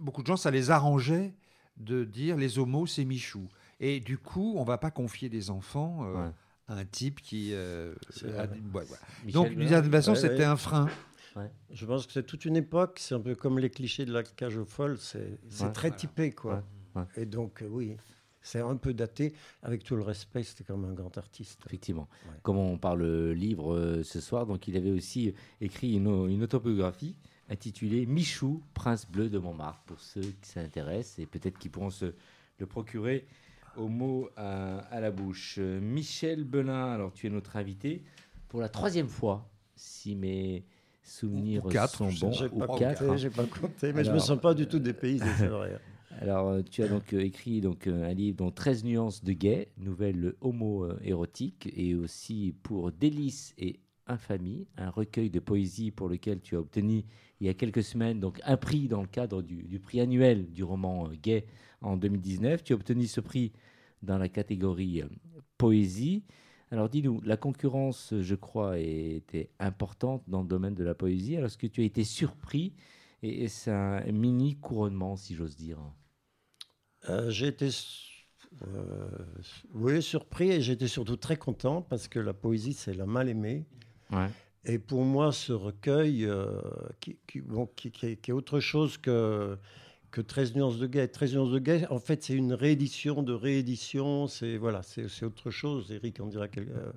beaucoup 0.00 0.22
de 0.22 0.26
gens, 0.26 0.36
ça 0.36 0.50
les 0.50 0.70
arrangeait 0.70 1.34
de 1.76 2.04
dire 2.04 2.36
les 2.36 2.58
homos 2.58 2.86
c'est 2.86 3.04
Michou. 3.04 3.48
Et 3.80 4.00
du 4.00 4.16
coup, 4.16 4.54
on 4.56 4.64
va 4.64 4.78
pas 4.78 4.90
confier 4.90 5.28
des 5.28 5.50
enfants 5.50 6.00
Ouais. 6.14 6.30
à 6.68 6.74
un 6.76 6.84
type 6.86 7.20
qui 7.20 7.50
euh, 7.52 7.94
a- 8.38 8.46
ouais, 8.46 8.48
ouais. 8.74 9.32
Donc, 9.32 9.50
d'une 9.50 9.68
certaine 9.68 9.90
façon, 9.90 10.12
Ouais, 10.12 10.18
c'était 10.18 10.44
un 10.44 10.56
frein. 10.56 10.88
Je 11.70 11.86
pense 11.86 12.06
que 12.06 12.12
c'est 12.12 12.22
toute 12.24 12.44
une 12.44 12.56
époque, 12.56 12.98
c'est 13.00 13.14
un 13.14 13.20
peu 13.20 13.34
comme 13.34 13.58
les 13.58 13.70
clichés 13.70 14.04
de 14.04 14.12
la 14.12 14.22
cage 14.22 14.56
aux 14.56 14.64
folles, 14.64 14.98
c'est 14.98 15.18
Ouais. 15.20 15.72
très 15.72 15.88
Voilà. 15.88 15.90
typé, 15.96 16.32
quoi. 16.32 16.62
Ouais. 16.94 17.02
Et 17.16 17.26
donc, 17.26 17.62
euh, 17.62 17.66
oui, 17.68 17.96
c'est 18.40 18.60
un 18.60 18.76
peu 18.76 18.94
daté. 18.94 19.34
Avec 19.62 19.82
tout 19.82 19.96
le 19.96 20.02
respect, 20.02 20.42
c'était 20.44 20.64
comme 20.64 20.84
un 20.84 20.92
grand 20.92 21.16
artiste. 21.18 21.60
Effectivement. 21.66 22.08
Comme 22.42 22.56
on 22.58 22.78
parle 22.78 23.30
livre 23.32 23.74
euh, 23.74 24.02
ce 24.04 24.20
soir, 24.20 24.46
donc 24.46 24.68
il 24.68 24.76
avait 24.76 24.90
aussi 24.92 25.34
écrit 25.60 25.94
une, 25.94 26.06
une 26.30 26.42
autobiographie 26.44 27.16
intitulée 27.48 28.06
Michou, 28.06 28.62
prince 28.72 29.06
bleu 29.06 29.28
de 29.28 29.38
Montmartre, 29.38 29.82
pour 29.86 30.00
ceux 30.00 30.22
qui 30.22 30.48
s'intéressent 30.50 31.18
et 31.18 31.26
peut-être 31.26 31.58
qui 31.58 31.68
pourront 31.68 31.90
se 31.90 32.14
le 32.58 32.66
procurer 32.66 33.26
au 33.76 33.88
mot 33.88 34.30
à, 34.36 34.78
à 34.78 35.00
la 35.00 35.10
bouche. 35.10 35.56
Euh, 35.58 35.80
Michel 35.80 36.44
Belin, 36.44 36.92
alors 36.92 37.12
tu 37.12 37.26
es 37.26 37.30
notre 37.30 37.56
invité 37.56 38.02
pour 38.48 38.60
la 38.60 38.68
troisième 38.68 39.08
fois, 39.08 39.50
si 39.74 40.14
mes 40.14 40.64
souvenirs 41.04 41.64
Ou- 41.66 41.68
quatre, 41.68 41.96
sont 41.96 42.10
sais 42.10 42.48
bons, 42.48 42.56
ou 42.56 42.58
pas 42.58 42.78
quatre. 42.78 43.04
compté, 43.06 43.18
j'ai 43.18 43.30
pas 43.30 43.44
compté, 43.46 43.92
mais 43.92 44.02
je 44.04 44.08
me 44.10 44.14
Alors- 44.14 44.24
sens 44.26 44.40
pas 44.40 44.54
du 44.54 44.66
tout 44.66 44.78
dépaysé, 44.78 45.24
c'est 45.38 45.46
vrai. 45.46 45.78
Alors, 46.20 46.48
euh, 46.48 46.62
tu 46.62 46.82
as 46.82 46.88
donc 46.88 47.12
euh, 47.12 47.20
écrit 47.20 47.60
donc, 47.60 47.86
euh, 47.88 48.08
un 48.08 48.14
livre 48.14 48.36
dont 48.36 48.50
13 48.52 48.84
nuances 48.84 49.22
de 49.24 49.32
gay, 49.32 49.68
nouvelle 49.78 50.34
homo-érotique, 50.40 51.68
et 51.76 51.94
aussi 51.94 52.54
pour 52.62 52.92
Délices 52.92 53.52
et 53.58 53.80
Infamie, 54.06 54.66
un 54.76 54.90
recueil 54.90 55.30
de 55.30 55.40
poésie 55.40 55.90
pour 55.90 56.08
lequel 56.08 56.40
tu 56.40 56.56
as 56.56 56.60
obtenu 56.60 57.04
il 57.40 57.46
y 57.46 57.50
a 57.50 57.54
quelques 57.54 57.82
semaines 57.82 58.20
donc 58.20 58.38
un 58.44 58.56
prix 58.56 58.86
dans 58.86 59.00
le 59.00 59.08
cadre 59.08 59.42
du, 59.42 59.64
du 59.64 59.80
prix 59.80 60.00
annuel 60.00 60.50
du 60.52 60.62
roman 60.62 61.08
euh, 61.08 61.14
gay 61.20 61.46
en 61.80 61.96
2019. 61.96 62.62
Tu 62.62 62.72
as 62.74 62.76
obtenu 62.76 63.06
ce 63.06 63.20
prix 63.20 63.52
dans 64.02 64.18
la 64.18 64.28
catégorie 64.28 65.02
euh, 65.02 65.06
poésie. 65.58 66.22
Alors 66.74 66.88
dis-nous, 66.88 67.20
la 67.20 67.36
concurrence, 67.36 68.12
je 68.20 68.34
crois, 68.34 68.80
était 68.80 69.48
importante 69.60 70.24
dans 70.26 70.42
le 70.42 70.48
domaine 70.48 70.74
de 70.74 70.82
la 70.82 70.96
poésie. 70.96 71.36
Alors 71.36 71.46
est-ce 71.46 71.56
que 71.56 71.68
tu 71.68 71.82
as 71.82 71.84
été 71.84 72.02
surpris 72.02 72.72
et, 73.22 73.44
et 73.44 73.48
c'est 73.48 73.70
un 73.70 74.00
mini 74.10 74.56
couronnement, 74.56 75.14
si 75.14 75.36
j'ose 75.36 75.54
dire? 75.54 75.78
Euh, 77.08 77.30
j'ai 77.30 77.46
été 77.46 77.68
euh, 78.66 79.06
oui, 79.72 80.02
surpris 80.02 80.50
et 80.50 80.60
j'étais 80.60 80.88
surtout 80.88 81.16
très 81.16 81.36
content 81.36 81.80
parce 81.80 82.08
que 82.08 82.18
la 82.18 82.34
poésie, 82.34 82.72
c'est 82.72 82.92
la 82.94 83.06
mal 83.06 83.28
aimée. 83.28 83.66
Ouais. 84.10 84.30
Et 84.64 84.80
pour 84.80 85.04
moi, 85.04 85.30
ce 85.30 85.52
recueil, 85.52 86.24
euh, 86.24 86.60
qui, 86.98 87.18
qui- 87.28 87.40
bon, 87.40 87.66
qui- 87.76 87.92
qui 87.92 88.06
est, 88.06 88.16
qui 88.16 88.32
est 88.32 88.34
autre 88.34 88.58
chose 88.58 88.98
que, 88.98 89.56
que 90.14 90.20
13 90.20 90.54
nuances 90.54 90.78
de 90.78 90.86
gay. 90.86 91.08
13 91.08 91.34
nuances 91.34 91.50
de 91.50 91.58
gay, 91.58 91.86
en 91.90 91.98
fait, 91.98 92.22
c'est 92.22 92.34
une 92.34 92.52
réédition 92.52 93.24
de 93.24 93.32
réédition. 93.32 94.28
C'est 94.28 94.56
voilà, 94.58 94.82
c'est 94.84 95.24
autre 95.24 95.50
chose. 95.50 95.90
Eric 95.90 96.20
en 96.20 96.26
dira 96.26 96.46
quelque 96.46 96.70
euh, 96.70 96.92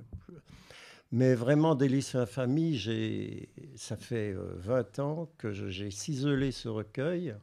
Mais 1.11 1.33
vraiment, 1.33 1.73
Délice 1.73 2.13
Infamie, 2.13 2.79
ça 3.75 3.97
fait 3.97 4.33
euh, 4.33 4.53
20 4.57 4.99
ans 4.99 5.29
que 5.39 5.51
j'ai 5.51 5.89
ciselé 5.89 6.51
ce 6.51 6.69
recueil. 6.69 7.33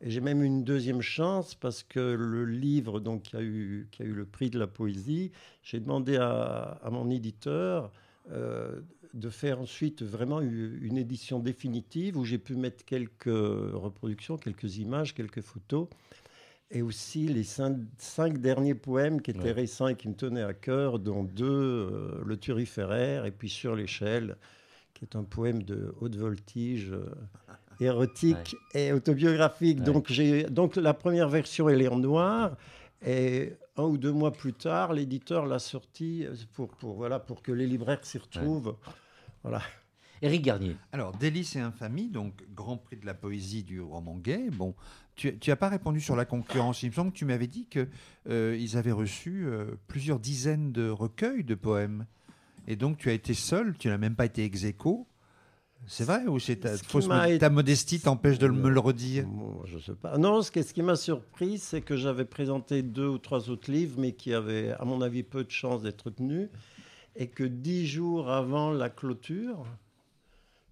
Et 0.00 0.10
j'ai 0.10 0.20
même 0.20 0.44
une 0.44 0.62
deuxième 0.62 1.02
chance 1.02 1.56
parce 1.56 1.82
que 1.82 1.98
le 1.98 2.44
livre 2.44 3.00
donc, 3.00 3.22
qui, 3.22 3.36
a 3.36 3.42
eu, 3.42 3.88
a 3.98 4.04
eu 4.04 4.12
le 4.12 4.24
prix 4.24 4.48
de 4.48 4.60
la 4.60 4.68
poésie, 4.68 5.32
j'ai 5.64 5.80
demandé 5.80 6.18
à, 6.18 6.78
à 6.84 6.90
mon 6.90 7.10
éditeur 7.10 7.90
euh, 8.30 8.80
de 9.14 9.30
faire 9.30 9.60
ensuite 9.60 10.02
vraiment 10.02 10.40
une 10.40 10.98
édition 10.98 11.38
définitive 11.38 12.16
où 12.18 12.24
j'ai 12.24 12.38
pu 12.38 12.56
mettre 12.56 12.84
quelques 12.84 13.24
reproductions, 13.26 14.36
quelques 14.36 14.76
images, 14.78 15.14
quelques 15.14 15.40
photos. 15.40 15.86
Et 16.70 16.82
aussi 16.82 17.28
les 17.28 17.44
cinq, 17.44 17.76
cinq 17.98 18.38
derniers 18.38 18.74
poèmes 18.74 19.20
qui 19.22 19.30
étaient 19.30 19.40
Ouais. 19.40 19.52
récents 19.52 19.86
et 19.86 19.94
qui 19.94 20.08
me 20.08 20.14
tenaient 20.14 20.42
à 20.42 20.54
cœur, 20.54 20.98
dont 20.98 21.22
deux, 21.22 21.44
euh, 21.46 22.22
Le 22.26 22.36
Turiféraire 22.36 23.24
et 23.26 23.30
puis 23.30 23.48
Sur 23.48 23.76
l'échelle, 23.76 24.36
qui 24.94 25.04
est 25.04 25.14
un 25.14 25.22
poème 25.22 25.62
de 25.62 25.94
haute 26.00 26.16
voltige, 26.16 26.90
euh, 26.90 27.04
érotique 27.78 28.56
et 28.74 28.92
autobiographique. 28.92 29.78
Ouais. 29.86 30.46
Donc, 30.50 30.74
la 30.76 30.94
première 30.94 31.28
version, 31.28 31.68
elle 31.68 31.82
est 31.82 31.88
en 31.88 31.98
noir. 31.98 32.56
Et 33.06 33.52
un 33.76 33.84
ou 33.84 33.98
deux 33.98 34.12
mois 34.12 34.32
plus 34.32 34.54
tard, 34.54 34.92
l'éditeur 34.92 35.46
l'a 35.46 35.58
sorti 35.58 36.26
pour, 36.54 36.68
pour, 36.68 36.94
voilà, 36.94 37.20
pour 37.20 37.42
que 37.42 37.52
les 37.52 37.66
libraires 37.66 38.04
s'y 38.04 38.18
retrouvent. 38.18 38.74
Voilà. 39.44 39.62
Éric 40.22 40.42
Garnier. 40.42 40.76
Alors, 40.92 41.12
Délices 41.12 41.54
et 41.56 41.60
Infamie, 41.60 42.08
donc 42.08 42.32
Grand 42.54 42.78
Prix 42.78 42.96
de 42.96 43.04
la 43.06 43.14
poésie 43.14 43.62
du 43.62 43.80
roman 43.80 44.16
gay. 44.16 44.48
Bon, 44.50 44.74
tu 45.16 45.36
n'as 45.46 45.56
pas 45.56 45.68
répondu 45.68 46.00
sur 46.00 46.16
la 46.16 46.24
concurrence. 46.24 46.82
Il 46.82 46.88
me 46.88 46.94
semble 46.94 47.12
que 47.12 47.16
tu 47.18 47.24
m'avais 47.26 47.46
dit 47.46 47.66
qu'ils 47.66 48.76
avaient 48.76 48.92
reçu 48.92 49.44
euh, 49.46 49.66
plusieurs 49.86 50.18
dizaines 50.18 50.72
de 50.72 50.88
recueils 50.88 51.44
de 51.44 51.54
poèmes. 51.54 52.06
Et 52.66 52.76
donc, 52.76 52.96
tu 52.96 53.10
as 53.10 53.12
été 53.12 53.34
seul, 53.34 53.76
tu 53.78 53.88
n'as 53.88 53.98
même 53.98 54.14
pas 54.16 54.24
été 54.24 54.44
ex 54.44 54.64
aequo. 54.64 55.06
C'est 55.86 56.04
vrai 56.04 56.24
ou 56.26 56.38
c'est 56.38 56.56
ta, 56.56 56.78
Ce 56.78 57.06
mo- 57.06 57.22
été- 57.24 57.38
ta 57.40 57.50
modestie 57.50 58.00
t'empêche 58.00 58.38
de 58.38 58.48
me 58.48 58.70
le 58.70 58.80
redire? 58.80 59.26
Bon, 59.26 59.60
je 59.66 59.78
sais 59.78 59.92
pas. 59.94 60.16
Non, 60.16 60.40
ce 60.40 60.50
qui, 60.50 60.62
ce 60.62 60.72
qui 60.72 60.80
m'a 60.80 60.96
surpris, 60.96 61.58
c'est 61.58 61.82
que 61.82 61.94
j'avais 61.98 62.24
présenté 62.24 62.82
deux 62.82 63.08
ou 63.08 63.18
trois 63.18 63.50
autres 63.50 63.70
livres, 63.70 63.96
mais 64.00 64.12
qui 64.12 64.32
avaient, 64.32 64.70
à 64.70 64.86
mon 64.86 65.02
avis, 65.02 65.22
peu 65.22 65.44
de 65.44 65.50
chances 65.50 65.82
d'être 65.82 66.08
tenus. 66.08 66.48
Et 67.16 67.28
que 67.28 67.44
dix 67.44 67.86
jours 67.86 68.28
avant 68.30 68.70
la 68.72 68.90
clôture, 68.90 69.64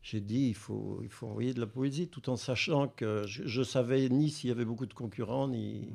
j'ai 0.03 0.21
dit 0.21 0.49
il 0.49 0.55
faut, 0.55 1.01
il 1.03 1.09
faut 1.09 1.29
envoyer 1.29 1.55
de 1.55 1.61
la 1.61 1.67
poésie, 1.67 2.09
tout 2.09 2.29
en 2.31 2.37
sachant 2.37 2.89
que 2.89 3.23
je 3.27 3.61
ne 3.61 3.65
savais 3.65 4.09
ni 4.09 4.31
s'il 4.31 4.49
y 4.49 4.53
avait 4.53 4.65
beaucoup 4.65 4.87
de 4.87 4.95
concurrents, 4.95 5.49
ni. 5.49 5.89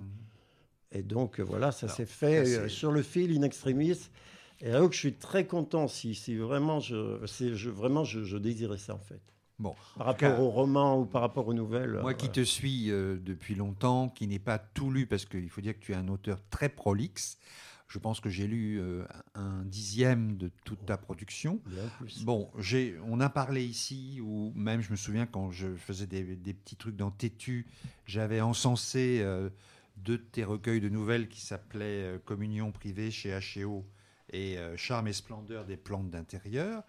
Et 0.94 1.02
donc, 1.04 1.40
voilà, 1.42 1.74
ça 1.74 1.90
s'est 1.90 2.06
fait 2.06 2.58
euh, 2.58 2.70
sur 2.70 2.92
le 2.92 3.02
fil, 3.02 3.38
in 3.38 3.42
extremis. 3.42 4.10
Et 4.62 4.70
là, 4.72 4.88
je 4.90 4.98
suis 4.98 5.14
très 5.14 5.46
content 5.46 5.88
si, 5.88 6.16
si 6.16 6.36
vraiment, 6.38 6.80
je, 6.80 7.20
c'est- 7.28 7.54
je, 7.56 7.70
vraiment 7.70 8.06
je, 8.06 8.24
je 8.24 8.38
désirais 8.38 8.78
ça, 8.78 8.96
en 8.96 9.00
fait. 9.00 9.22
Bon, 9.60 9.76
Par 9.98 10.16
cas, 10.16 10.30
rapport 10.30 10.46
aux 10.46 10.50
romans 10.50 11.00
ou 11.00 11.06
par 11.06 11.22
rapport 11.22 11.48
aux 11.48 11.54
nouvelles. 11.54 12.00
Moi 12.02 12.12
euh, 12.12 12.14
qui 12.14 12.30
te 12.30 12.44
suis 12.44 12.90
euh, 12.92 13.18
depuis 13.20 13.56
longtemps, 13.56 14.08
qui 14.08 14.28
n'ai 14.28 14.40
pas 14.40 14.60
tout 14.60 14.92
lu, 14.92 15.08
parce 15.08 15.26
qu'il 15.26 15.50
faut 15.50 15.62
dire 15.62 15.74
que 15.74 15.84
tu 15.84 15.92
es 15.92 15.96
un 15.96 16.08
auteur 16.08 16.40
très 16.50 16.70
prolixe, 16.70 17.38
Je 17.88 18.00
pense 18.00 18.20
que 18.20 18.30
j'ai 18.30 18.48
lu 18.48 18.80
euh, 18.80 19.06
un 19.34 19.64
dixième 19.64 20.38
de 20.38 20.52
toute 20.66 20.86
ta 20.86 20.98
production. 20.98 21.62
Bon, 22.24 22.52
j'ai, 22.58 22.98
on 23.06 23.20
a 23.22 23.30
parlé 23.30 23.64
ici, 23.66 24.20
ou 24.22 24.52
même 24.56 24.82
je 24.82 24.92
me 24.92 24.98
souviens 24.98 25.26
quand 25.26 25.52
je 25.52 25.74
faisais 25.76 26.08
des, 26.08 26.36
des 26.36 26.54
petits 26.54 26.76
trucs 26.76 26.98
dans 26.98 27.12
Tétu, 27.12 27.66
j'avais 28.06 28.42
encensé 28.42 29.22
euh, 29.22 29.50
deux 29.96 30.18
de 30.18 30.24
tes 30.24 30.44
recueils 30.44 30.82
de 30.82 30.90
nouvelles 30.90 31.30
qui 31.30 31.40
s'appelaient 31.42 32.16
euh, 32.16 32.20
Communion 32.20 32.72
privée 32.72 33.10
chez 33.10 33.30
H&O 33.30 33.86
et 34.34 34.58
Charme 34.76 35.08
et 35.08 35.14
splendeur 35.14 35.64
des 35.64 35.78
plantes 35.78 36.10
d'intérieur. 36.10 36.84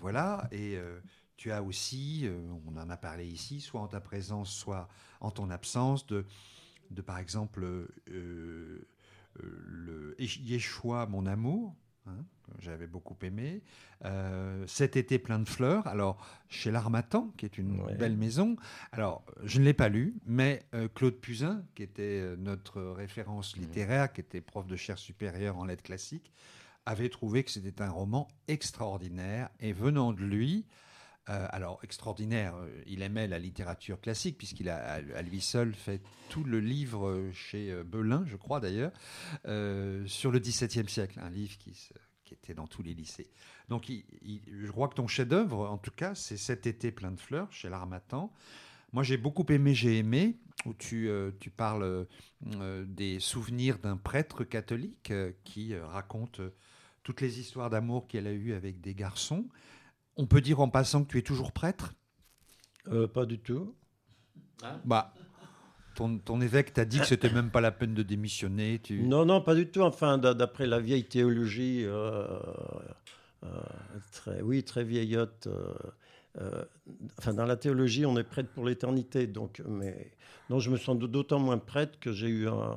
Voilà, 0.00 0.48
et 0.50 0.76
tu 1.36 1.52
as 1.52 1.62
aussi, 1.62 2.28
on 2.66 2.76
en 2.76 2.90
a 2.90 2.96
parlé 2.96 3.24
ici, 3.24 3.60
soit 3.60 3.80
en 3.80 3.86
ta 3.86 4.00
présence, 4.00 4.52
soit 4.52 4.88
en 5.20 5.30
ton 5.30 5.50
absence, 5.50 6.04
de, 6.08 6.26
de 6.90 7.02
par 7.02 7.18
exemple 7.18 7.64
euh, 8.10 8.86
le 9.42 10.14
Yeshua, 10.20 11.06
mon 11.06 11.26
amour, 11.26 11.74
hein, 12.06 12.24
que 12.44 12.62
j'avais 12.62 12.86
beaucoup 12.86 13.16
aimé. 13.22 13.62
Euh, 14.04 14.64
cet 14.66 14.96
été 14.96 15.18
plein 15.18 15.38
de 15.38 15.48
fleurs, 15.48 15.86
alors 15.86 16.24
chez 16.48 16.70
l'Armatan, 16.70 17.32
qui 17.36 17.46
est 17.46 17.58
une 17.58 17.80
Ouais. 17.80 17.94
belle 17.94 18.16
maison. 18.16 18.56
Alors, 18.92 19.24
je 19.44 19.58
ne 19.60 19.64
l'ai 19.64 19.72
pas 19.74 19.88
lu, 19.88 20.14
mais 20.26 20.62
euh, 20.74 20.88
Claude 20.94 21.14
Puzin, 21.16 21.64
qui 21.74 21.82
était 21.82 22.20
euh, 22.20 22.36
notre 22.36 22.80
référence 22.82 23.56
littéraire, 23.56 24.12
qui 24.12 24.20
était 24.20 24.40
prof 24.40 24.66
de 24.66 24.76
chaire 24.76 24.98
supérieure 24.98 25.56
en 25.58 25.64
lettres 25.64 25.82
classiques, 25.82 26.32
avait 26.86 27.08
trouvé 27.08 27.44
que 27.44 27.50
c'était 27.50 27.80
un 27.80 27.90
roman 27.90 28.28
extraordinaire. 28.46 29.48
Et 29.60 29.72
venant 29.72 30.12
de 30.12 30.22
lui, 30.22 30.66
euh, 31.30 31.46
alors 31.50 31.80
extraordinaire, 31.82 32.54
euh, 32.56 32.82
il 32.86 33.00
aimait 33.00 33.26
la 33.26 33.38
littérature 33.38 33.98
classique, 33.98 34.36
puisqu'il 34.36 34.68
a 34.68 34.76
à 34.76 35.22
lui 35.22 35.40
seul 35.40 35.74
fait 35.74 36.02
tout 36.28 36.44
le 36.44 36.60
livre 36.60 37.08
euh, 37.08 37.32
chez 37.32 37.74
Belin, 37.82 38.24
je 38.26 38.36
crois 38.36 38.60
d'ailleurs, 38.60 38.92
sur 40.06 40.30
le 40.30 40.38
XVIIe 40.38 40.88
siècle, 40.88 41.18
un 41.20 41.30
livre 41.30 41.56
qui, 41.58 41.74
était 42.32 42.54
dans 42.54 42.66
tous 42.66 42.82
les 42.82 42.94
lycées. 42.94 43.30
Donc 43.68 43.88
il- 43.88 44.04
je 44.46 44.70
crois 44.72 44.88
que 44.88 44.94
ton 44.94 45.06
chef-d'œuvre, 45.06 45.68
en 45.68 45.78
tout 45.78 45.92
cas, 45.92 46.16
c'est 46.16 46.36
Cet 46.36 46.66
été 46.66 46.90
plein 46.90 47.12
de 47.12 47.20
fleurs 47.20 47.50
chez 47.52 47.68
l'Armatan. 47.68 48.32
Moi, 48.92 49.04
j'ai 49.04 49.16
beaucoup 49.16 49.46
aimé 49.50 49.72
J'ai 49.72 49.98
aimé, 49.98 50.36
où 50.66 50.74
tu, 50.74 51.08
parles 51.56 52.06
des 52.42 53.20
souvenirs 53.20 53.78
d'un 53.78 53.96
prêtre 53.96 54.42
catholique 54.42 55.12
qui 55.44 55.76
raconte 55.76 56.40
toutes 57.04 57.20
les 57.20 57.38
histoires 57.38 57.70
d'amour 57.70 58.08
qu'elle 58.08 58.26
a 58.26 58.32
eues 58.32 58.54
avec 58.54 58.80
des 58.80 58.94
garçons. 58.94 59.46
On 60.16 60.26
peut 60.26 60.40
dire 60.40 60.60
en 60.60 60.68
passant 60.68 61.04
que 61.04 61.10
tu 61.10 61.18
es 61.18 61.22
toujours 61.22 61.52
prêtre 61.52 61.94
Euh, 62.88 63.08
pas 63.08 63.26
du 63.26 63.38
tout. 63.38 63.74
Bah, 64.84 65.12
ton, 65.94 66.18
ton 66.18 66.40
évêque 66.40 66.72
t'a 66.72 66.84
dit 66.84 66.98
que 67.00 67.06
c'était 67.06 67.30
même 67.30 67.50
pas 67.50 67.60
la 67.60 67.72
peine 67.72 67.94
de 67.94 68.02
démissionner. 68.02 68.78
Tu... 68.82 69.02
Non, 69.02 69.24
non, 69.24 69.40
pas 69.40 69.54
du 69.54 69.66
tout. 69.70 69.80
Enfin, 69.82 70.18
d'a- 70.18 70.34
d'après 70.34 70.66
la 70.66 70.80
vieille 70.80 71.04
théologie, 71.04 71.82
euh, 71.84 72.26
euh, 73.44 73.48
très, 74.12 74.40
oui, 74.42 74.62
très 74.64 74.84
vieillotte. 74.84 75.46
euh, 75.48 75.74
euh, 76.40 76.64
enfin, 77.18 77.32
dans 77.34 77.44
la 77.46 77.56
théologie, 77.56 78.06
on 78.06 78.16
est 78.16 78.24
prêtre 78.24 78.50
pour 78.50 78.64
l'éternité. 78.64 79.26
Donc, 79.26 79.62
mais 79.66 80.12
non, 80.50 80.58
je 80.60 80.70
me 80.70 80.76
sens 80.76 80.98
d'autant 80.98 81.38
moins 81.38 81.58
prêtre 81.58 81.98
que 82.00 82.12
j'ai 82.12 82.28
eu 82.28 82.48
un, 82.48 82.76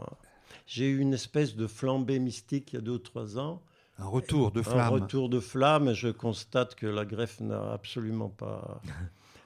j'ai 0.66 0.88
eu 0.90 1.00
une 1.00 1.14
espèce 1.14 1.56
de 1.56 1.68
flambée 1.68 2.20
mystique 2.20 2.74
il 2.74 2.76
y 2.76 2.80
a 2.80 2.82
deux 2.82 2.94
ou 2.94 3.00
trois 3.00 3.38
ans. 3.40 3.62
Un 4.00 4.06
retour 4.06 4.52
de 4.52 4.60
Un 4.60 4.64
flamme. 4.64 4.94
retour 4.94 5.30
de 5.30 5.40
flamme. 5.40 5.94
Je 5.94 6.10
constate 6.10 6.76
que 6.76 6.86
la 6.88 7.06
greffe 7.06 7.40
n'a 7.40 7.74
absolument 7.74 8.30
pas. 8.30 8.82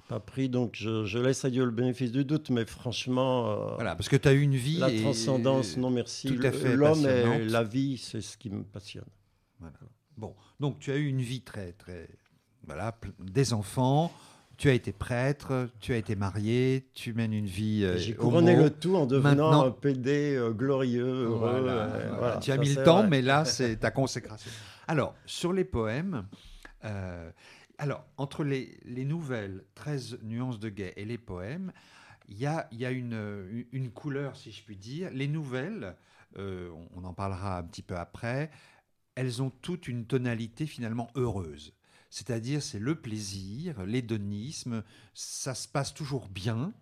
Pas 0.09 0.19
pris, 0.19 0.49
donc 0.49 0.71
je, 0.75 1.05
je 1.05 1.17
laisse 1.19 1.45
à 1.45 1.49
Dieu 1.49 1.63
le 1.63 1.71
bénéfice 1.71 2.11
du 2.11 2.25
doute, 2.25 2.49
mais 2.49 2.65
franchement, 2.65 3.49
euh, 3.49 3.75
Voilà, 3.75 3.95
parce 3.95 4.09
que 4.09 4.17
tu 4.17 4.27
as 4.27 4.33
eu 4.33 4.41
une 4.41 4.57
vie. 4.57 4.77
la 4.77 4.91
et- 4.91 4.99
transcendance, 5.01 5.77
non 5.77 5.89
merci. 5.89 6.27
tout 6.35 6.45
à 6.45 6.51
fait 6.51 6.75
L'homme 6.75 7.05
et 7.05 7.45
la 7.45 7.63
vie, 7.63 7.97
c'est 7.97 8.19
ce 8.19 8.35
qui 8.37 8.49
me 8.49 8.63
passionne. 8.63 9.05
Voilà. 9.61 9.73
Bon, 10.17 10.35
donc 10.59 10.79
tu 10.79 10.91
as 10.91 10.97
eu 10.97 11.07
une 11.07 11.21
vie 11.21 11.39
très, 11.39 11.71
très. 11.71 12.09
Voilà, 12.65 12.93
des 13.19 13.53
enfants, 13.53 14.11
tu 14.61 14.69
as 14.69 14.73
été 14.73 14.91
prêtre, 14.93 15.69
tu 15.79 15.91
as 15.91 15.97
été 15.97 16.15
marié, 16.15 16.87
tu 16.93 17.13
mènes 17.15 17.33
une 17.33 17.47
vie. 17.47 17.83
euh, 17.83 17.97
J'ai 17.97 18.13
couronné 18.13 18.53
homo. 18.53 18.63
le 18.65 18.69
tout 18.69 18.95
en 18.95 19.07
devenant 19.07 19.29
Maintenant- 19.49 19.65
un 19.65 19.71
PD 19.71 20.35
euh, 20.35 20.51
glorieux, 20.51 21.03
heureux. 21.23 21.65
Euh, 21.67 22.11
voilà. 22.15 22.37
tu 22.37 22.51
as 22.51 22.57
mis 22.57 22.69
le 22.75 22.83
temps, 22.83 22.99
vrai. 22.99 23.07
mais 23.07 23.21
là, 23.23 23.43
c'est 23.45 23.77
ta 23.77 23.89
consécration. 23.89 24.51
Alors, 24.87 25.15
sur 25.25 25.51
les 25.51 25.63
poèmes, 25.63 26.27
euh, 26.85 27.31
alors, 27.79 28.05
entre 28.17 28.43
les, 28.43 28.77
les 28.85 29.03
nouvelles 29.03 29.63
13 29.73 30.19
nuances 30.21 30.59
de 30.59 30.69
gay 30.69 30.93
et 30.95 31.05
les 31.05 31.17
poèmes, 31.17 31.71
il 32.29 32.37
y 32.37 32.45
a, 32.45 32.67
il 32.71 32.77
y 32.79 32.85
a 32.85 32.91
une, 32.91 33.65
une 33.71 33.89
couleur, 33.89 34.35
si 34.35 34.51
je 34.51 34.63
puis 34.63 34.77
dire. 34.77 35.09
Les 35.11 35.27
nouvelles, 35.27 35.95
on 36.37 37.03
en 37.03 37.13
parlera 37.15 37.57
un 37.57 37.63
petit 37.63 37.81
peu 37.81 37.95
après, 37.97 38.51
elles 39.15 39.41
ont 39.41 39.49
toutes 39.63 39.87
une 39.87 40.05
tonalité 40.05 40.67
finalement 40.67 41.09
heureuse. 41.15 41.73
C'est-à-dire, 42.11 42.61
c'est 42.61 42.77
le 42.77 42.93
plaisir, 42.95 43.85
l'hédonisme, 43.85 44.83
ça 45.13 45.55
se 45.55 45.67
passe 45.67 45.93
toujours 45.93 46.27
bien. 46.27 46.73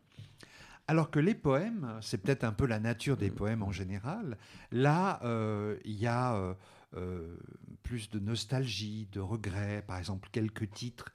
Alors 0.87 1.11
que 1.11 1.19
les 1.19 1.35
poèmes, 1.35 1.99
c'est 2.01 2.17
peut-être 2.17 2.43
un 2.43 2.51
peu 2.51 2.65
la 2.65 2.79
nature 2.79 3.15
des 3.15 3.29
poèmes 3.29 3.61
en 3.61 3.71
général. 3.71 4.39
Là, 4.71 5.19
euh, 5.23 5.77
il 5.85 5.99
y 5.99 6.07
a 6.07 6.35
euh, 6.35 6.55
euh, 6.95 7.37
plus 7.83 8.09
de 8.09 8.17
nostalgie, 8.17 9.07
de 9.11 9.19
regret. 9.19 9.83
Par 9.85 9.99
exemple, 9.99 10.27
quelques 10.31 10.69
titres 10.71 11.13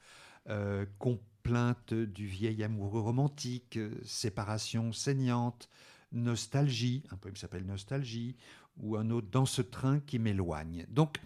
Complainte 0.98 1.94
du 1.94 2.26
vieil 2.26 2.62
amoureux 2.62 3.00
romantique, 3.00 3.78
Séparation 4.04 4.92
saignante, 4.92 5.70
Nostalgie, 6.12 7.02
un 7.10 7.16
poème 7.16 7.36
s'appelle 7.36 7.64
Nostalgie, 7.64 8.36
ou 8.76 8.96
un 8.96 9.08
autre 9.08 9.28
Dans 9.30 9.46
ce 9.46 9.62
train 9.62 10.00
qui 10.00 10.18
m'éloigne. 10.18 10.86
Donc, 10.90 11.18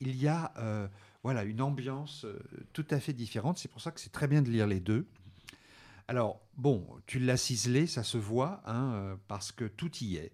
il 0.00 0.14
y 0.14 0.28
a 0.28 0.52
voilà, 1.26 1.42
une 1.42 1.60
ambiance 1.60 2.24
euh, 2.24 2.38
tout 2.72 2.86
à 2.88 3.00
fait 3.00 3.12
différente. 3.12 3.58
C'est 3.58 3.66
pour 3.66 3.80
ça 3.80 3.90
que 3.90 3.98
c'est 3.98 4.12
très 4.12 4.28
bien 4.28 4.42
de 4.42 4.48
lire 4.48 4.68
les 4.68 4.78
deux. 4.78 5.08
Alors, 6.06 6.40
bon, 6.56 6.86
tu 7.04 7.18
l'as 7.18 7.36
ciselé, 7.36 7.88
ça 7.88 8.04
se 8.04 8.16
voit, 8.16 8.62
hein, 8.64 8.92
euh, 8.92 9.16
parce 9.26 9.50
que 9.50 9.64
tout 9.64 9.90
y 9.96 10.18
est. 10.18 10.30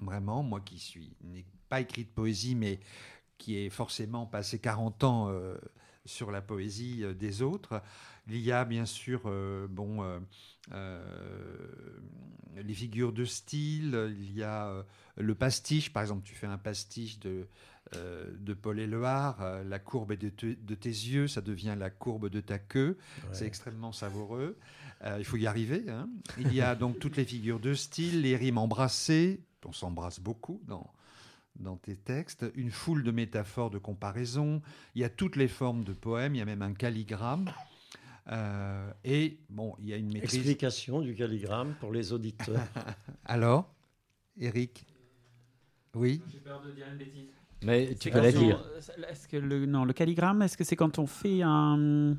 Vraiment, 0.00 0.44
moi 0.44 0.60
qui 0.60 0.78
suis, 0.78 1.16
n'ai 1.20 1.44
pas 1.68 1.80
écrit 1.80 2.04
de 2.04 2.10
poésie, 2.10 2.54
mais 2.54 2.78
qui 3.38 3.56
ai 3.56 3.70
forcément 3.70 4.24
passé 4.24 4.60
40 4.60 5.02
ans 5.02 5.28
euh, 5.30 5.56
sur 6.04 6.30
la 6.30 6.42
poésie 6.42 7.02
des 7.16 7.42
autres, 7.42 7.82
il 8.28 8.38
y 8.38 8.52
a 8.52 8.64
bien 8.64 8.86
sûr, 8.86 9.22
bon, 9.68 10.20
les 12.54 12.74
figures 12.74 13.12
de 13.12 13.24
style, 13.24 14.14
il 14.16 14.32
y 14.32 14.44
a 14.44 14.84
le 15.16 15.34
pastiche, 15.34 15.92
par 15.92 16.04
exemple, 16.04 16.22
tu 16.22 16.36
fais 16.36 16.46
un 16.46 16.58
pastiche 16.58 17.18
de, 17.18 17.48
euh, 17.94 18.30
de 18.38 18.52
Paul 18.54 18.80
Éluard, 18.80 19.40
euh, 19.42 19.62
la 19.64 19.78
courbe 19.78 20.12
est 20.12 20.16
de, 20.16 20.28
te- 20.30 20.46
de 20.60 20.74
tes 20.74 20.88
yeux, 20.88 21.28
ça 21.28 21.40
devient 21.40 21.76
la 21.78 21.90
courbe 21.90 22.28
de 22.28 22.40
ta 22.40 22.58
queue, 22.58 22.98
c'est 23.32 23.46
extrêmement 23.46 23.92
savoureux. 23.92 24.58
Euh, 25.04 25.16
il 25.18 25.24
faut 25.24 25.36
y 25.36 25.46
arriver. 25.46 25.84
hein. 25.88 26.08
Il 26.38 26.52
y 26.52 26.60
a 26.60 26.74
donc 26.74 26.98
toutes 27.00 27.16
les 27.16 27.24
figures 27.24 27.60
de 27.60 27.74
style, 27.74 28.22
les 28.22 28.36
rimes 28.36 28.58
embrassées, 28.58 29.40
on 29.64 29.72
s'embrasse 29.72 30.20
beaucoup 30.20 30.60
dans, 30.66 30.92
dans 31.58 31.76
tes 31.76 31.96
textes, 31.96 32.44
une 32.54 32.70
foule 32.70 33.02
de 33.02 33.10
métaphores, 33.10 33.70
de 33.70 33.78
comparaisons. 33.78 34.62
Il 34.94 35.00
y 35.00 35.04
a 35.04 35.08
toutes 35.10 35.36
les 35.36 35.48
formes 35.48 35.84
de 35.84 35.92
poèmes, 35.92 36.34
il 36.34 36.38
y 36.38 36.42
a 36.42 36.44
même 36.44 36.62
un 36.62 36.72
calligramme. 36.72 37.50
Euh, 38.28 38.90
et 39.04 39.38
bon, 39.50 39.76
il 39.78 39.86
y 39.88 39.92
a 39.92 39.96
une 39.96 40.12
maîtrise. 40.12 40.34
Explication 40.40 41.00
du 41.00 41.14
calligramme 41.14 41.74
pour 41.78 41.92
les 41.92 42.12
auditeurs. 42.12 42.60
Alors, 43.24 43.72
Eric 44.38 44.84
Oui? 45.94 46.20
J'ai 46.32 46.38
peur 46.40 46.60
de 46.62 46.72
dire 46.72 46.86
une 46.90 46.98
bêtise. 46.98 47.28
Mais 47.66 47.94
tu 47.98 48.10
peux 48.10 48.20
la 48.20 48.32
dire. 48.32 48.58
on- 48.64 49.02
Est-ce 49.10 49.28
que 49.28 49.36
le, 49.36 49.66
non, 49.66 49.84
le 49.84 49.92
calligramme, 49.92 50.42
est-ce 50.42 50.56
que 50.56 50.64
c'est 50.64 50.76
quand 50.76 50.98
on 50.98 51.06
fait 51.06 51.42
un. 51.42 52.14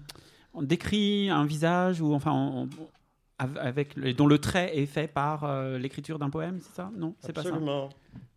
On 0.54 0.62
décrit 0.64 1.30
un 1.30 1.46
visage 1.46 2.02
ou 2.02 2.14
enfin. 2.14 2.32
on- 2.32 2.64
on- 2.64 2.70
av- 3.40 3.58
avec 3.60 3.98
dont 4.16 4.28
le 4.28 4.38
trait 4.40 4.78
est 4.78 4.86
fait 4.88 5.08
par 5.08 5.44
euh, 5.44 5.78
l'écriture 5.78 6.18
d'un 6.20 6.30
poème, 6.30 6.60
c'est 6.62 6.76
ça? 6.76 6.92
Non, 6.98 7.16
c'est 7.20 7.34
pas 7.34 7.44
ça. 7.44 7.50
Absolument. 7.50 7.90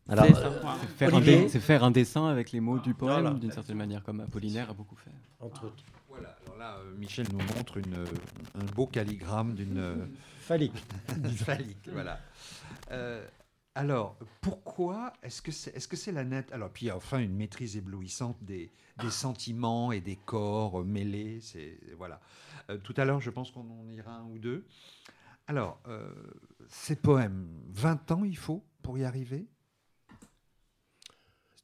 Alors, 0.09 0.25
C'est 0.27 0.37
euh, 0.37 0.49
voilà. 0.61 0.77
Faire 0.97 1.15
un 1.15 1.17
Olivier 1.19 1.41
dé- 1.43 1.49
C'est 1.49 1.61
faire 1.61 1.85
un 1.85 1.91
dessin 1.91 2.27
avec 2.27 2.51
les 2.53 2.61
mots 2.61 2.79
du 2.79 2.95
poème, 2.95 3.21
Voilà. 3.23 3.31
d'une 3.39 3.53
certaine 3.53 3.77
manière, 3.77 4.03
comme 4.03 4.21
Apollinaire 4.21 4.69
a 4.71 4.75
beaucoup 4.75 4.97
fait. 4.97 5.11
Entre 5.39 5.65
autres. 5.67 5.85
Voilà, 6.09 6.37
alors 6.45 6.59
là, 6.59 6.77
euh, 6.81 6.97
Michel 6.99 7.27
nous 7.33 7.39
montre 7.57 7.77
une, 7.79 7.95
euh, 7.95 8.05
un 8.61 8.65
beau 8.75 8.87
calligramme 8.87 9.55
d'une. 9.55 9.79
euh, 9.79 9.95
Phallique. 10.41 10.85
phallique, 11.37 11.89
voilà. 11.93 12.19
Euh, 12.91 13.25
alors, 13.75 14.18
pourquoi 14.41 15.12
est-ce 15.23 15.41
que 15.41 15.53
c'est 15.53 15.75
est 15.77 15.79
-ce 15.79 15.97
c'est 15.97 16.12
la 16.12 16.25
nette 16.25 16.51
Alors, 16.53 16.71
puis 16.71 16.91
enfin, 16.91 17.18
une 17.18 17.37
maîtrise 17.37 17.77
éblouissante 17.77 18.37
des, 18.43 18.73
des 19.01 19.11
sentiments 19.11 19.93
et 19.93 20.01
des 20.01 20.16
corps 20.16 20.81
euh, 20.81 20.85
mêlés. 20.85 21.41
C'est 21.41 21.79
voilà. 21.97 22.21
Euh, 22.68 22.79
tout 22.79 22.95
à 22.97 23.05
l'heure, 23.05 23.21
je 23.21 23.31
pense 23.31 23.51
qu'on 23.53 23.68
en 23.71 23.89
ira 23.89 24.16
un 24.16 24.25
ou 24.25 24.39
deux. 24.39 24.66
Alors, 25.47 25.81
euh, 25.87 26.12
ces 26.68 26.97
poèmes, 26.97 27.49
20 27.68 28.11
ans 28.12 28.25
il 28.25 28.37
faut 28.37 28.64
pour 28.83 28.99
y 28.99 29.05
arriver? 29.05 29.47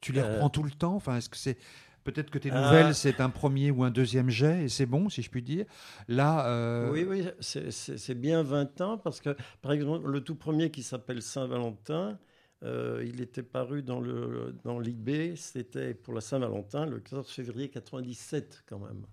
Tu 0.00 0.12
les 0.12 0.22
reprends 0.22 0.50
tout 0.50 0.62
le 0.62 0.70
temps? 0.70 0.94
Enfin, 0.94 1.16
est-ce 1.16 1.28
que 1.28 1.36
c'est 1.36 1.58
peut-être 2.06 2.30
que 2.30 2.38
tes 2.38 2.50
Ah. 2.52 2.62
nouvelles, 2.64 2.94
c'est 2.94 3.20
un 3.20 3.28
premier 3.30 3.70
ou 3.70 3.84
un 3.84 3.90
deuxième 3.90 4.30
jet 4.30 4.64
et 4.64 4.68
c'est 4.68 4.86
bon, 4.86 5.08
si 5.10 5.20
je 5.22 5.30
puis 5.30 5.42
dire. 5.42 5.66
Là, 6.08 6.46
euh, 6.48 6.90
Oui, 6.90 7.04
oui, 7.08 7.24
c'est- 7.40 8.14
bien 8.14 8.42
20 8.42 8.80
ans 8.80 8.96
parce 8.96 9.20
que, 9.20 9.36
par 9.60 9.72
exemple, 9.72 10.08
le 10.10 10.20
tout 10.20 10.36
premier 10.36 10.70
qui 10.70 10.82
s'appelle 10.82 11.20
Saint-Valentin, 11.22 12.18
Euh, 12.62 13.04
il 13.06 13.20
était 13.20 13.42
paru 13.42 13.82
dans 13.82 14.00
le 14.00 14.54
dans 14.64 14.78
l'IB, 14.80 15.36
c'était 15.36 15.92
pour 15.92 16.14
la 16.14 16.22
Saint-Valentin, 16.22 16.86
le 16.86 17.00
14 17.00 17.28
février 17.30 17.68
97 17.68 18.64
quand 18.66 18.78
même. 18.78 19.04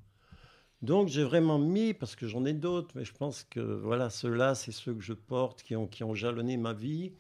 Donc 0.82 1.10
j'ai 1.10 1.26
vraiment 1.26 1.60
mis, 1.60 1.94
parce 1.94 2.16
que 2.16 2.26
j'en 2.26 2.46
ai 2.46 2.54
d'autres, 2.54 2.92
mais 2.96 3.04
je 3.04 3.12
pense 3.14 3.44
que 3.44 3.60
voilà, 3.60 4.10
ceux-là, 4.10 4.56
c'est 4.56 4.72
ceux 4.72 4.94
que 4.94 5.04
je 5.04 5.12
porte, 5.12 5.62
qui 5.62 5.76
ont, 5.76 5.88
qui 5.88 6.06
ont 6.06 6.16
jalonné 6.16 6.56
ma 6.56 6.72
vie. 6.72 7.12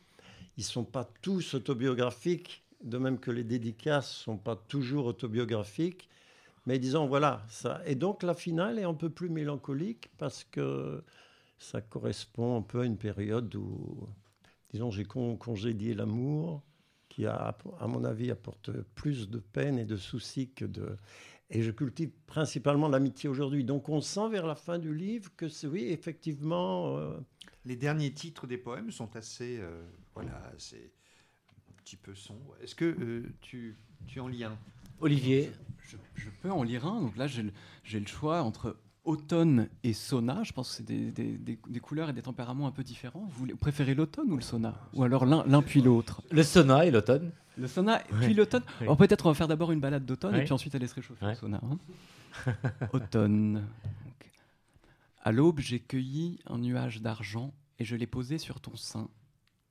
Ils 0.57 0.61
ne 0.61 0.63
sont 0.63 0.86
pas 0.86 1.03
tous 1.21 1.55
autobiographiques, 1.55 2.62
de 2.84 2.97
même 2.97 3.19
que 3.19 3.31
les 3.31 3.43
dédicaces 3.43 4.11
sont 4.11 4.38
pas 4.38 4.55
toujours 4.55 5.05
autobiographiques. 5.05 6.09
Mais 6.65 6.79
disons, 6.79 7.07
voilà, 7.07 7.45
ça. 7.49 7.81
Et 7.86 7.95
donc 7.95 8.23
la 8.23 8.34
finale 8.36 8.79
est 8.79 8.84
un 8.84 8.93
peu 8.93 9.09
plus 9.09 9.29
mélancolique 9.29 10.11
parce 10.17 10.43
que 10.45 11.03
ça 11.59 11.81
correspond 11.81 12.57
un 12.57 12.61
peu 12.61 12.81
à 12.81 12.86
une 12.86 12.97
période 12.97 13.53
où, 13.55 14.07
disons, 14.71 14.91
j'ai 14.91 15.05
con- 15.05 15.38
congédié 15.38 15.93
l'amour, 15.93 16.63
qui, 17.09 17.25
a, 17.25 17.55
à 17.79 17.88
mon 17.88 18.03
avis, 18.03 18.31
apporte 18.31 18.71
plus 18.95 19.29
de 19.29 19.39
peine 19.39 19.77
et 19.79 19.86
de 19.86 19.97
soucis 19.97 20.51
que 20.51 20.65
de. 20.65 20.97
Et 21.49 21.61
je 21.61 21.71
cultive 21.71 22.11
principalement 22.25 22.88
l'amitié 22.89 23.29
aujourd'hui. 23.29 23.63
Donc 23.63 23.89
on 23.89 24.01
sent 24.01 24.29
vers 24.29 24.47
la 24.47 24.55
fin 24.55 24.79
du 24.79 24.93
livre 24.95 25.31
que 25.38 25.47
c'est, 25.47 25.67
oui, 25.67 25.86
effectivement. 25.89 26.97
euh, 26.97 27.19
Les 27.65 27.75
derniers 27.75 28.13
titres 28.13 28.47
des 28.47 28.57
poèmes 28.57 28.91
sont 28.91 29.15
assez, 29.15 29.57
euh, 29.59 29.84
voilà, 30.15 30.51
c'est 30.57 30.91
petit 31.84 31.97
peu 31.97 32.15
sombre. 32.15 32.55
Est-ce 32.61 32.75
que 32.75 32.86
euh, 32.86 33.23
tu, 33.41 33.75
tu 34.07 34.19
en 34.19 34.27
lis 34.27 34.43
un? 34.43 34.57
Olivier, 34.99 35.51
Je, 35.81 35.97
je 36.15 36.29
peux 36.41 36.51
en 36.51 36.63
lire 36.63 36.86
un. 36.88 37.01
Donc 37.01 37.17
là, 37.17 37.27
j'ai 37.27 37.43
le, 37.43 37.51
j'ai 37.84 37.99
le 37.99 38.07
choix 38.07 38.41
entre 38.41 38.77
automne 39.03 39.67
et 39.84 39.91
sauna. 39.91 40.43
Je 40.43 40.53
pense 40.53 40.69
que 40.69 40.75
c'est 40.77 40.86
des, 40.86 41.11
des- 41.11 41.38
des- 41.38 41.59
des 41.67 41.79
couleurs 41.81 42.09
et 42.09 42.13
des 42.13 42.21
tempéraments 42.21 42.67
un 42.67 42.71
peu 42.71 42.84
différents. 42.84 43.27
Vous, 43.31 43.47
préférez 43.57 43.95
l'automne 43.95 44.31
ou 44.31 44.36
le 44.38 44.41
sauna? 44.41 44.79
Ou 44.93 45.03
alors 45.03 45.25
l'un 45.25 45.43
l'un 45.45 45.61
puis 45.61 45.81
l'autre? 45.81 46.21
Le 46.31 46.41
sauna 46.43 46.86
et 46.86 46.91
l'automne. 46.91 47.31
Le 47.57 47.67
sauna 47.67 48.01
et 48.01 48.13
Ouais. 48.13 48.25
puis 48.25 48.34
l'automne. 48.34 48.63
Alors 48.79 48.95
peut-être 48.97 49.25
on 49.25 49.29
va 49.29 49.36
faire 49.36 49.47
d'abord 49.49 49.71
une 49.73 49.79
balade 49.81 50.05
d'automne 50.05 50.34
Ouais. 50.36 50.41
et 50.41 50.43
puis 50.45 50.53
ensuite 50.53 50.73
aller 50.75 50.88
se 50.88 50.95
réchauffer 50.95 51.25
Ouais. 51.25 51.34
au 51.34 51.36
sauna. 51.36 51.59
hein. 51.63 51.77
automne. 52.93 53.55
Donc, 53.55 54.31
À 55.23 55.31
l'aube, 55.34 55.59
j'ai 55.59 55.79
cueilli 55.79 56.39
un 56.47 56.57
nuage 56.59 57.01
d'argent 57.01 57.53
et 57.79 57.86
je 57.86 57.95
l'ai 57.97 58.07
posé 58.07 58.38
sur 58.38 58.61
ton 58.61 58.75
sein. 58.77 59.09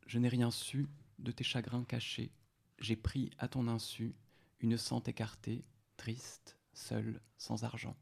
Je 0.06 0.18
n'ai 0.18 0.28
rien 0.28 0.50
su 0.50 0.88
de 1.22 1.32
tes 1.32 1.44
chagrins 1.44 1.84
cachés. 1.84 2.32
J'ai 2.78 2.96
pris 2.96 3.30
à 3.38 3.48
ton 3.48 3.68
insu 3.68 4.14
une 4.60 4.76
sente 4.76 5.08
écartée, 5.08 5.64
triste, 5.96 6.56
seule, 6.72 7.20
sans 7.36 7.64
argent. 7.64 7.96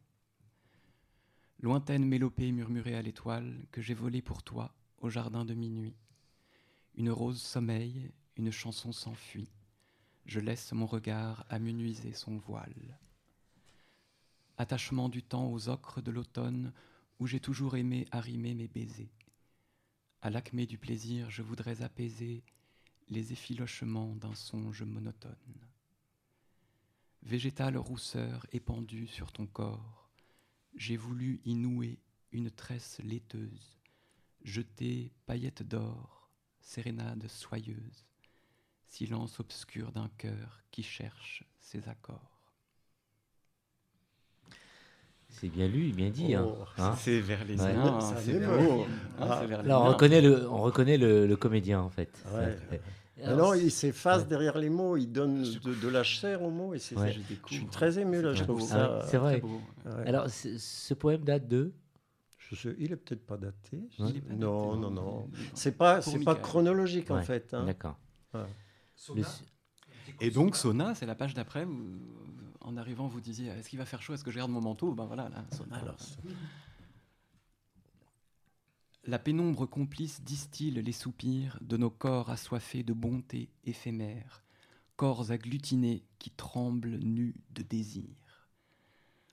Lointaine 1.60 2.06
mélopée 2.06 2.52
murmurée 2.52 2.94
à 2.94 3.02
l'étoile 3.02 3.66
que 3.70 3.82
j'ai 3.82 3.94
volée 3.94 4.22
pour 4.22 4.42
toi 4.42 4.74
au 4.98 5.10
jardin 5.10 5.44
de 5.44 5.54
minuit. 5.54 5.96
Une 6.94 7.10
rose 7.10 7.40
sommeille, 7.40 8.10
une 8.36 8.50
chanson 8.50 8.92
s'enfuit. 8.92 9.50
Je 10.26 10.40
laisse 10.40 10.72
mon 10.72 10.86
regard 10.86 11.44
amenuiser 11.48 12.12
son 12.12 12.36
voile. 12.38 12.98
Attachement 14.56 15.08
du 15.08 15.22
temps 15.22 15.50
aux 15.52 15.68
ocres 15.68 16.02
de 16.02 16.10
l'automne 16.10 16.72
où 17.18 17.26
j'ai 17.26 17.40
toujours 17.40 17.76
aimé 17.76 18.06
arrimer 18.10 18.54
mes 18.54 18.68
baisers. 18.68 19.12
À 20.22 20.30
l'acmé 20.30 20.66
du 20.66 20.78
plaisir, 20.78 21.30
je 21.30 21.42
voudrais 21.42 21.82
apaiser 21.82 22.42
les 23.11 23.32
effilochements 23.32 24.14
d'un 24.16 24.34
songe 24.34 24.82
monotone. 24.82 25.34
Végétale 27.22 27.76
rousseur 27.76 28.46
épandue 28.52 29.06
sur 29.06 29.30
ton 29.32 29.46
corps, 29.46 30.08
j'ai 30.76 30.96
voulu 30.96 31.40
y 31.44 31.54
nouer 31.54 31.98
une 32.32 32.50
tresse 32.50 32.98
laiteuse, 33.04 33.78
jeter 34.42 35.12
paillettes 35.26 35.62
d'or, 35.64 36.30
sérénade 36.61 37.26
soyeuse, 37.28 38.06
silence 38.86 39.38
obscur 39.40 39.92
d'un 39.92 40.08
cœur 40.16 40.62
qui 40.70 40.82
cherche 40.82 41.44
ses 41.58 41.88
accords. 41.88 42.38
C'est 45.28 45.48
bien 45.48 45.68
lu, 45.68 45.92
bien 45.92 46.11
dit. 46.11 46.34
hein. 46.34 46.44
Oh, 46.48 46.64
Hein 46.78 46.96
C'est 46.96 47.20
vers 47.20 47.44
les 47.44 47.61
Ouais. 47.61 47.72
Ah. 47.76 48.00
c'est 48.24 48.32
vers 48.32 49.62
les 49.62 49.68
Là, 49.68 49.80
on 49.80 49.84
reconnaît 49.88 50.20
le, 50.20 50.48
on 50.48 50.61
reconnaît 50.62 50.98
le, 50.98 51.26
le 51.26 51.36
comédien, 51.36 51.80
en 51.80 51.88
fait. 51.90 52.24
Ouais. 52.34 52.58
Alors, 53.24 53.48
non, 53.50 53.54
il 53.54 53.70
s'efface 53.70 54.22
ouais. 54.22 54.28
derrière 54.28 54.58
les 54.58 54.70
mots, 54.70 54.96
il 54.96 55.06
donne 55.10 55.42
de, 55.42 55.74
de 55.74 55.88
la 55.88 56.02
chair 56.02 56.42
aux 56.42 56.50
mots 56.50 56.74
et 56.74 56.78
c'est 56.78 56.96
Ouais. 56.96 57.12
ça. 57.12 57.18
Je 57.18 57.34
Je 57.48 57.54
suis 57.54 57.66
très 57.66 57.98
ému 57.98 58.20
là, 58.22 58.34
je 58.34 58.44
trouve 58.44 58.60
ça. 58.62 59.00
Ah, 59.02 59.06
c'est 59.08 59.16
vrai. 59.18 59.40
Très 59.40 59.48
beau. 59.48 59.60
ouais. 59.86 60.06
Alors, 60.08 60.28
ce, 60.30 60.94
poème 60.94 61.22
date 61.24 61.46
de 61.48 61.72
Je 62.38 62.54
sais- 62.56 62.74
il 62.78 62.92
est 62.92 62.96
peut-être 62.96 63.24
pas 63.26 63.36
daté. 63.36 63.76
est 63.76 64.00
non, 64.00 64.06
daté, 64.06 64.20
non, 64.32 64.76
non. 64.78 64.90
non. 64.90 65.30
C'est 65.54 65.76
pas, 65.76 66.00
c'est 66.02 66.18
pas 66.24 66.34
chronologique 66.34 67.10
en 67.10 67.22
fait. 67.22 67.52
hein. 67.54 67.64
D'accord. 67.64 67.98
Et 70.20 70.30
donc 70.30 70.56
Sona, 70.56 70.94
c'est 70.94 71.06
la 71.06 71.14
page 71.14 71.34
d'après 71.34 71.64
où, 71.64 71.98
en 72.60 72.76
arrivant, 72.76 73.06
vous 73.06 73.20
disiez 73.20 73.48
est-ce 73.48 73.68
qu'il 73.70 73.78
va 73.78 73.84
faire 73.86 74.02
chaud? 74.02 74.12
Est-ce 74.14 74.24
que 74.24 74.30
je 74.30 74.36
garde 74.38 74.50
mon 74.50 74.60
manteau? 74.60 74.92
Ben 74.92 75.04
voilà, 75.06 75.28
là, 75.28 75.44
Sona. 75.56 75.76
Alors, 75.76 75.96
La 79.11 79.18
pénombre 79.18 79.66
complice 79.66 80.22
distille 80.22 80.80
les 80.80 80.92
soupirs 80.92 81.58
de 81.62 81.76
nos 81.76 81.90
corps 81.90 82.30
assoiffés 82.30 82.84
de 82.84 82.92
bonté 82.92 83.50
éphémère, 83.64 84.44
corps 84.94 85.32
agglutinés 85.32 86.04
qui 86.20 86.30
tremblent 86.30 86.96
nus 86.98 87.34
de 87.50 87.62
désir. 87.62 88.46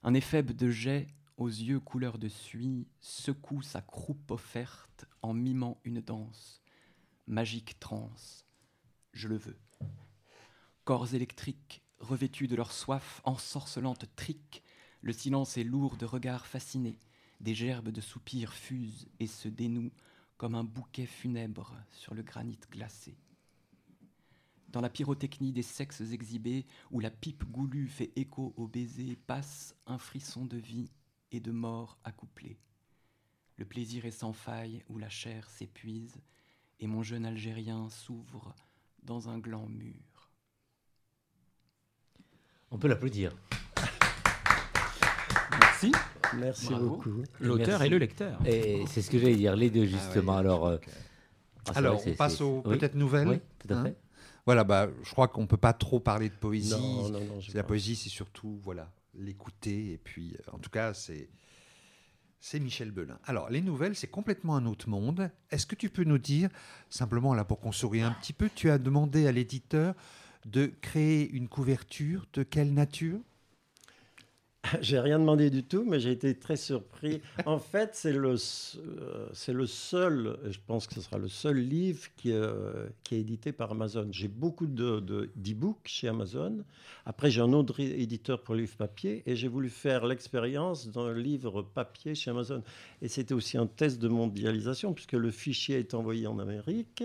Un 0.02 0.16
éphèbe 0.16 0.52
de 0.52 0.72
jet 0.72 1.06
aux 1.38 1.48
yeux 1.48 1.80
couleur 1.80 2.18
de 2.18 2.28
suie 2.28 2.88
secoue 3.02 3.62
sa 3.62 3.84
croupe 3.84 4.32
offerte 4.32 5.06
en 5.22 5.36
mimant 5.36 5.80
une 5.84 6.02
danse. 6.02 6.64
Magique 7.28 7.80
transe, 7.80 8.48
je 9.14 9.28
le 9.28 9.38
veux. 9.38 9.60
Corps 10.86 11.14
électriques, 11.14 11.84
revêtus 12.00 12.48
de 12.48 12.56
leur 12.56 12.72
soif 12.72 13.22
ensorcelante 13.26 14.08
trique, 14.16 14.64
le 15.02 15.14
silence 15.14 15.56
est 15.56 15.64
lourd 15.64 15.98
de 15.98 16.06
regards 16.08 16.48
fascinés. 16.48 16.98
Des 17.40 17.54
gerbes 17.54 17.90
de 17.90 18.02
soupirs 18.02 18.54
fusent 18.54 19.08
et 19.20 19.28
se 19.28 19.48
dénouent 19.48 19.92
comme 20.38 20.56
un 20.56 20.64
bouquet 20.64 21.06
funèbre 21.06 21.76
sur 21.92 22.14
le 22.14 22.24
granit 22.24 22.60
glacé. 22.72 23.16
Dans 24.70 24.82
la 24.82 24.90
pyrotechnie 24.90 25.54
des 25.54 25.64
sexes 25.64 26.12
exhibés, 26.12 26.66
où 26.92 27.00
la 27.00 27.10
pipe 27.10 27.46
goulue 27.46 27.88
fait 27.88 28.12
écho 28.16 28.54
au 28.58 28.68
baiser, 28.68 29.16
passe 29.16 29.76
un 29.86 29.98
frisson 29.98 30.46
de 30.46 30.58
vie 30.58 30.92
et 31.32 31.40
de 31.40 31.52
mort 31.52 31.98
accouplé. 32.04 32.60
Le 33.56 33.66
plaisir 33.66 34.06
est 34.06 34.12
sans 34.12 34.34
faille, 34.34 34.84
où 34.90 34.98
la 34.98 35.10
chair 35.10 35.50
s'épuise, 35.50 36.22
et 36.80 36.88
mon 36.88 37.02
jeune 37.02 37.26
Algérien 37.26 37.90
s'ouvre 37.90 38.54
dans 39.04 39.30
un 39.30 39.40
gland 39.40 39.68
mûr. 39.68 40.32
On 42.70 42.78
peut 42.78 42.88
l'applaudir. 42.88 43.36
Merci. 45.84 45.92
Merci 46.38 46.66
Bravo. 46.70 46.90
beaucoup. 46.90 47.24
L'auteur 47.40 47.82
et 47.84 47.90
le 47.90 47.98
lecteur. 47.98 48.40
Et 48.46 48.84
c'est 48.88 49.02
ce 49.02 49.10
que 49.10 49.20
j'allais 49.20 49.36
dire, 49.36 49.56
les 49.56 49.70
deux, 49.70 49.86
justement. 49.86 50.34
oui, 50.34 50.40
Alors, 50.40 50.66
euh, 50.68 50.76
ok. 50.78 50.90
ah, 51.68 51.72
Alors, 51.76 52.02
on 52.08 52.14
passe 52.14 52.42
aux 52.42 52.62
oui, 52.66 52.78
peut-être 52.78 52.96
nouvelles. 52.96 53.28
Oui, 53.28 53.40
tout 53.60 53.74
à 53.74 53.78
hein. 53.78 53.84
fait. 53.84 53.98
Voilà, 54.46 54.64
bah, 54.64 54.88
je 55.04 55.12
crois 55.12 55.28
qu'on 55.28 55.46
peut 55.46 55.58
pas 55.58 55.74
trop 55.74 56.00
parler 56.00 56.30
de 56.30 56.36
poésie. 56.36 56.72
Non, 56.72 57.10
non, 57.10 57.20
non. 57.20 57.40
j'ai 57.40 57.54
La 57.54 57.64
pas- 57.64 57.68
poésie, 57.68 57.96
c'est 57.96 58.10
surtout 58.10 58.60
voilà 58.64 58.92
l'écouter 59.14 59.94
et 59.94 59.98
puis, 59.98 60.36
euh, 60.36 60.52
en 60.56 60.60
tout 60.60 60.70
cas, 60.70 60.94
c'est 60.94 61.30
c'est 62.40 62.60
Michel 62.60 62.92
Belin. 62.92 63.18
Alors, 63.26 63.50
les 63.50 63.62
nouvelles, 63.62 63.96
c'est 63.96 64.08
complètement 64.08 64.56
un 64.56 64.66
autre 64.68 64.88
monde. 64.90 65.30
Est-ce 65.50 65.66
que 65.66 65.76
tu 65.76 65.90
peux 65.90 66.04
nous 66.04 66.20
dire, 66.20 66.50
simplement 66.90 67.34
là 67.34 67.44
pour 67.44 67.60
qu'on 67.60 67.72
sourie 67.72 68.02
un 68.04 68.12
petit 68.12 68.32
peu, 68.32 68.48
tu 68.54 68.70
as 68.70 68.78
demandé 68.78 69.28
à 69.28 69.32
l'éditeur 69.32 69.96
de 70.46 70.68
créer 70.82 71.30
une 71.32 71.48
couverture 71.50 72.26
de 72.34 72.44
quelle 72.44 72.74
nature? 72.74 73.20
J'ai 74.82 75.00
rien 75.00 75.20
demandé 75.20 75.50
du 75.50 75.64
tout, 75.64 75.84
mais 75.86 76.00
j'ai 76.00 76.12
été 76.12 76.36
très 76.36 76.56
surpris. 76.56 77.22
En 77.46 77.60
fait, 77.60 77.92
c'est 77.94 78.14
le, 78.14 78.36
euh, 78.36 79.28
c'est 79.32 79.54
le 79.54 79.66
seul, 79.66 80.38
je 80.50 80.58
pense 80.66 80.88
que 80.88 80.96
ce 80.96 81.02
sera 81.02 81.18
le 81.18 81.28
seul 81.28 81.58
livre 81.58 82.04
qui, 82.18 82.32
euh, 82.32 82.88
qui 83.04 83.16
est 83.16 83.20
édité 83.20 83.52
par 83.52 83.72
Amazon. 83.72 84.08
J'ai 84.12 84.28
beaucoup 84.28 84.68
de, 84.68 85.00
de, 85.00 85.30
d'e-books 85.36 85.86
chez 85.86 86.08
Amazon. 86.08 86.64
Après, 87.06 87.30
j'ai 87.30 87.42
un 87.42 87.54
autre 87.54 87.80
éditeur 87.80 88.42
pour 88.42 88.56
livre 88.56 88.76
papier, 88.76 89.24
et 89.26 89.36
j'ai 89.36 89.48
voulu 89.48 89.70
faire 89.70 90.06
l'expérience 90.06 90.90
d'un 90.90 91.14
livre 91.14 91.62
papier 91.62 92.16
chez 92.16 92.32
Amazon. 92.32 92.64
Et 93.02 93.08
c'était 93.08 93.34
aussi 93.34 93.58
un 93.58 93.68
test 93.68 94.00
de 94.00 94.08
mondialisation, 94.08 94.94
puisque 94.94 95.14
le 95.14 95.32
fichier 95.32 95.80
est 95.80 95.94
envoyé 95.94 96.28
en 96.28 96.40
Amérique, 96.40 97.04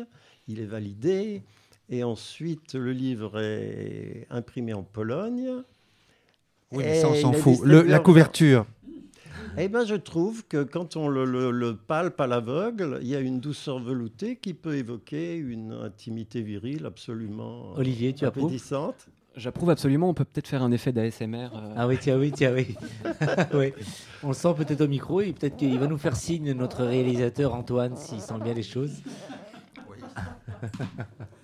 il 0.48 0.60
est 0.60 0.66
validé, 0.66 1.42
et 1.88 2.04
ensuite 2.04 2.74
le 2.74 2.92
livre 2.92 3.38
est 3.38 4.26
imprimé 4.30 4.72
en 4.72 4.82
Pologne. 4.82 5.62
Oui, 6.72 6.84
mais 6.84 7.00
ça, 7.00 7.08
on 7.08 7.14
s'en 7.14 7.32
fout. 7.32 7.60
Le- 7.64 7.82
la 7.82 7.98
couverture. 7.98 8.66
Eh 9.58 9.68
ben, 9.68 9.84
je 9.84 9.94
trouve 9.96 10.44
que 10.46 10.62
quand 10.62 10.96
on 10.96 11.08
le, 11.08 11.26
le- 11.26 11.50
le 11.50 11.76
palpe 11.76 12.18
à 12.22 12.26
l'aveugle, 12.26 12.98
il 13.02 13.08
y 13.08 13.14
a 13.14 13.20
une 13.20 13.38
douceur 13.38 13.78
veloutée 13.80 14.36
qui 14.36 14.54
peut 14.54 14.76
évoquer 14.76 15.36
une 15.36 15.72
intimité 15.72 16.40
virile 16.40 16.86
absolument 16.86 17.74
Olivier, 17.76 18.14
tu 18.14 18.24
approuves? 18.24 18.44
appétissante. 18.46 19.08
J'approuve 19.36 19.68
absolument, 19.70 20.08
on 20.10 20.14
peut 20.14 20.24
peut-être 20.24 20.48
faire 20.48 20.62
un 20.62 20.72
effet 20.72 20.92
d'ASMR. 20.92 21.48
euh, 21.54 21.74
Ah 21.76 21.86
oui, 21.86 21.96
tiens, 22.00 22.18
oui, 22.18 22.32
tiens, 22.32 22.52
oui. 22.54 22.74
oui. 23.54 23.72
On 24.22 24.28
le 24.28 24.34
sent 24.34 24.54
peut-être 24.56 24.80
au 24.82 24.88
micro 24.88 25.20
et 25.20 25.32
peut-être 25.32 25.56
qu'il 25.56 25.78
va 25.78 25.86
nous 25.86 25.98
faire 25.98 26.16
signe, 26.16 26.52
notre 26.52 26.84
réalisateur 26.84 27.54
Antoine, 27.54 27.96
s'il 27.96 28.20
sent 28.20 28.34
bien 28.42 28.54
les 28.54 28.62
choses. 28.62 28.92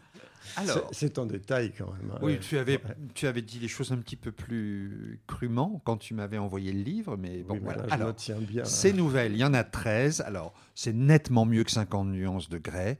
Alors, 0.56 0.88
C'est- 0.92 1.18
en 1.18 1.26
détail 1.26 1.72
quand 1.76 1.90
même. 1.92 2.10
hein. 2.12 2.18
oui, 2.22 2.38
tu 2.40 2.58
avais, 2.58 2.74
Ouais. 2.74 2.96
tu 3.14 3.26
avais 3.26 3.42
dit 3.42 3.58
les 3.58 3.68
choses 3.68 3.92
un 3.92 3.98
petit 3.98 4.16
peu 4.16 4.32
plus 4.32 5.20
crûment 5.26 5.80
quand 5.84 5.96
tu 5.96 6.14
m'avais 6.14 6.38
envoyé 6.38 6.72
le 6.72 6.82
livre, 6.82 7.16
mais 7.16 7.42
bon, 7.42 7.54
Oui, 7.54 7.60
mais 7.60 7.64
voilà. 7.64 7.82
là, 7.82 7.88
je 7.88 7.94
Alors, 7.94 8.14
tiens 8.14 8.38
bien. 8.40 8.64
Ces 8.64 8.92
nouvelles, 8.92 9.32
il 9.32 9.38
y 9.38 9.44
en 9.44 9.54
a 9.54 9.64
13. 9.64 10.20
Alors, 10.22 10.54
c'est 10.74 10.92
nettement 10.94 11.44
mieux 11.46 11.64
que 11.64 11.70
50 11.70 12.08
nuances 12.08 12.48
de 12.48 12.58
grès. 12.58 12.98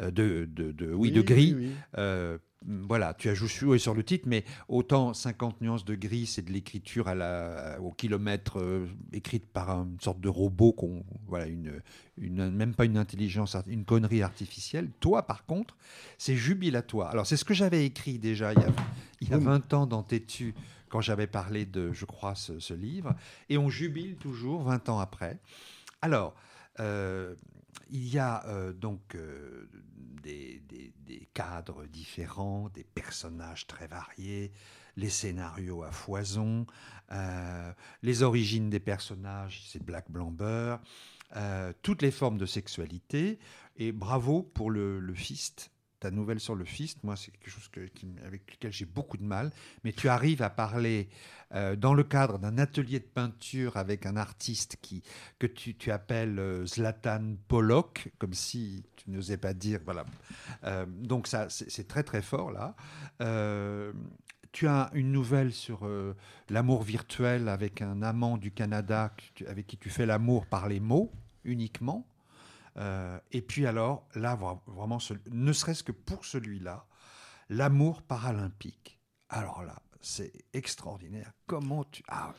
euh, 0.00 0.10
de, 0.10 0.48
de, 0.50 0.72
de- 0.72 0.92
oui, 0.92 1.12
de 1.12 1.22
gris. 1.22 1.54
oui, 1.56 1.66
oui. 1.66 1.72
Euh, 1.98 2.36
voilà, 2.66 3.14
tu 3.14 3.28
as 3.28 3.34
joué 3.34 3.78
sur 3.78 3.94
le 3.94 4.02
titre, 4.02 4.24
mais 4.26 4.44
autant 4.68 5.12
50 5.12 5.60
nuances 5.60 5.84
de 5.84 5.94
gris, 5.94 6.26
c'est 6.26 6.42
de 6.42 6.52
l'écriture 6.52 7.08
à 7.08 7.14
la, 7.14 7.78
au 7.80 7.92
kilomètre 7.92 8.58
euh, 8.58 8.86
écrite 9.12 9.46
par 9.46 9.70
une 9.70 10.00
sorte 10.00 10.20
de 10.20 10.28
robot, 10.28 10.72
qu'on, 10.72 11.04
voilà, 11.26 11.46
une, 11.46 11.80
une, 12.18 12.50
même 12.50 12.74
pas 12.74 12.84
une 12.84 12.96
intelligence, 12.96 13.56
une 13.66 13.84
connerie 13.84 14.22
artificielle. 14.22 14.90
Toi, 15.00 15.26
par 15.26 15.44
contre, 15.44 15.76
c'est 16.16 16.36
jubilatoire. 16.36 17.10
Alors, 17.10 17.26
c'est 17.26 17.36
ce 17.36 17.44
que 17.44 17.54
j'avais 17.54 17.84
écrit 17.84 18.18
déjà 18.18 18.52
il 18.52 18.60
y 18.60 18.64
a, 18.64 18.68
il 19.20 19.28
y 19.28 19.34
a 19.34 19.38
Oui. 19.38 19.44
20 19.44 19.74
ans 19.74 19.86
dans 19.86 20.02
Tétu, 20.02 20.54
quand 20.88 21.00
j'avais 21.00 21.26
parlé 21.26 21.66
de, 21.66 21.92
je 21.92 22.04
crois, 22.04 22.34
ce, 22.34 22.60
ce 22.60 22.72
livre, 22.72 23.14
et 23.48 23.58
on 23.58 23.68
jubile 23.68 24.16
toujours 24.16 24.62
20 24.62 24.88
ans 24.88 25.00
après. 25.00 25.38
Alors, 26.00 26.34
euh, 26.80 27.34
il 27.90 28.08
y 28.08 28.18
a 28.18 28.44
euh, 28.46 28.72
donc 28.72 29.14
euh, 29.14 29.68
des, 30.22 30.62
cadres 31.34 31.86
différents, 31.86 32.68
des 32.70 32.84
personnages 32.84 33.66
très 33.66 33.86
variés, 33.86 34.52
les 34.96 35.10
scénarios 35.10 35.82
à 35.82 35.90
foison, 35.90 36.66
euh, 37.10 37.72
les 38.02 38.22
origines 38.22 38.70
des 38.70 38.80
personnages, 38.80 39.64
c'est 39.68 39.82
Black 39.82 40.10
Blamber, 40.10 40.76
toutes 41.82 42.02
les 42.02 42.12
formes 42.12 42.38
de 42.38 42.46
sexualité. 42.46 43.40
Et 43.76 43.90
bravo 43.90 44.44
pour 44.44 44.70
le 44.70 45.14
fist. 45.14 45.73
Ta 46.04 46.10
nouvelle 46.10 46.38
sur 46.38 46.54
le 46.54 46.66
fist, 46.66 47.02
moi, 47.02 47.16
c'est 47.16 47.30
quelque 47.30 47.48
chose 47.48 47.70
avec 48.26 48.52
lequel 48.52 48.70
j'ai 48.70 48.84
beaucoup 48.84 49.16
de 49.16 49.22
mal. 49.22 49.50
Mais 49.84 49.92
tu 49.94 50.10
arrives 50.10 50.42
à 50.42 50.50
parler 50.50 51.08
euh, 51.54 51.76
dans 51.76 51.94
le 51.94 52.04
cadre 52.04 52.38
d'un 52.38 52.58
atelier 52.58 52.98
de 52.98 53.06
peinture 53.06 53.78
avec 53.78 54.04
un 54.04 54.18
artiste 54.18 54.76
qui, 54.82 55.02
que 55.38 55.46
tu, 55.46 55.74
tu 55.74 55.90
appelles 55.90 56.38
euh, 56.38 56.66
Zlatan 56.66 57.36
Pollock, 57.48 58.10
comme 58.18 58.34
si 58.34 58.84
tu 58.96 59.12
n'osais 59.12 59.38
pas 59.38 59.54
dire. 59.54 59.80
Voilà. 59.86 60.04
Euh, 60.64 60.84
donc, 60.86 61.26
ça, 61.26 61.46
c'est 61.48 61.88
très, 61.88 62.02
très 62.02 62.20
fort, 62.20 62.52
là. 62.52 62.76
Tu 64.52 64.68
as 64.68 64.90
une 64.92 65.10
nouvelle 65.10 65.54
sur 65.54 65.88
l'amour 66.50 66.82
virtuel 66.82 67.48
avec 67.48 67.80
un 67.80 68.02
amant 68.02 68.36
du 68.36 68.50
Canada 68.50 69.10
avec 69.46 69.66
qui 69.66 69.78
tu 69.78 69.88
fais 69.88 70.04
l'amour 70.04 70.44
par 70.44 70.68
les 70.68 70.80
mots 70.80 71.10
uniquement. 71.44 72.06
Euh, 72.76 73.18
et 73.30 73.40
puis 73.42 73.66
alors, 73.66 74.08
là, 74.14 74.34
vra- 74.36 74.60
vraiment, 74.66 74.98
ne 75.30 75.52
serait-ce 75.52 75.82
que 75.84 75.92
pour 75.92 76.24
celui-là, 76.24 76.86
l'amour 77.48 78.02
paralympique. 78.02 78.98
Alors 79.28 79.62
là, 79.62 79.80
c'est 80.00 80.32
extraordinaire. 80.52 81.32
Comment 81.46 81.84
tu... 81.84 82.02
Ah, 82.08 82.34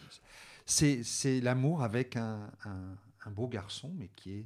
c'est 0.65 1.03
c'est 1.03 1.39
l'amour 1.41 1.83
avec 1.83 2.15
un, 2.15 2.51
un- 2.65 2.95
un 3.25 3.31
beau 3.31 3.47
garçon, 3.47 3.93
mais 3.97 4.09
qui 4.09 4.31
est... 4.39 4.45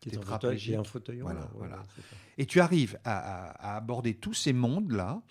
Qui 0.00 0.10
est 0.10 0.18
en 0.18 0.22
fauteuil, 0.22 0.76
en 0.76 0.84
fauteuil 0.84 1.20
Voilà, 1.20 1.48
voilà. 1.54 1.78
ouais. 1.78 1.82
Et 2.36 2.44
tu 2.46 2.60
arrives 2.60 2.98
à, 3.04 3.18
à- 3.18 3.72
à 3.72 3.76
aborder 3.76 4.14
tous 4.14 4.34
ces 4.34 4.52
mondes-là 4.52 5.22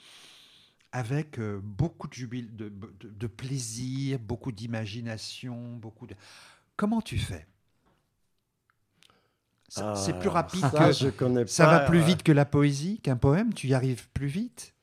avec 0.92 1.40
euh, 1.40 1.60
beaucoup 1.64 2.08
de, 2.08 2.14
jubil- 2.14 2.56
de, 2.56 2.70
de- 2.70 3.10
de 3.10 3.28
plaisir, 3.28 4.20
beaucoup 4.20 4.52
d'imagination, 4.52 5.76
beaucoup 5.78 6.08
de... 6.08 6.16
Comment 6.76 7.02
tu 7.02 7.18
fais? 7.20 7.48
Ça- 9.74 9.96
C'est 9.96 10.14
plus 10.20 10.30
Ah, 10.30 10.34
rapide 10.34 10.62
ça, 10.62 10.88
que... 10.88 10.94
je 10.94 11.10
connais 11.10 11.46
Ça 11.48 11.66
pas, 11.66 11.80
va 11.80 11.80
plus 11.90 12.00
vite 12.00 12.22
que 12.22 12.32
la 12.32 12.46
poésie, 12.46 13.00
qu'un 13.00 13.16
poème 13.18 13.54
Tu 13.56 13.68
y 13.68 13.74
arrives 13.74 14.08
plus 14.14 14.28
vite? 14.28 14.76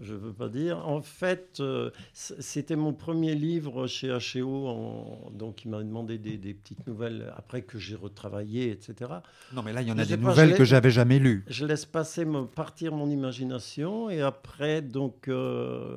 Je 0.00 0.12
ne 0.12 0.18
veux 0.18 0.32
pas 0.32 0.48
dire. 0.50 0.86
En 0.86 1.00
fait, 1.00 1.56
euh, 1.60 1.90
c'était 2.12 2.76
mon 2.76 2.92
premier 2.92 3.34
livre 3.34 3.86
chez 3.86 4.08
H&O, 4.08 4.68
en- 4.68 5.30
donc 5.32 5.64
il 5.64 5.70
m'a 5.70 5.82
demandé 5.82 6.18
des, 6.18 6.36
des 6.36 6.52
petites 6.54 6.86
nouvelles 6.86 7.32
après 7.36 7.62
que 7.62 7.78
j'ai 7.78 7.96
retravaillé, 7.96 8.70
etc. 8.70 9.22
Non, 9.52 9.62
mais 9.62 9.72
là, 9.72 9.80
il 9.82 9.88
y 9.88 9.92
en 9.92 9.98
a 9.98 10.04
des 10.04 10.16
pas, 10.18 10.28
nouvelles 10.28 10.54
que 10.54 10.64
j'avais 10.64 10.90
jamais 10.90 11.18
lues. 11.18 11.44
Je 11.48 11.64
laisse 11.64 11.86
passer 11.86 12.24
me, 12.26 12.44
partir 12.44 12.92
mon 12.94 13.08
imagination 13.10 14.10
et 14.10 14.20
après, 14.20 14.82
donc, 14.82 15.28
euh, 15.28 15.96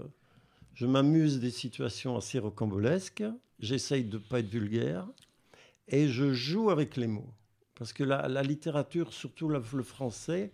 je 0.73 0.85
m'amuse 0.87 1.39
des 1.39 1.51
situations 1.51 2.15
assez 2.17 2.39
rocambolesques. 2.39 3.23
J'essaye 3.59 4.05
de 4.05 4.17
ne 4.17 4.21
pas 4.23 4.39
être 4.39 4.49
vulgaire 4.49 5.07
et 5.87 6.07
je 6.07 6.33
joue 6.33 6.69
avec 6.69 6.97
les 6.97 7.07
mots. 7.07 7.29
Parce 7.83 7.91
que 7.91 8.05
la, 8.05 8.29
la 8.29 8.43
littérature, 8.43 9.11
surtout 9.11 9.49
le 9.49 9.59
français, 9.83 10.53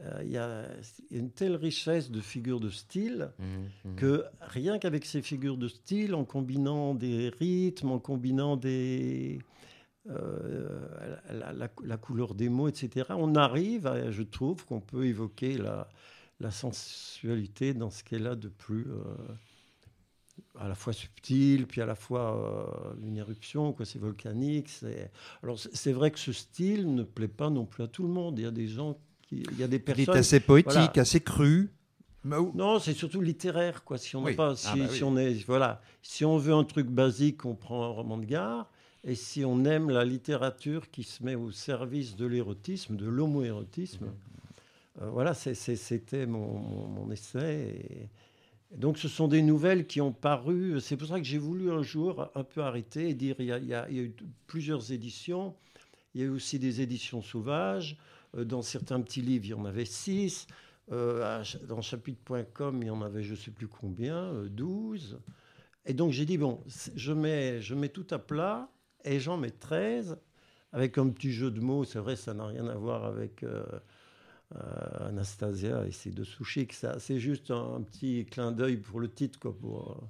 euh, 0.00 0.22
il 0.24 0.30
y 0.30 0.38
a 0.38 0.66
une 1.10 1.30
telle 1.30 1.54
richesse 1.54 2.10
de 2.10 2.22
figures 2.22 2.60
de 2.60 2.70
style 2.70 3.30
Mhm, 3.38 3.96
que 3.96 4.24
rien 4.40 4.78
qu'avec 4.78 5.04
ces 5.04 5.20
figures 5.20 5.58
de 5.58 5.68
style, 5.68 6.14
en 6.14 6.24
combinant 6.24 6.94
des 6.94 7.28
rythmes, 7.28 7.90
en 7.90 7.98
combinant 7.98 8.56
des, 8.56 9.38
euh, 10.08 10.88
la, 11.30 11.52
la- 11.52 11.70
la 11.84 11.96
couleur 11.98 12.34
des 12.34 12.48
mots, 12.48 12.68
etc., 12.68 13.04
on 13.18 13.34
arrive, 13.34 13.86
à- 13.86 14.10
je 14.10 14.22
trouve, 14.22 14.64
qu'on 14.64 14.80
peut 14.80 15.04
évoquer 15.04 15.58
la, 15.58 15.88
la 16.40 16.50
sensualité 16.50 17.74
dans 17.74 17.90
ce 17.90 18.02
qu'elle 18.02 18.26
a 18.26 18.34
de 18.34 18.48
plus 18.48 18.86
euh, 18.88 19.02
à 20.58 20.68
la 20.68 20.74
fois 20.74 20.92
subtil, 20.92 21.66
puis 21.66 21.80
à 21.80 21.86
la 21.86 21.94
fois 21.94 22.94
euh, 22.98 23.06
une 23.06 23.16
éruption, 23.16 23.72
quoi, 23.72 23.84
c'est 23.86 23.98
volcanique. 23.98 24.68
C'est... 24.68 25.10
Alors 25.42 25.58
c'est, 25.58 25.92
vrai 25.92 26.10
que 26.10 26.18
ce 26.18 26.32
style 26.32 26.94
ne 26.94 27.02
plaît 27.02 27.28
pas 27.28 27.50
non 27.50 27.64
plus 27.66 27.82
à 27.84 27.88
tout 27.88 28.02
le 28.02 28.08
monde. 28.08 28.38
Il 28.38 28.42
y 28.42 28.48
a 28.48 28.50
des 28.50 28.68
gens 28.68 28.98
qui, 29.22 29.42
il 29.52 29.58
y 29.58 29.62
a 29.62 29.68
des 29.68 29.76
Il 29.76 29.82
personnes. 29.82 30.14
est 30.14 30.18
assez 30.18 30.40
poétique, 30.40 30.72
voilà. 30.72 30.92
assez 31.00 31.20
cru. 31.20 31.70
Non, 32.24 32.80
c'est 32.80 32.92
surtout 32.94 33.20
littéraire, 33.20 33.84
quoi. 33.84 33.98
Si 33.98 34.16
on 34.16 34.24
Oui. 34.24 34.34
pas, 34.34 34.54
Ah 34.66 34.74
bah 34.76 34.88
si 34.88 35.04
on 35.04 35.16
est, 35.16 35.46
voilà, 35.46 35.80
si 36.02 36.24
on 36.24 36.38
veut 36.38 36.54
un 36.54 36.64
truc 36.64 36.88
basique, 36.88 37.44
on 37.44 37.54
prend 37.54 37.84
un 37.84 37.88
roman 37.88 38.18
de 38.18 38.24
gare. 38.24 38.68
Et 39.04 39.14
si 39.14 39.44
on 39.44 39.64
aime 39.64 39.90
la 39.90 40.04
littérature 40.04 40.90
qui 40.90 41.04
se 41.04 41.22
met 41.22 41.36
au 41.36 41.52
service 41.52 42.16
de 42.16 42.26
l'érotisme, 42.26 42.96
de 42.96 43.06
l'homoérotisme, 43.06 44.06
euh, 45.00 45.08
voilà, 45.10 45.34
c'est- 45.34 45.54
c'est- 45.54 45.76
c'était 45.76 46.26
mon, 46.26 46.58
mon- 46.58 46.88
mon 46.88 47.10
essai. 47.12 47.76
Et 47.90 48.08
donc, 48.72 48.98
ce 48.98 49.08
sont 49.08 49.28
des 49.28 49.42
nouvelles 49.42 49.86
qui 49.86 50.00
ont 50.00 50.12
paru. 50.12 50.80
C'est 50.80 50.96
pour 50.96 51.08
ça 51.08 51.18
que 51.18 51.24
j'ai 51.24 51.38
voulu 51.38 51.70
un 51.70 51.82
jour 51.82 52.30
un 52.34 52.44
peu 52.44 52.62
arrêter 52.62 53.08
et 53.08 53.14
dire 53.14 53.36
il 53.38 53.46
y 53.46 53.74
a, 53.74 53.90
eu 53.90 54.14
plusieurs 54.46 54.92
éditions. 54.92 55.54
Il 56.14 56.20
y 56.20 56.24
a 56.24 56.26
eu 56.26 56.30
aussi 56.30 56.58
des 56.58 56.80
éditions 56.80 57.22
sauvages. 57.22 57.96
Euh, 58.36 58.44
Dans 58.44 58.62
certains 58.62 59.00
petits 59.00 59.22
livres, 59.22 59.44
il 59.44 59.50
y 59.50 59.54
en 59.54 59.64
avait 59.64 59.84
six. 59.84 60.46
Euh, 60.92 61.42
dans 61.66 61.80
chapitre.com, 61.80 62.78
il 62.80 62.86
y 62.86 62.90
en 62.90 63.02
avait 63.02 63.22
je 63.22 63.32
ne 63.32 63.36
sais 63.36 63.50
plus 63.50 63.66
combien, 63.66 64.16
euh, 64.16 64.48
12. 64.48 65.18
Et 65.84 65.94
donc 65.94 66.12
j'ai 66.12 66.24
dit, 66.24 66.38
bon, 66.38 66.62
je 66.94 67.12
mets, 67.12 67.60
je 67.60 67.74
mets 67.74 67.88
tout 67.88 68.06
à 68.10 68.18
plat 68.18 68.68
et 69.04 69.18
j'en 69.18 69.36
mets 69.36 69.50
13 69.50 70.18
avec 70.72 70.98
un 70.98 71.08
petit 71.08 71.32
jeu 71.32 71.50
de 71.50 71.60
mots. 71.60 71.84
C'est 71.84 71.98
vrai, 71.98 72.14
ça 72.16 72.34
n'a 72.34 72.46
rien 72.46 72.66
à 72.68 72.74
voir 72.74 73.04
avec 73.04 73.42
euh, 73.42 73.64
euh, 74.54 75.08
Anastasia 75.08 75.84
et 75.86 75.92
ses 75.92 76.10
deux 76.10 76.24
sushis. 76.24 76.68
ça- 76.72 76.98
C'est 77.00 77.18
juste 77.18 77.50
un, 77.50 77.82
petit 77.82 78.26
clin 78.26 78.52
d'œil 78.52 78.76
pour 78.76 79.00
le 79.00 79.12
titre. 79.12 79.38
Quoi, 79.40 79.56
pour, 79.58 79.90
euh, 79.92 80.06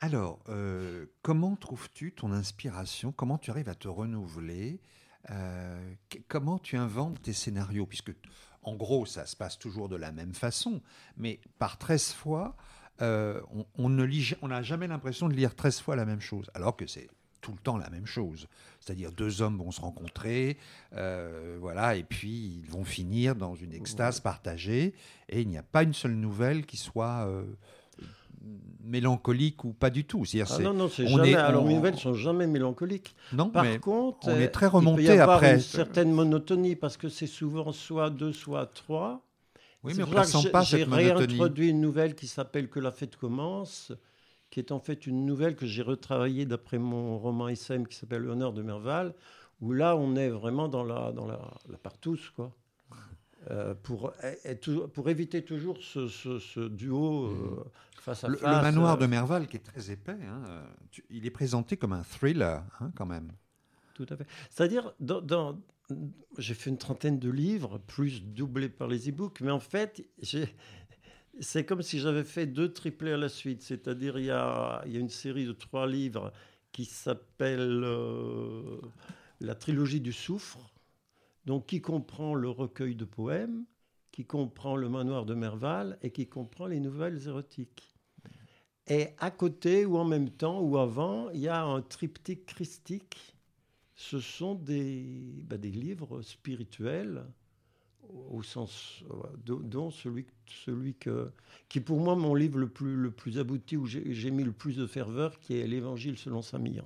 Alors, 0.00 0.40
euh, 0.48 1.06
comment 1.22 1.56
trouves-tu 1.56 2.12
ton 2.12 2.32
inspiration? 2.32 3.12
Comment 3.12 3.38
tu 3.38 3.50
arrives 3.50 3.68
à 3.68 3.74
te 3.74 3.88
renouveler? 3.88 4.80
Comment 6.28 6.58
tu 6.58 6.76
inventes 6.76 7.22
tes 7.22 7.32
scénarios? 7.32 7.86
Puisque, 7.86 8.12
en 8.62 8.74
gros, 8.74 9.06
ça 9.06 9.24
se 9.24 9.36
passe 9.36 9.58
toujours 9.58 9.88
de 9.88 9.96
la 9.96 10.10
même 10.10 10.34
façon, 10.34 10.82
mais 11.16 11.40
par 11.58 11.78
13 11.78 12.12
fois, 12.12 12.56
on, 13.00 13.64
on 13.78 13.88
n'a 13.88 14.62
jamais 14.62 14.88
l'impression 14.88 15.28
de 15.28 15.34
lire 15.34 15.54
13 15.54 15.80
fois 15.80 15.94
la 15.94 16.04
même 16.04 16.20
chose, 16.20 16.50
alors 16.54 16.76
que 16.76 16.86
c'est 16.88 17.08
tout 17.42 17.52
le 17.52 17.58
temps 17.58 17.76
la 17.76 17.90
même 17.90 18.06
chose. 18.06 18.46
C'est-à-dire 18.80 19.12
deux 19.12 19.42
hommes 19.42 19.58
vont 19.58 19.70
se 19.70 19.80
rencontrer, 19.82 20.56
euh, 20.96 21.56
voilà, 21.60 21.94
et 21.96 22.02
puis 22.04 22.62
ils 22.64 22.70
vont 22.70 22.84
finir 22.84 23.34
dans 23.36 23.54
une 23.54 23.74
extase 23.74 24.18
partagée, 24.20 24.94
et 25.28 25.42
il 25.42 25.48
n'y 25.48 25.58
a 25.58 25.62
pas 25.62 25.82
une 25.82 25.92
seule 25.92 26.14
nouvelle 26.14 26.64
qui 26.64 26.78
soit 26.78 27.26
euh, 27.28 27.44
mélancolique 28.82 29.64
ou 29.64 29.72
pas 29.72 29.90
du 29.90 30.04
tout. 30.04 30.24
C'est-à-dire, 30.24 30.52
Ah 30.52 30.56
c'est- 30.56 30.62
non, 30.64 30.74
non, 30.74 30.88
c'est 30.88 31.04
on 31.04 31.16
jamais. 31.18 31.30
est- 31.30 31.34
alors, 31.36 31.64
on- 31.64 31.68
mes 31.68 31.74
nouvelles 31.74 31.98
sont 31.98 32.14
jamais 32.14 32.46
mélancoliques. 32.46 33.14
Non, 33.32 33.50
Par 33.50 33.64
mais 33.64 33.78
contre, 33.78 34.28
on 34.28 34.30
est 34.38 34.46
euh, 34.46 34.50
très 34.50 34.66
il 34.66 34.70
peut 34.70 34.76
y 34.76 34.78
remonté 34.78 35.10
avoir 35.20 35.36
après. 35.36 35.54
une 35.54 35.60
certaine 35.60 36.10
monotonie 36.12 36.74
parce 36.76 36.96
que 36.96 37.08
c'est 37.08 37.26
souvent 37.26 37.70
soit 37.72 38.10
deux, 38.10 38.32
soit 38.32 38.66
trois. 38.66 39.22
Oui, 39.84 39.94
mais 39.96 40.04
on 40.04 40.06
ne 40.06 40.12
j'ai- 40.42 40.50
pas 40.50 40.62
J'ai 40.62 40.78
cette 40.78 40.88
monotonie. 40.88 41.26
réintroduit 41.26 41.68
une 41.70 41.80
nouvelle 41.80 42.14
qui 42.14 42.26
s'appelle 42.28 42.68
Que 42.68 42.78
la 42.80 42.92
fête 42.92 43.16
commence, 43.16 43.92
qui 44.52 44.60
est 44.60 44.70
en 44.70 44.78
fait 44.80 45.06
une 45.06 45.24
nouvelle 45.24 45.56
que 45.56 45.64
j'ai 45.66 45.80
retravaillée 45.82 46.44
d'après 46.44 46.76
mon 46.78 47.18
roman 47.18 47.48
SM 47.48 47.88
qui 47.88 47.96
s'appelle 47.96 48.22
L'honneur 48.22 48.52
de 48.52 48.62
Merval, 48.62 49.14
où 49.62 49.72
là 49.72 49.96
on 49.96 50.14
est 50.14 50.28
vraiment 50.28 50.68
dans 50.68 50.84
la, 50.84 51.10
dans 51.10 51.26
la, 51.26 51.40
la 51.70 51.78
partouze, 51.78 52.28
quoi. 52.36 52.52
Euh, 53.50 53.74
pour, 53.74 54.12
toujours- 54.60 54.88
pour 54.90 55.08
éviter 55.08 55.42
toujours 55.44 55.78
ce, 55.82 56.06
ce- 56.06 56.38
ce 56.38 56.68
duo 56.68 57.24
euh, 57.26 57.64
face 57.98 58.22
à 58.22 58.28
Le, 58.28 58.36
face. 58.36 58.54
le 58.56 58.62
manoir 58.62 58.94
euh, 58.94 58.98
de 58.98 59.06
Merval, 59.06 59.48
qui 59.48 59.56
est 59.56 59.60
très 59.60 59.90
épais, 59.90 60.12
hein, 60.12 60.62
tu- 60.92 61.04
il 61.10 61.26
est 61.26 61.30
présenté 61.30 61.76
comme 61.76 61.92
un 61.94 62.04
thriller, 62.04 62.62
hein, 62.80 62.92
quand 62.94 63.06
même. 63.06 63.32
Tout 63.94 64.06
à 64.10 64.16
fait. 64.16 64.26
C'est-à-dire, 64.50 64.92
dans, 65.00 65.20
dans- 65.22 65.58
j'ai 66.38 66.54
fait 66.54 66.70
une 66.70 66.78
trentaine 66.78 67.18
de 67.18 67.30
livres, 67.30 67.78
plus 67.86 68.22
doublés 68.22 68.68
par 68.68 68.86
les 68.86 69.08
e-books, 69.08 69.40
mais 69.40 69.50
en 69.50 69.60
fait, 69.60 70.06
j'ai- 70.20 70.54
c'est 71.40 71.64
comme 71.64 71.82
si 71.82 71.98
j'avais 71.98 72.24
fait 72.24 72.46
deux 72.46 72.72
triplés 72.72 73.12
à 73.12 73.16
la 73.16 73.28
suite. 73.28 73.62
C'est-à-dire, 73.62 74.18
il 74.18 74.26
y 74.26 74.30
a, 74.30 74.82
une 74.86 75.08
série 75.08 75.46
de 75.46 75.52
trois 75.52 75.86
livres 75.86 76.32
qui 76.72 76.84
s'appelle 76.84 77.82
euh, 77.84 78.80
La 79.40 79.54
trilogie 79.54 80.00
du 80.00 80.12
soufre, 80.12 80.72
donc 81.46 81.66
qui 81.66 81.80
comprend 81.80 82.34
le 82.34 82.48
recueil 82.48 82.94
de 82.94 83.04
poèmes, 83.04 83.64
qui 84.10 84.24
comprend 84.24 84.76
le 84.76 84.88
manoir 84.88 85.24
de 85.24 85.34
Merval 85.34 85.98
et 86.02 86.10
qui 86.10 86.28
comprend 86.28 86.66
les 86.66 86.80
nouvelles 86.80 87.26
érotiques. 87.26 87.94
Et 88.88 89.08
à 89.18 89.30
côté, 89.30 89.86
ou 89.86 89.96
en 89.96 90.04
même 90.04 90.30
temps, 90.30 90.60
ou 90.60 90.76
avant, 90.76 91.30
il 91.30 91.40
y 91.40 91.48
a 91.48 91.62
un 91.62 91.80
triptyque 91.82 92.46
christique. 92.46 93.36
Ce 93.94 94.18
sont 94.18 94.54
des, 94.54 95.44
bah, 95.44 95.56
des 95.56 95.70
livres 95.70 96.22
spirituels, 96.22 97.24
au 98.30 98.42
sens, 98.42 99.02
euh, 99.10 99.58
dont 99.62 99.90
celui, 99.90 100.26
celui 100.64 100.94
que, 100.94 101.30
qui 101.68 101.80
pour 101.80 102.00
moi 102.00 102.14
mon 102.16 102.34
livre 102.34 102.58
le 102.58 102.68
plus, 102.68 102.94
le 102.96 103.10
plus 103.10 103.38
abouti, 103.38 103.76
où 103.76 103.86
j'ai 103.86 104.30
mis 104.30 104.44
le 104.44 104.52
plus 104.52 104.76
de 104.76 104.86
ferveur, 104.86 105.38
qui 105.40 105.58
est 105.58 105.66
l'Évangile 105.66 106.18
selon 106.18 106.42
Saint 106.42 106.58
Mire. 106.58 106.84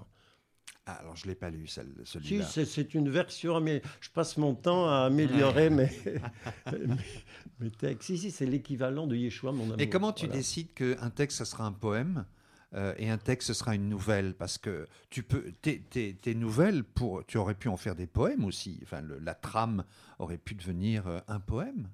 Ah, 0.88 0.92
alors, 1.00 1.16
je 1.16 1.24
ne 1.24 1.30
l'ai 1.30 1.34
pas 1.34 1.50
lu, 1.50 1.66
celle- 1.66 1.92
Si, 2.04 2.12
celui-là. 2.12 2.44
c'est- 2.44 2.94
une 2.94 3.08
version, 3.10 3.60
mais 3.60 3.82
je 4.00 4.08
passe 4.10 4.36
mon 4.36 4.54
temps 4.54 4.86
à 4.88 4.98
améliorer 5.06 5.68
mes, 5.68 5.90
mes, 6.72 6.96
mes 7.58 7.70
textes. 7.72 8.06
Si, 8.06 8.18
si, 8.18 8.30
c'est 8.30 8.46
l'équivalent 8.46 9.08
de 9.08 9.16
Yeshua, 9.16 9.50
mon 9.50 9.64
amour. 9.64 9.76
Et 9.80 9.88
comment 9.90 10.12
tu 10.12 10.26
Voilà. 10.26 10.38
décides 10.38 10.72
qu'un 10.74 11.10
texte, 11.10 11.38
ce 11.38 11.44
sera 11.44 11.66
un 11.66 11.72
poème? 11.72 12.24
Euh, 12.74 12.94
et 12.98 13.08
un 13.10 13.18
texte, 13.18 13.48
ce 13.48 13.54
sera 13.54 13.74
une 13.74 13.88
nouvelle 13.88 14.34
Parce 14.34 14.58
que 14.58 14.86
tu 15.10 15.22
peux, 15.22 15.52
tes, 15.62 15.80
tes- 15.80 16.14
tes 16.14 16.34
nouvelles, 16.34 16.82
pour, 16.84 17.24
tu 17.26 17.38
aurais 17.38 17.54
pu 17.54 17.68
en 17.68 17.76
faire 17.76 17.94
des 17.94 18.06
poèmes 18.06 18.44
aussi. 18.44 18.80
Enfin, 18.82 19.00
le- 19.00 19.18
la 19.18 19.34
trame 19.34 19.84
aurait 20.18 20.38
pu 20.38 20.54
devenir 20.54 21.06
euh, 21.06 21.20
un 21.28 21.40
poème. 21.40 21.88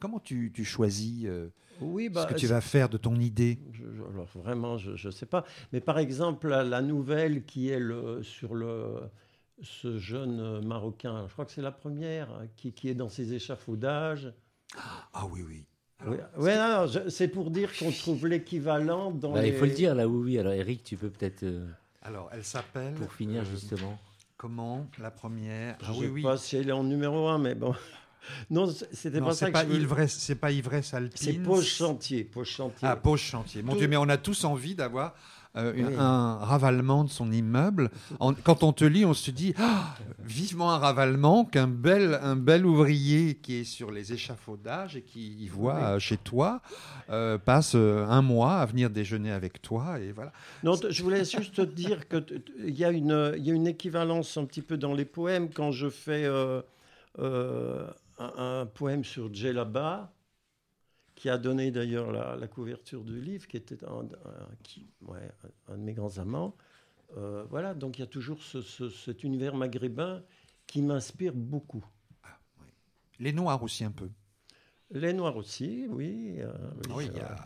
Comment 0.00 0.18
tu, 0.18 0.50
tu 0.52 0.64
choisis 0.64 1.26
euh, 1.26 1.50
Oui, 1.80 2.08
bah, 2.08 2.22
ce 2.28 2.34
que 2.34 2.38
tu 2.38 2.46
vas 2.46 2.60
faire 2.60 2.88
de 2.88 2.96
ton 2.96 3.14
idée? 3.16 3.58
Je- 3.72 3.84
je- 3.92 4.02
alors 4.02 4.26
vraiment, 4.34 4.78
je 4.78 5.06
ne 5.06 5.12
sais 5.12 5.26
pas. 5.26 5.44
Mais 5.72 5.80
par 5.80 5.98
exemple, 5.98 6.48
la, 6.48 6.64
la 6.64 6.82
nouvelle 6.82 7.44
qui 7.44 7.68
est 7.68 7.78
le, 7.78 8.22
sur 8.22 8.54
le, 8.54 9.00
ce 9.62 9.98
jeune 9.98 10.66
Marocain, 10.66 11.26
je 11.28 11.32
crois 11.34 11.44
que 11.44 11.52
c'est 11.52 11.62
la 11.62 11.70
première, 11.72 12.30
hein, 12.30 12.46
qui, 12.56 12.72
qui 12.72 12.88
est 12.88 12.94
dans 12.94 13.10
ses 13.10 13.34
échafaudages. 13.34 14.32
Ah 15.12 15.26
oui, 15.30 15.42
oui. 15.46 15.66
Oui, 16.06 16.16
ouais, 16.38 16.56
non, 16.56 16.68
non, 16.68 16.86
je- 16.86 17.08
c'est 17.10 17.28
pour 17.28 17.50
dire 17.50 17.70
qu'on 17.78 17.90
trouve 17.92 18.26
l'équivalent 18.26 19.10
dans 19.10 19.32
Bah, 19.32 19.42
les... 19.42 19.48
Il 19.48 19.54
faut 19.54 19.66
le 19.66 19.70
dire 19.72 19.94
là, 19.94 20.06
oui, 20.08 20.22
oui. 20.24 20.38
Alors 20.38 20.52
Eric, 20.52 20.82
tu 20.84 20.96
peux 20.96 21.10
peut-être, 21.10 21.42
euh, 21.42 21.66
Alors, 22.02 22.30
elle 22.32 22.44
s'appelle. 22.44 22.94
pour 22.94 23.12
finir 23.12 23.42
euh, 23.42 23.44
justement. 23.50 23.98
Comment 24.36 24.86
La 24.98 25.10
première? 25.10 25.76
Je 25.80 25.86
Ah 25.86 25.92
ne 25.92 25.96
oui, 25.98 26.04
sais 26.06 26.10
oui. 26.12 26.22
pas 26.22 26.36
si 26.38 26.56
elle 26.56 26.68
est 26.68 26.72
en 26.72 26.84
numéro 26.84 27.28
un, 27.28 27.38
mais 27.38 27.54
bon. 27.54 27.74
Non, 28.50 28.70
c'était 28.92 29.18
pas 29.20 29.32
ça 29.32 29.46
c'est 29.46 29.46
que 29.46 29.52
pas, 29.52 29.64
je 29.66 29.72
ivresse, 29.72 30.12
c'est 30.18 30.34
pas 30.34 30.50
ivresse 30.52 30.92
alpine. 30.92 31.16
C'est 31.16 31.32
Poche 31.42 31.64
Chantier. 31.66 32.24
Poche 32.24 32.50
Chantier. 32.50 32.86
Ah, 32.88 32.94
Poche 32.94 33.22
Chantier. 33.24 33.62
Mon 33.62 33.72
Tout- 33.72 33.78
Dieu, 33.78 33.88
mais 33.88 33.96
on 33.96 34.08
a 34.10 34.18
tous 34.18 34.44
envie 34.44 34.74
d'avoir 34.74 35.14
euh, 35.56 35.72
Oui. 35.76 35.94
un 35.98 36.36
ravalement 36.36 37.04
de 37.04 37.10
son 37.10 37.32
immeuble. 37.32 37.90
En- 38.20 38.34
quand 38.34 38.62
on 38.62 38.72
te 38.72 38.84
lit, 38.84 39.04
on 39.04 39.14
se 39.14 39.30
dit 39.30 39.52
Ah, 39.58 39.94
vivement 40.20 40.72
un 40.72 40.78
ravalement 40.78 41.44
qu'un 41.44 41.66
bel, 41.66 42.18
un 42.22 42.36
bel 42.36 42.64
ouvrier 42.64 43.34
qui 43.34 43.56
est 43.56 43.64
sur 43.64 43.90
les 43.90 44.12
échafaudages 44.12 44.96
et 44.96 45.02
qui 45.02 45.32
y 45.44 45.48
voit 45.48 45.74
Oui. 45.74 45.82
euh, 45.82 45.98
chez 45.98 46.16
toi 46.16 46.60
euh, 47.10 47.36
passe 47.38 47.74
un 47.74 48.22
mois 48.22 48.54
à 48.58 48.66
venir 48.66 48.90
déjeuner 48.90 49.32
avec 49.32 49.60
toi. 49.60 49.98
Et 49.98 50.12
voilà. 50.12 50.32
Non, 50.62 50.74
je 50.88 51.02
voulais 51.02 51.24
juste 51.24 51.54
te 51.56 51.62
dire 51.62 52.06
que 52.08 52.18
t- 52.18 52.40
t- 52.40 52.52
il 52.66 52.78
y, 52.78 52.84
a 52.84 52.90
une- 52.90 53.34
y 53.38 53.50
a 53.50 53.54
une 53.54 53.66
équivalence 53.66 54.36
un 54.36 54.44
petit 54.44 54.62
peu 54.62 54.76
dans 54.76 54.94
les 54.94 55.04
poèmes 55.04 55.50
quand 55.50 55.72
je 55.72 55.88
fais 55.90 56.24
euh, 56.26 56.62
un, 57.18 58.60
un 58.60 58.66
poème 58.66 59.02
sur 59.04 59.32
Djellaba, 59.34 60.12
qui 61.20 61.28
a 61.28 61.36
donné 61.36 61.70
d'ailleurs 61.70 62.10
la, 62.12 62.34
la 62.34 62.46
couverture 62.48 63.04
du 63.04 63.20
livre, 63.20 63.46
qui 63.46 63.58
était 63.58 63.84
un, 63.84 63.98
un- 64.00 64.54
qui- 64.62 64.86
ouais, 65.06 65.18
un- 65.68 65.76
de 65.76 65.82
mes 65.82 65.92
grands 65.92 66.16
amants. 66.16 66.54
Euh, 67.18 67.44
voilà, 67.50 67.74
donc 67.74 67.98
il 67.98 68.00
y 68.00 68.04
a 68.04 68.06
toujours 68.06 68.42
ce- 68.42 68.62
ce- 68.62 68.88
cet 68.88 69.22
univers 69.22 69.54
maghrébin 69.54 70.22
qui 70.66 70.80
m'inspire 70.80 71.34
beaucoup. 71.34 71.84
Les 73.18 73.34
noirs 73.34 73.62
aussi 73.62 73.84
un 73.84 73.90
peu. 73.90 74.08
Les 74.92 75.12
noirs 75.12 75.36
aussi, 75.36 75.86
oui. 75.90 76.36
euh, 76.38 76.52
Oui, 76.94 77.04
c'est 77.04 77.12
il 77.12 77.16
y 77.18 77.20
a- 77.20 77.24
vrai. 77.26 77.36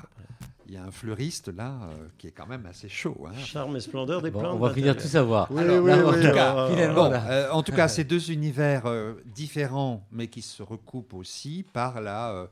Il 0.67 0.73
y 0.73 0.77
a 0.79 0.85
un 0.85 0.91
fleuriste 0.91 1.49
là 1.49 1.79
euh, 1.91 2.09
qui 2.17 2.29
est 2.29 2.31
quand 2.31 2.47
même 2.47 2.65
assez 2.65 2.89
chaud. 2.89 3.27
hein. 3.27 3.35
Charme 3.35 3.77
et 3.77 3.81
splendeur 3.81 4.23
des 4.23 4.31
Bon, 4.31 4.39
plantes. 4.41 4.55
on 4.55 4.59
va 4.61 4.73
finir 4.73 4.97
tout 4.97 5.03
savoir. 5.09 5.51
Oui, 5.51 5.61
Alors, 5.61 5.83
oui, 5.83 5.91
là, 5.91 6.07
en 6.07 6.11
oui, 6.13 6.21
tout 6.23 6.27
euh, 6.29 6.33
cas, 6.33 6.57
euh, 6.57 6.71
finalement, 6.71 7.05
Bon, 7.05 7.11
là. 7.11 7.31
euh, 7.31 7.51
en 7.51 7.63
tout 7.63 7.73
cas, 7.73 7.87
ces 7.89 8.05
deux 8.05 8.31
univers 8.31 8.87
euh, 8.87 9.15
différents, 9.27 10.07
mais 10.11 10.29
qui 10.29 10.41
se 10.41 10.63
recoupent 10.63 11.13
aussi 11.13 11.67
par 11.75 12.01
la, 12.01 12.49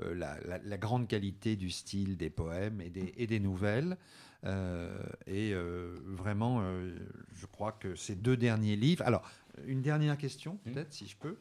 euh, 0.00 0.14
la, 0.14 0.38
la- 0.40 0.58
la 0.58 0.76
grande 0.78 1.08
qualité 1.08 1.56
du 1.56 1.70
style 1.70 2.16
des 2.16 2.30
poèmes 2.30 2.80
et 2.80 2.90
des, 2.90 3.12
et 3.16 3.26
des 3.26 3.40
nouvelles. 3.40 3.96
Euh, 4.44 4.96
et 5.26 5.52
euh, 5.54 5.96
vraiment, 6.04 6.62
je 7.32 7.46
crois 7.46 7.72
que 7.72 7.94
ces 7.96 8.14
deux 8.14 8.36
derniers 8.36 8.76
livres. 8.76 9.02
Alors, 9.06 9.28
une 9.66 9.80
dernière 9.82 10.16
question, 10.18 10.58
peut-être, 10.58 10.92
si 10.92 11.06
je 11.06 11.16
peux. 11.16 11.36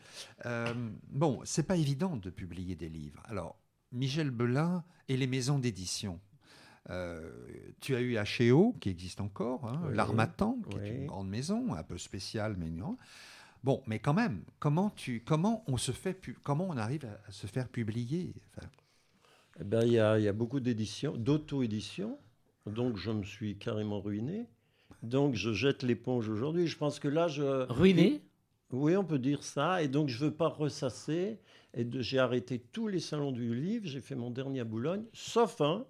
Bon, 1.09 1.41
c'est 1.43 1.63
pas 1.67 1.75
évident 1.77 2.15
de 2.17 2.29
publier 2.29 2.75
des 2.75 2.89
livres. 2.89 3.21
Alors, 3.25 3.57
Michel 3.91 4.31
Belin 4.31 4.83
et 5.07 5.17
les 5.17 5.27
maisons 5.27 5.59
d'édition. 5.59 6.19
Euh, 6.89 7.31
tu 7.81 7.95
as 7.95 8.01
eu 8.01 8.15
H.E.O., 8.15 8.73
qui 8.79 8.89
existe 8.89 9.19
encore, 9.21 9.65
hein, 9.65 9.81
Oui. 9.87 9.95
l'Armatan, 9.95 10.59
qui 10.69 10.77
est 10.77 10.95
une 10.95 11.07
grande 11.07 11.29
maison, 11.29 11.73
un 11.73 11.83
peu 11.83 11.97
spéciale, 11.97 12.55
mais 12.57 12.69
non. 12.69 12.97
Bon, 13.65 13.81
mais 13.87 13.97
quand 13.97 14.13
même, 14.13 14.43
comment, 14.59 14.91
tu, 14.91 15.23
comment, 15.25 15.63
on, 15.65 15.77
se 15.77 15.91
fait, 15.91 16.21
comment 16.43 16.67
on 16.69 16.77
arrive 16.77 17.05
à, 17.05 17.31
se 17.31 17.47
faire 17.47 17.67
publier 17.67 18.35
Enfin, 18.55 18.67
Eh 19.59 19.63
ben, 19.63 19.81
il 19.81 19.93
y, 19.93 19.99
a, 19.99 20.19
il 20.19 20.23
y 20.23 20.27
a 20.27 20.33
beaucoup 20.33 20.59
d'éditions, 20.59 21.17
d'auto-éditions. 21.17 22.19
Donc, 22.67 22.95
je 22.95 23.09
me 23.09 23.23
suis 23.23 23.57
carrément 23.57 24.01
ruiné. 24.01 24.45
Donc, 25.01 25.33
je 25.33 25.51
jette 25.51 25.81
l'éponge 25.81 26.29
aujourd'hui. 26.29 26.67
Je 26.67 26.77
pense 26.77 26.99
que 26.99 27.07
là, 27.07 27.27
je. 27.27 27.65
Ruiné? 27.73 28.21
Oui, 28.69 28.95
on 28.95 29.03
peut 29.03 29.17
dire 29.17 29.41
ça. 29.41 29.81
Et 29.81 29.87
donc, 29.87 30.09
je 30.09 30.23
ne 30.23 30.29
veux 30.29 30.35
pas 30.35 30.49
ressasser. 30.49 31.39
Et 31.73 31.87
j'ai 32.03 32.19
arrêté 32.19 32.59
tous 32.59 32.87
les 32.87 32.99
salons 32.99 33.31
du 33.31 33.55
livre. 33.55 33.87
J'ai 33.87 33.99
fait 33.99 34.13
mon 34.13 34.29
dernier 34.29 34.59
à 34.59 34.63
Boulogne, 34.63 35.05
sauf 35.11 35.59
un, 35.61 35.87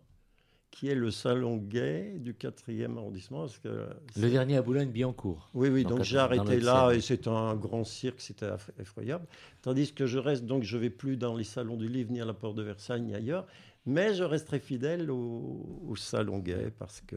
qui 0.76 0.90
est 0.90 0.96
le 0.96 1.10
salon 1.10 1.56
gay 1.56 2.16
du 2.20 2.34
4e 2.34 2.98
arrondissement. 2.98 3.40
Parce 3.42 3.58
que 3.60 3.70
Le 3.70 3.88
c'est- 4.14 4.30
dernier 4.30 4.58
à 4.58 4.62
Boulogne-Billancourt. 4.62 5.50
oui, 5.54 5.70
oui, 5.70 5.86
donc 5.86 6.04
j'ai 6.04 6.18
arrêté 6.18 6.60
là 6.60 6.92
et 6.92 7.00
c'était 7.00 7.30
un 7.30 7.56
grand 7.56 7.86
cirque, 7.86 8.20
c'était 8.20 8.50
effroyable. 8.78 9.26
Tandis 9.62 9.94
que 9.94 10.06
je 10.06 10.20
reste, 10.20 10.46
donc 10.46 10.64
je 10.64 10.78
vais 10.78 10.90
plus 10.90 11.16
dans 11.16 11.34
les 11.34 11.46
salons 11.46 11.78
du 11.78 11.88
livre, 11.88 12.12
ni 12.12 12.20
à 12.20 12.26
la 12.26 12.34
porte 12.34 12.56
de 12.58 12.64
Versailles, 12.64 13.02
ni 13.02 13.16
ailleurs, 13.16 13.48
mais 13.86 14.14
je 14.14 14.24
resterai 14.24 14.60
fidèle 14.60 15.10
au, 15.12 15.82
au 15.88 15.96
salon 15.96 16.40
gay 16.40 16.72
parce 16.78 17.00
que 17.02 17.16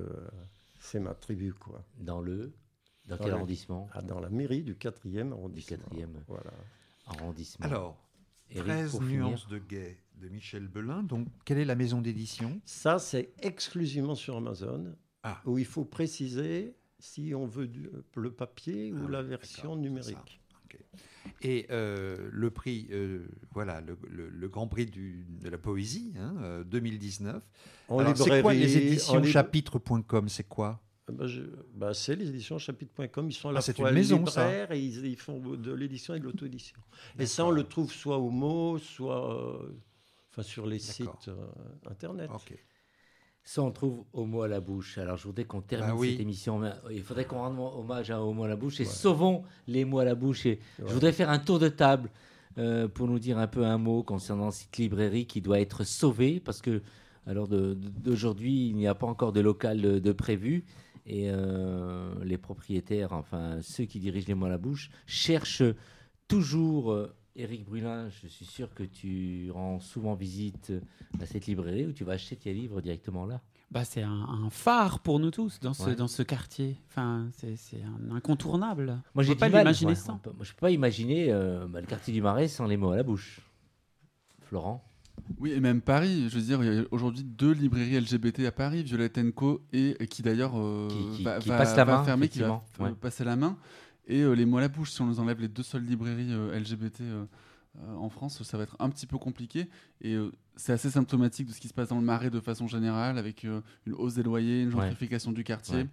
c'est 0.79 1.01
ma 1.01 1.15
tribu, 1.15 1.53
quoi. 1.53 1.83
Dans 1.99 2.21
le. 2.21 2.53
Dans 3.07 3.17
Dans 3.17 3.19
quel 3.25 3.29
le- 3.29 3.35
arrondissement? 3.39 3.89
Ah, 3.93 4.03
dans 4.03 4.21
la 4.21 4.29
mairie 4.29 4.63
du 4.63 4.77
4e 4.77 5.29
Du 5.29 5.33
arrondissement. 5.33 5.79
quatrième 5.79 6.23
Voilà. 6.29 6.51
arrondissement. 7.07 7.67
alors, 7.67 7.97
Eric, 8.51 8.65
13 8.65 8.91
pour 8.93 9.03
finir. 9.03 9.27
nuances 9.27 9.49
de 9.49 9.59
gay 9.59 9.97
de 10.21 10.29
Michel 10.29 10.69
Belin. 10.69 11.03
Donc, 11.03 11.29
quelle 11.45 11.59
est 11.59 11.65
la 11.65 11.75
maison 11.77 12.01
d'édition? 12.01 12.61
Ça, 12.65 12.99
c'est 12.99 13.33
exclusivement 13.43 14.15
sur 14.15 14.37
Amazon, 14.37 14.95
Ah. 15.23 15.41
où 15.47 15.59
il 15.59 15.65
faut 15.67 15.85
préciser 15.85 16.75
si 16.99 17.33
on 17.35 17.47
veut 17.47 17.69
du- 17.69 17.89
le 18.17 18.31
papier 18.33 18.93
Ah 18.93 18.99
ou 18.99 19.07
oui, 19.07 19.13
la 19.13 19.23
version 19.23 19.77
numérique. 19.77 20.41
Et 21.43 21.67
euh, 21.71 22.29
le 22.33 22.51
prix, 22.51 22.89
euh, 22.91 23.27
voilà, 23.53 23.81
le, 23.81 23.97
le- 24.09 24.29
le 24.29 24.49
Grand 24.49 24.67
Prix 24.67 24.87
du- 24.87 25.25
de 25.41 25.49
la 25.49 25.59
poésie, 25.59 26.13
hein, 26.19 26.35
euh, 26.41 26.65
2019. 26.65 27.43
En 27.89 27.99
Alors, 28.01 28.17
c'est 28.17 28.43
quoi 28.43 28.55
les 28.55 28.77
éditions 28.77 29.23
chapitre.com 29.23 30.29
C'est 30.29 30.49
quoi? 30.49 30.81
Bah, 31.13 31.27
je- 31.27 31.43
bah, 31.75 31.95
c'est 31.95 32.17
les 32.17 32.29
éditions 32.29 32.59
chapitre.com. 32.59 33.31
Ils 33.31 33.33
sont 33.35 33.49
à 33.49 33.53
Ah, 33.53 33.55
la 33.55 33.61
c'est 33.61 33.77
fois 33.77 33.91
une 33.91 33.95
maison, 33.95 34.27
ça. 34.27 34.43
libraires 34.47 34.73
et 34.73 34.81
ils, 34.81 35.07
ils 35.07 35.17
font 35.17 35.39
de 35.39 35.73
l'édition 35.73 36.15
et 36.15 36.19
de 36.21 36.25
l'auto-édition. 36.25 36.77
Et 37.19 37.27
ça, 37.27 37.47
on 37.47 37.51
le 37.51 37.65
trouve 37.65 37.93
soit 37.93 38.19
au 38.19 38.31
mot, 38.31 38.79
soit 38.79 39.63
euh, 39.63 39.71
enfin, 40.39 40.49
sur 40.49 40.67
les 40.67 40.79
sites 40.79 41.29
euh, 41.29 41.35
internet. 41.91 42.31
Ok. 42.33 42.55
Ça, 43.45 43.63
on 43.63 43.71
trouve 43.71 44.05
au 44.13 44.27
mot 44.27 44.43
à 44.43 44.49
la 44.49 44.61
bouche. 44.61 44.99
Alors, 44.99 45.17
je 45.17 45.25
voudrais 45.25 45.45
qu'on 45.47 45.63
termine 45.63 45.89
Bah 45.91 45.97
oui. 45.97 46.11
cette 46.13 46.21
émission. 46.21 46.59
mais 46.59 46.71
Il 46.91 47.03
faudrait 47.03 47.25
qu'on 47.25 47.39
rende 47.39 47.59
hommage 47.59 48.11
à- 48.11 48.21
au 48.23 48.33
mot 48.35 48.45
à 48.45 48.49
la 48.49 48.57
bouche 48.57 48.79
et 48.81 48.85
Ouais. 48.85 48.89
sauvons 48.91 49.43
les 49.67 49.85
mots 49.87 50.01
à 50.01 50.05
la 50.05 50.15
bouche. 50.15 50.45
Et 50.47 50.59
Ouais. 50.79 50.85
Je 50.89 50.93
voudrais 50.93 51.13
faire 51.13 51.31
un 51.31 51.39
tour 51.39 51.59
de 51.59 51.69
table 51.69 52.11
euh, 52.59 52.89
pour 52.89 53.07
nous 53.07 53.19
dire 53.19 53.39
un 53.39 53.47
peu 53.47 53.65
un 53.65 53.79
mot 53.79 54.03
concernant 54.03 54.51
cette 54.51 54.77
librairie 54.77 55.27
qui 55.27 55.41
doit 55.41 55.61
être 55.61 55.85
sauvée 55.85 56.41
parce 56.41 56.61
que, 56.61 56.83
alors 57.27 57.49
d'aujourd'hui, 57.49 58.69
il 58.69 58.77
n'y 58.77 58.87
a 58.87 58.95
pas 58.95 59.07
encore 59.07 59.33
de 59.33 59.41
local 59.41 59.81
de, 59.81 59.99
de 59.99 60.13
prévu. 60.13 60.65
Et 61.07 61.31
euh, 61.31 62.13
les 62.23 62.37
propriétaires, 62.37 63.13
enfin 63.15 63.63
ceux 63.63 63.85
qui 63.87 63.99
dirigent 63.99 64.27
les 64.29 64.35
mots 64.35 64.47
à 64.47 64.51
la 64.51 64.59
bouche, 64.59 64.91
cherchent 65.07 65.63
toujours. 66.27 66.93
Éric 67.39 67.65
Brulin, 67.65 68.09
je 68.11 68.27
suis 68.27 68.45
sûr 68.45 68.75
que 68.75 68.83
tu 68.83 69.51
rends 69.53 69.79
souvent 69.81 70.15
visite 70.15 70.73
à 71.21 71.27
cette 71.27 71.47
librairie 71.47 71.87
où 71.87 71.93
tu 71.93 72.03
vas 72.05 72.15
acheter 72.15 72.35
tes 72.37 72.53
livres 72.53 72.81
directement 72.81 73.27
là? 73.27 73.41
bah, 73.71 73.85
c'est 73.85 74.03
un, 74.03 74.11
un 74.11 74.51
phare 74.51 74.99
pour 75.01 75.21
nous 75.21 75.31
tous 75.31 75.61
dans 75.61 75.73
ce, 75.75 75.85
Ouais. 75.91 75.95
dans 75.95 76.09
ce 76.09 76.23
quartier. 76.23 76.77
Enfin, 76.89 77.29
c'est 77.37 77.55
c'est 77.57 77.81
un 77.83 78.11
incontournable. 78.17 79.01
Moi, 79.15 79.23
j'ai 79.23 79.35
peut 79.35 79.41
pas 79.41 79.49
l'imaginer 79.49 79.91
ouais, 79.93 79.95
sans. 79.97 80.15
on 80.15 80.19
peut- 80.19 80.33
moi, 80.35 80.45
je 80.45 80.53
peux 80.53 80.61
pas 80.61 80.71
imaginer 80.71 81.31
euh, 81.31 81.67
bah, 81.69 81.81
le 81.81 81.87
quartier 81.87 82.13
du 82.13 82.21
Marais 82.23 82.49
sans 82.49 82.67
les 82.67 82.77
mots 82.77 82.91
à 82.91 82.97
la 82.97 83.03
bouche. 83.03 83.41
Florent? 84.43 84.83
Oui, 85.39 85.53
et 85.53 85.61
même 85.61 85.83
Paris. 85.83 86.29
Je 86.31 86.37
veux 86.37 86.43
dire, 86.45 86.65
il 86.65 86.75
y 86.75 86.79
a 86.79 86.85
aujourd'hui 86.91 87.23
deux 87.25 87.53
librairies 87.53 87.97
LGBT 88.01 88.47
à 88.47 88.53
Paris, 88.53 88.83
Violette 88.83 89.21
Co 89.35 89.61
et, 89.73 89.97
qui 90.09 90.23
d'ailleurs 90.23 90.53
euh, 90.57 90.89
Qui- 90.89 91.17
qui- 91.19 91.23
va, 91.25 91.39
qui 91.39 91.49
va- 91.51 91.59
passe 91.59 91.77
la 91.77 91.85
va 91.85 91.99
main, 91.99 92.05
fermer, 92.05 92.29
qui 92.29 92.39
va 92.39 92.63
euh, 92.81 92.85
ouais. 92.85 92.93
passer 92.95 93.25
la 93.25 93.37
main. 93.37 93.59
Et 94.09 94.23
euh, 94.23 94.33
les 94.33 94.47
mots 94.47 94.57
à 94.59 94.63
la 94.63 94.69
bouche, 94.69 94.91
si 94.91 95.01
on 95.03 95.07
nous 95.07 95.21
enlève 95.21 95.41
les 95.41 95.49
deux 95.49 95.63
seules 95.63 95.85
librairies 95.85 96.33
euh, 96.33 96.59
LGBT 96.59 97.01
euh, 97.03 97.25
en 97.97 98.09
France, 98.09 98.43
ça 98.43 98.57
va 98.57 98.65
être 98.65 98.75
un 98.81 98.89
petit 98.91 99.07
peu 99.07 99.19
compliqué. 99.19 99.69
Et 100.01 100.15
euh, 100.15 100.33
c'est 100.57 100.73
assez 100.73 100.91
symptomatique 100.91 101.47
de 101.47 101.53
ce 101.53 101.61
qui 101.61 101.69
se 101.69 101.75
passe 101.75 101.89
dans 101.91 101.99
le 101.99 102.05
Marais 102.05 102.31
de 102.31 102.41
façon 102.41 102.67
générale, 102.67 103.19
avec 103.19 103.45
euh, 103.45 103.61
une 103.87 103.93
hausse 103.95 104.15
des 104.15 104.23
loyers, 104.23 104.63
une 104.63 104.69
Ouais. 104.75 104.81
gentrification 104.81 105.31
du 105.31 105.45
quartier. 105.45 105.77
Ouais. 105.83 105.89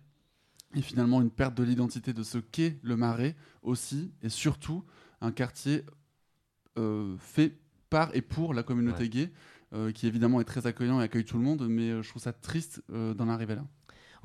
Et 0.75 0.81
finalement, 0.81 1.21
une 1.21 1.29
perte 1.29 1.55
de 1.55 1.63
l'identité 1.63 2.13
de 2.13 2.23
ce 2.23 2.37
qu'est 2.37 2.79
le 2.81 2.95
Marais 2.97 3.35
aussi, 3.61 4.11
et 4.21 4.29
surtout 4.29 4.83
un 5.21 5.31
quartier 5.31 5.83
euh, 6.77 7.15
fait 7.19 7.57
par 7.89 8.13
et 8.15 8.21
pour 8.21 8.53
la 8.53 8.63
communauté 8.63 9.03
Ouais. 9.03 9.09
gay, 9.09 9.31
qui 9.93 10.07
évidemment 10.07 10.39
est 10.39 10.45
très 10.45 10.67
accueillant 10.67 11.01
et 11.01 11.03
accueille 11.03 11.25
tout 11.25 11.37
le 11.37 11.43
monde, 11.43 11.67
mais 11.67 12.01
je 12.01 12.07
trouve 12.09 12.21
ça 12.21 12.31
triste 12.31 12.81
d'en 12.89 13.27
arriver 13.27 13.55
là. 13.55 13.65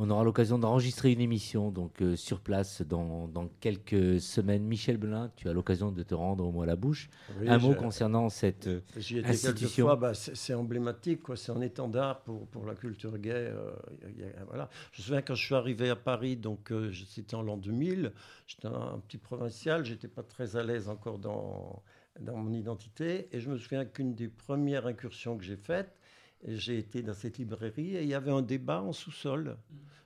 On 0.03 0.09
aura 0.09 0.25
l'occasion 0.25 0.59
d'enregistrer 0.59 1.13
une 1.13 1.21
émission 1.21 1.71
donc 1.71 2.01
euh, 2.01 2.17
sur 2.17 2.41
place 2.41 2.81
dans, 2.81 3.29
dans 3.29 3.49
quelques 3.61 4.19
semaines. 4.19 4.65
Michel 4.65 4.97
Belin, 4.97 5.31
tu 5.37 5.47
as 5.47 5.53
l'occasion 5.53 5.93
de 5.93 6.03
te 6.03 6.15
rendre 6.15 6.47
au 6.47 6.51
mot 6.51 6.63
à 6.63 6.67
la 6.67 6.75
bouche. 6.75 7.11
Oui, 7.39 7.51
Un 7.51 7.59
mot 7.59 7.75
concernant 7.75 8.31
cette 8.31 8.67
euh, 8.67 8.81
J'y 8.97 9.19
institution. 9.19 9.95
bah, 9.97 10.15
c'est 10.15 10.35
c'est 10.35 10.55
emblématique, 10.55 11.21
quoi. 11.23 11.37
c'est 11.37 11.53
un 11.53 11.61
étendard 11.61 12.23
pour, 12.23 12.47
pour 12.47 12.65
la 12.65 12.75
culture 12.75 13.19
gay. 13.19 13.31
euh, 13.35 13.73
y 14.17 14.23
a- 14.23 14.27
y 14.27 14.31
a- 14.31 14.45
voilà. 14.49 14.71
Je 14.93 15.03
me 15.03 15.05
souviens 15.05 15.21
quand 15.21 15.35
je 15.35 15.45
suis 15.45 15.55
arrivé 15.55 15.91
à 15.91 15.97
Paris, 15.97 16.37
donc 16.39 16.73
euh, 16.73 16.91
c'était 17.07 17.35
en 17.35 17.43
l'an 17.43 17.59
2000, 17.59 18.13
j'étais 18.47 18.69
un, 18.69 18.73
un 18.95 18.99
petit 19.01 19.19
provincial, 19.19 19.85
j'étais 19.85 20.09
pas 20.09 20.23
très 20.23 20.57
à 20.57 20.63
l'aise 20.63 20.89
encore 20.89 21.19
dans, 21.19 21.83
dans 22.19 22.39
mon 22.39 22.55
identité, 22.55 23.29
et 23.33 23.41
je 23.41 23.51
me 23.51 23.59
souviens 23.59 23.85
qu'une 23.85 24.15
des 24.15 24.29
premières 24.29 24.87
incursions 24.87 25.37
que 25.37 25.45
j'ai 25.45 25.57
faites, 25.59 26.00
j'ai 26.47 26.79
été 26.79 27.03
dans 27.03 27.15
cette 27.15 27.39
librairie 27.39 27.97
et 27.97 28.03
il 28.03 28.09
y 28.09 28.15
avait 28.15 28.31
un 28.31 28.43
débat 28.43 28.83
en 28.83 28.93
sous-sol. 28.93 29.57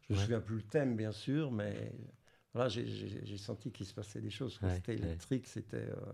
Je 0.03 0.12
me 0.12 0.18
Ouais. 0.18 0.22
souviens 0.24 0.41
plus 0.41 0.57
le 0.57 0.62
thème, 0.62 0.97
bien 0.97 1.12
sûr, 1.12 1.51
mais 1.53 1.93
voilà, 2.53 2.68
j'ai- 2.68 3.37
senti 3.39 3.72
qu'il 3.72 3.87
se 3.87 3.95
passait 3.95 4.20
des 4.20 4.30
choses. 4.30 4.59
c'était 4.76 4.95
électrique, 4.95 5.47
c'était. 5.47 5.76
euh, 5.89 6.12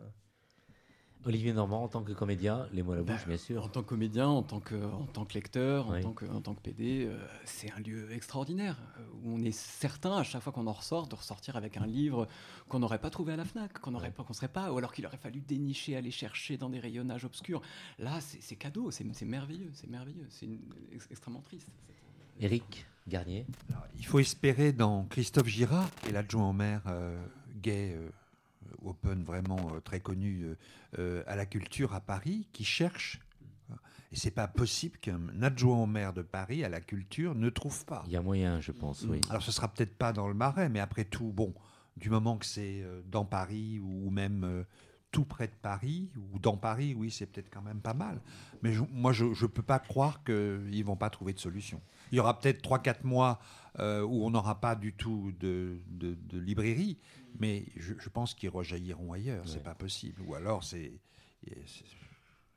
Olivier 1.26 1.52
Normand 1.52 1.84
en 1.84 1.88
tant 1.88 2.02
que 2.02 2.12
comédien, 2.12 2.66
les 2.72 2.82
mots 2.82 2.92
à 2.92 2.96
la 2.96 3.02
Bah, 3.02 3.12
bouche, 3.12 3.26
bien 3.26 3.36
sûr. 3.36 3.62
En 3.64 3.68
tant 3.68 3.82
que 3.82 3.88
comédien, 3.88 4.26
en 4.28 4.42
tant 4.42 4.58
que, 4.60 4.74
en 4.74 5.04
tant 5.04 5.26
que 5.26 5.34
lecteur, 5.34 5.88
Oui. 5.90 5.98
en, 5.98 6.02
tant 6.02 6.12
que, 6.12 6.24
en 6.24 6.40
tant 6.40 6.54
que 6.54 6.60
PD, 6.62 7.04
euh, 7.06 7.18
c'est 7.44 7.70
un 7.72 7.78
lieu 7.80 8.10
extraordinaire 8.12 8.78
euh, 8.98 9.02
où 9.22 9.34
on 9.34 9.42
est 9.42 9.52
certain, 9.52 10.16
à 10.16 10.22
chaque 10.22 10.42
fois 10.42 10.52
qu'on 10.52 10.66
en 10.66 10.72
ressort, 10.72 11.08
de 11.08 11.14
ressortir 11.14 11.56
avec 11.56 11.76
un 11.76 11.86
livre 11.86 12.26
qu'on 12.68 12.78
n'aurait 12.78 12.98
pas 13.00 13.10
trouvé 13.10 13.34
à 13.34 13.36
la 13.36 13.44
Fnac, 13.44 13.78
qu'on 13.80 13.90
n'aurait 13.90 14.12
pas, 14.12 14.24
qu'on 14.24 14.32
serait 14.32 14.48
pas, 14.48 14.72
ou 14.72 14.78
alors 14.78 14.92
qu'il 14.94 15.04
aurait 15.04 15.18
fallu 15.18 15.40
dénicher, 15.40 15.94
aller 15.94 16.10
chercher 16.10 16.56
dans 16.56 16.70
des 16.70 16.80
rayonnages 16.80 17.26
obscurs. 17.26 17.60
Là, 17.98 18.18
c'est 18.20 18.56
cadeau, 18.56 18.90
c'est 18.90 19.04
merveilleux, 19.24 19.70
c'est 19.74 19.90
merveilleux, 19.90 20.26
c'est 20.30 20.48
extrêmement 21.10 21.42
triste. 21.42 21.68
Éric 22.40 22.86
Garnier. 23.06 23.44
Il 23.98 24.06
faut 24.06 24.20
espérer 24.20 24.72
dans 24.72 25.04
Christophe 25.04 25.48
Girard, 25.48 25.90
qui 25.96 26.08
est 26.08 26.12
l'adjoint 26.12 26.48
au 26.48 26.52
maire 26.54 26.80
euh, 26.86 27.22
gay, 27.60 27.94
euh, 27.94 28.08
open, 28.82 29.22
vraiment 29.24 29.72
euh, 29.74 29.80
très 29.80 30.00
connu 30.00 30.42
euh, 30.44 30.56
euh, 30.98 31.22
à 31.26 31.36
la 31.36 31.46
culture 31.46 31.94
à 31.94 32.00
Paris, 32.00 32.48
qui 32.52 32.64
cherche. 32.64 33.20
Et 34.12 34.16
c'est 34.16 34.32
pas 34.32 34.48
possible 34.48 34.98
qu'un 34.98 35.20
adjoint 35.40 35.78
au 35.78 35.86
maire 35.86 36.12
de 36.12 36.22
Paris 36.22 36.64
à 36.64 36.68
la 36.68 36.80
culture 36.80 37.36
ne 37.36 37.48
trouve 37.48 37.84
pas. 37.84 38.02
Il 38.06 38.12
y 38.12 38.16
a 38.16 38.20
moyen, 38.22 38.60
je 38.60 38.72
pense, 38.72 39.04
oui. 39.04 39.20
Alors 39.30 39.42
ce 39.42 39.52
sera 39.52 39.68
peut-être 39.68 39.96
pas 39.96 40.12
dans 40.12 40.26
le 40.26 40.34
Marais, 40.34 40.68
mais 40.68 40.80
après 40.80 41.04
tout, 41.04 41.30
bon, 41.32 41.54
du 41.96 42.10
moment 42.10 42.36
que 42.36 42.44
c'est 42.46 42.82
euh, 42.82 43.02
dans 43.08 43.24
Paris 43.24 43.78
ou 43.78 44.10
même 44.10 44.42
euh, 44.42 44.64
tout 45.12 45.24
près 45.24 45.46
de 45.46 45.52
Paris 45.62 46.10
ou 46.32 46.40
dans 46.40 46.56
Paris, 46.56 46.94
oui, 46.98 47.12
c'est 47.12 47.26
peut-être 47.26 47.50
quand 47.52 47.62
même 47.62 47.80
pas 47.80 47.94
mal. 47.94 48.20
Mais 48.62 48.72
je- 48.72 48.82
moi, 48.90 49.12
je 49.12 49.26
ne 49.26 49.46
peux 49.46 49.62
pas 49.62 49.78
croire 49.78 50.24
qu'ils 50.24 50.84
vont 50.84 50.96
pas 50.96 51.10
trouver 51.10 51.32
de 51.32 51.38
solution. 51.38 51.80
Il 52.12 52.16
y 52.16 52.20
aura 52.20 52.38
peut-être 52.38 52.62
3-4 52.62 53.04
mois 53.04 53.40
euh, 53.78 54.02
où 54.02 54.24
on 54.24 54.30
n'aura 54.30 54.60
pas 54.60 54.74
du 54.74 54.92
tout 54.92 55.32
de, 55.38 55.78
de- 55.88 56.16
de 56.28 56.38
librairie, 56.38 56.98
mais 57.38 57.64
je, 57.76 57.94
je 57.98 58.08
pense 58.08 58.34
qu'ils 58.34 58.48
rejailliront 58.50 59.12
ailleurs. 59.12 59.44
C'est 59.46 59.58
Ouais. 59.58 59.62
pas 59.62 59.74
possible. 59.74 60.20
Ou 60.26 60.34
alors, 60.34 60.64
c'est 60.64 60.92
il 61.44 61.48
y 61.50 61.52
a- 61.52 61.62
c'est- 61.66 61.84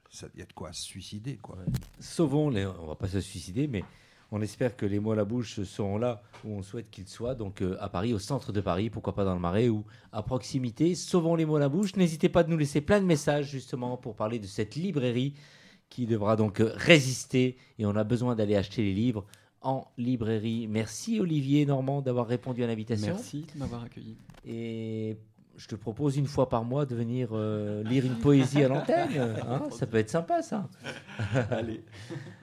ça- 0.09 0.27
il 0.33 0.39
y 0.39 0.43
a 0.43 0.45
de 0.45 0.53
quoi 0.53 0.73
se 0.73 0.81
suicider, 0.83 1.37
quoi. 1.37 1.57
Sauvons 1.99 2.49
les. 2.49 2.65
On 2.65 2.87
va 2.87 2.95
pas 2.95 3.07
se 3.07 3.21
suicider, 3.21 3.67
mais 3.67 3.83
on 4.31 4.41
espère 4.41 4.75
que 4.75 4.87
les 4.87 4.99
mots 4.99 5.11
à 5.11 5.15
la 5.15 5.25
bouche 5.25 5.61
seront 5.61 5.99
là 5.99 6.23
où 6.43 6.49
on 6.49 6.63
souhaite 6.63 6.89
qu'ils 6.89 7.07
soient, 7.07 7.35
donc 7.35 7.61
euh, 7.61 7.77
à 7.79 7.89
Paris, 7.89 8.13
au 8.13 8.19
centre 8.19 8.51
de 8.51 8.59
Paris, 8.61 8.89
pourquoi 8.89 9.13
pas 9.13 9.23
dans 9.23 9.35
le 9.35 9.39
Marais 9.39 9.69
ou 9.69 9.85
à 10.11 10.23
proximité. 10.23 10.95
Sauvons 10.95 11.35
les 11.35 11.45
mots 11.45 11.57
à 11.57 11.59
la 11.59 11.69
bouche. 11.69 11.95
N'hésitez 11.95 12.29
pas 12.29 12.43
de 12.43 12.49
nous 12.49 12.57
laisser 12.57 12.81
plein 12.81 12.99
de 12.99 13.05
messages 13.05 13.49
justement 13.51 13.97
pour 13.97 14.15
parler 14.15 14.39
de 14.39 14.47
cette 14.47 14.73
librairie 14.75 15.35
qui 15.89 16.07
devra 16.07 16.35
donc 16.35 16.59
euh, 16.59 16.71
résister 16.75 17.55
et 17.77 17.85
on 17.85 17.95
a 17.95 18.03
besoin 18.03 18.33
d'aller 18.35 18.55
acheter 18.55 18.81
les 18.83 18.93
livres 18.95 19.25
en 19.63 19.87
librairie. 19.97 20.67
Merci 20.67 21.19
Olivier 21.19 21.65
Normand 21.65 22.01
d'avoir 22.01 22.27
répondu 22.27 22.63
à 22.63 22.67
l'invitation. 22.67 23.13
Merci 23.13 23.45
de 23.53 23.59
m'avoir 23.59 23.83
accueilli. 23.83 24.17
Et 24.45 25.17
je 25.55 25.67
te 25.67 25.75
propose 25.75 26.17
une 26.17 26.27
fois 26.27 26.49
par 26.49 26.63
mois 26.63 26.85
de 26.85 26.95
venir 26.95 27.29
euh, 27.31 27.83
lire 27.83 28.05
une 28.05 28.19
poésie 28.19 28.63
à 28.63 28.67
l'antenne. 28.67 29.09
hein, 29.47 29.63
ça 29.71 29.87
peut 29.87 29.97
être 29.97 30.09
sympa, 30.09 30.41
ça. 30.41 30.69
Allez. 31.51 31.83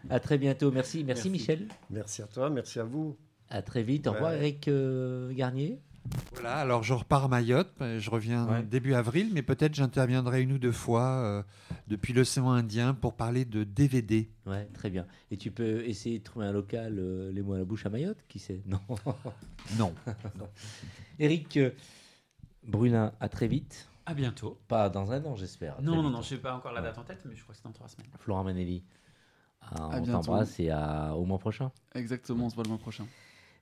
À 0.08 0.20
très 0.20 0.38
bientôt. 0.38 0.70
Merci. 0.70 1.04
Merci, 1.04 1.28
Merci. 1.28 1.30
Michel. 1.30 1.68
Merci 1.90 2.22
à 2.22 2.26
toi, 2.26 2.50
merci 2.50 2.78
à 2.78 2.84
vous. 2.84 3.16
À 3.48 3.62
très 3.62 3.82
vite. 3.82 4.06
Au 4.06 4.12
revoir, 4.12 4.32
Ouais. 4.32 4.38
Eric 4.38 4.68
euh, 4.68 5.32
Garnier. 5.32 5.80
Voilà, 6.32 6.56
alors 6.56 6.82
je 6.82 6.94
repars 6.94 7.24
à 7.24 7.28
Mayotte, 7.28 7.72
je 7.80 8.10
reviens 8.10 8.46
Ouais. 8.48 8.62
début 8.62 8.94
avril, 8.94 9.30
mais 9.32 9.42
peut-être 9.42 9.74
j'interviendrai 9.74 10.42
une 10.42 10.52
ou 10.52 10.58
deux 10.58 10.72
fois 10.72 11.02
euh, 11.02 11.42
depuis 11.88 12.12
l'océan 12.12 12.50
Indien 12.50 12.94
pour 12.94 13.14
parler 13.14 13.44
de 13.44 13.62
DVD. 13.64 14.28
Ouais, 14.46 14.64
très 14.72 14.90
bien. 14.90 15.06
Et 15.30 15.36
tu 15.36 15.50
peux 15.50 15.84
essayer 15.84 16.18
de 16.18 16.24
trouver 16.24 16.46
un 16.46 16.52
local, 16.52 16.96
euh, 16.98 17.30
les 17.32 17.42
mots 17.42 17.54
à 17.54 17.58
la 17.58 17.64
bouche 17.64 17.84
à 17.86 17.90
Mayotte, 17.90 18.24
qui 18.28 18.38
sait? 18.38 18.62
Non. 18.66 18.80
Non. 19.78 19.92
Eric 21.18 21.56
euh, 21.58 21.70
Brulin, 22.66 23.12
à 23.20 23.28
très 23.28 23.46
vite. 23.46 23.88
À 24.06 24.14
bientôt. 24.14 24.58
Pas 24.66 24.88
dans 24.88 25.12
un 25.12 25.22
an, 25.24 25.36
j'espère. 25.36 25.80
Non, 25.82 26.02
non, 26.02 26.10
non, 26.10 26.22
je 26.22 26.34
n'ai 26.34 26.40
pas 26.40 26.54
encore 26.54 26.72
la 26.72 26.80
Ouais. 26.80 26.86
date 26.88 26.98
en 26.98 27.04
tête, 27.04 27.20
mais 27.26 27.36
je 27.36 27.42
crois 27.42 27.54
que 27.54 27.58
c'est 27.60 27.64
dans 27.66 27.72
trois 27.72 27.88
semaines. 27.88 28.08
Florent 28.18 28.42
Manelli. 28.44 28.82
À 29.60 29.86
on 29.98 30.00
bientôt. 30.00 30.12
t'embrasse 30.12 30.58
et 30.58 30.70
à, 30.70 31.14
au 31.14 31.24
mois 31.26 31.38
prochain. 31.38 31.70
Exactement, 31.94 32.46
on 32.46 32.50
se 32.50 32.54
voit 32.54 32.64
le 32.64 32.70
mois 32.70 32.78
prochain. 32.78 33.06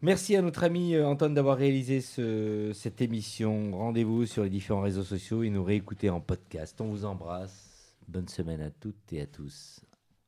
Merci 0.01 0.37
à 0.37 0.43
notre 0.43 0.63
ami 0.63 0.95
euh, 0.95 1.07
Antoine 1.07 1.35
d'avoir 1.35 1.57
réalisé 1.57 2.01
ce- 2.01 2.71
cette 2.73 3.01
émission. 3.01 3.77
Rendez-vous 3.77 4.27
sur 4.27 4.45
les 4.45 4.51
différents 4.51 4.83
réseaux 4.83 5.03
sociaux 5.03 5.43
et 5.43 5.51
nous 5.51 5.65
réécouter 5.65 6.09
en 6.09 6.21
podcast. 6.21 6.81
On 6.81 6.87
vous 6.89 7.05
embrasse. 7.05 7.97
Bonne 8.07 8.29
semaine 8.29 8.61
à 8.61 8.71
toutes 8.71 9.13
et 9.13 9.23
à 9.23 9.27
tous. 9.27 9.81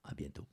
À 0.04 0.12
bientôt. 0.14 0.44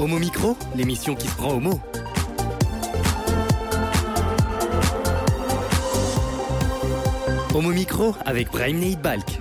Homo 0.00 0.18
Micro, 0.18 0.56
l'émission 0.76 1.14
qui 1.14 1.26
se 1.28 1.36
prend 1.36 1.54
au. 1.56 1.80
Homo 7.54 7.70
Micro 7.72 8.14
avec 8.24 8.50
Brahim 8.50 8.94
Balk. 9.02 9.40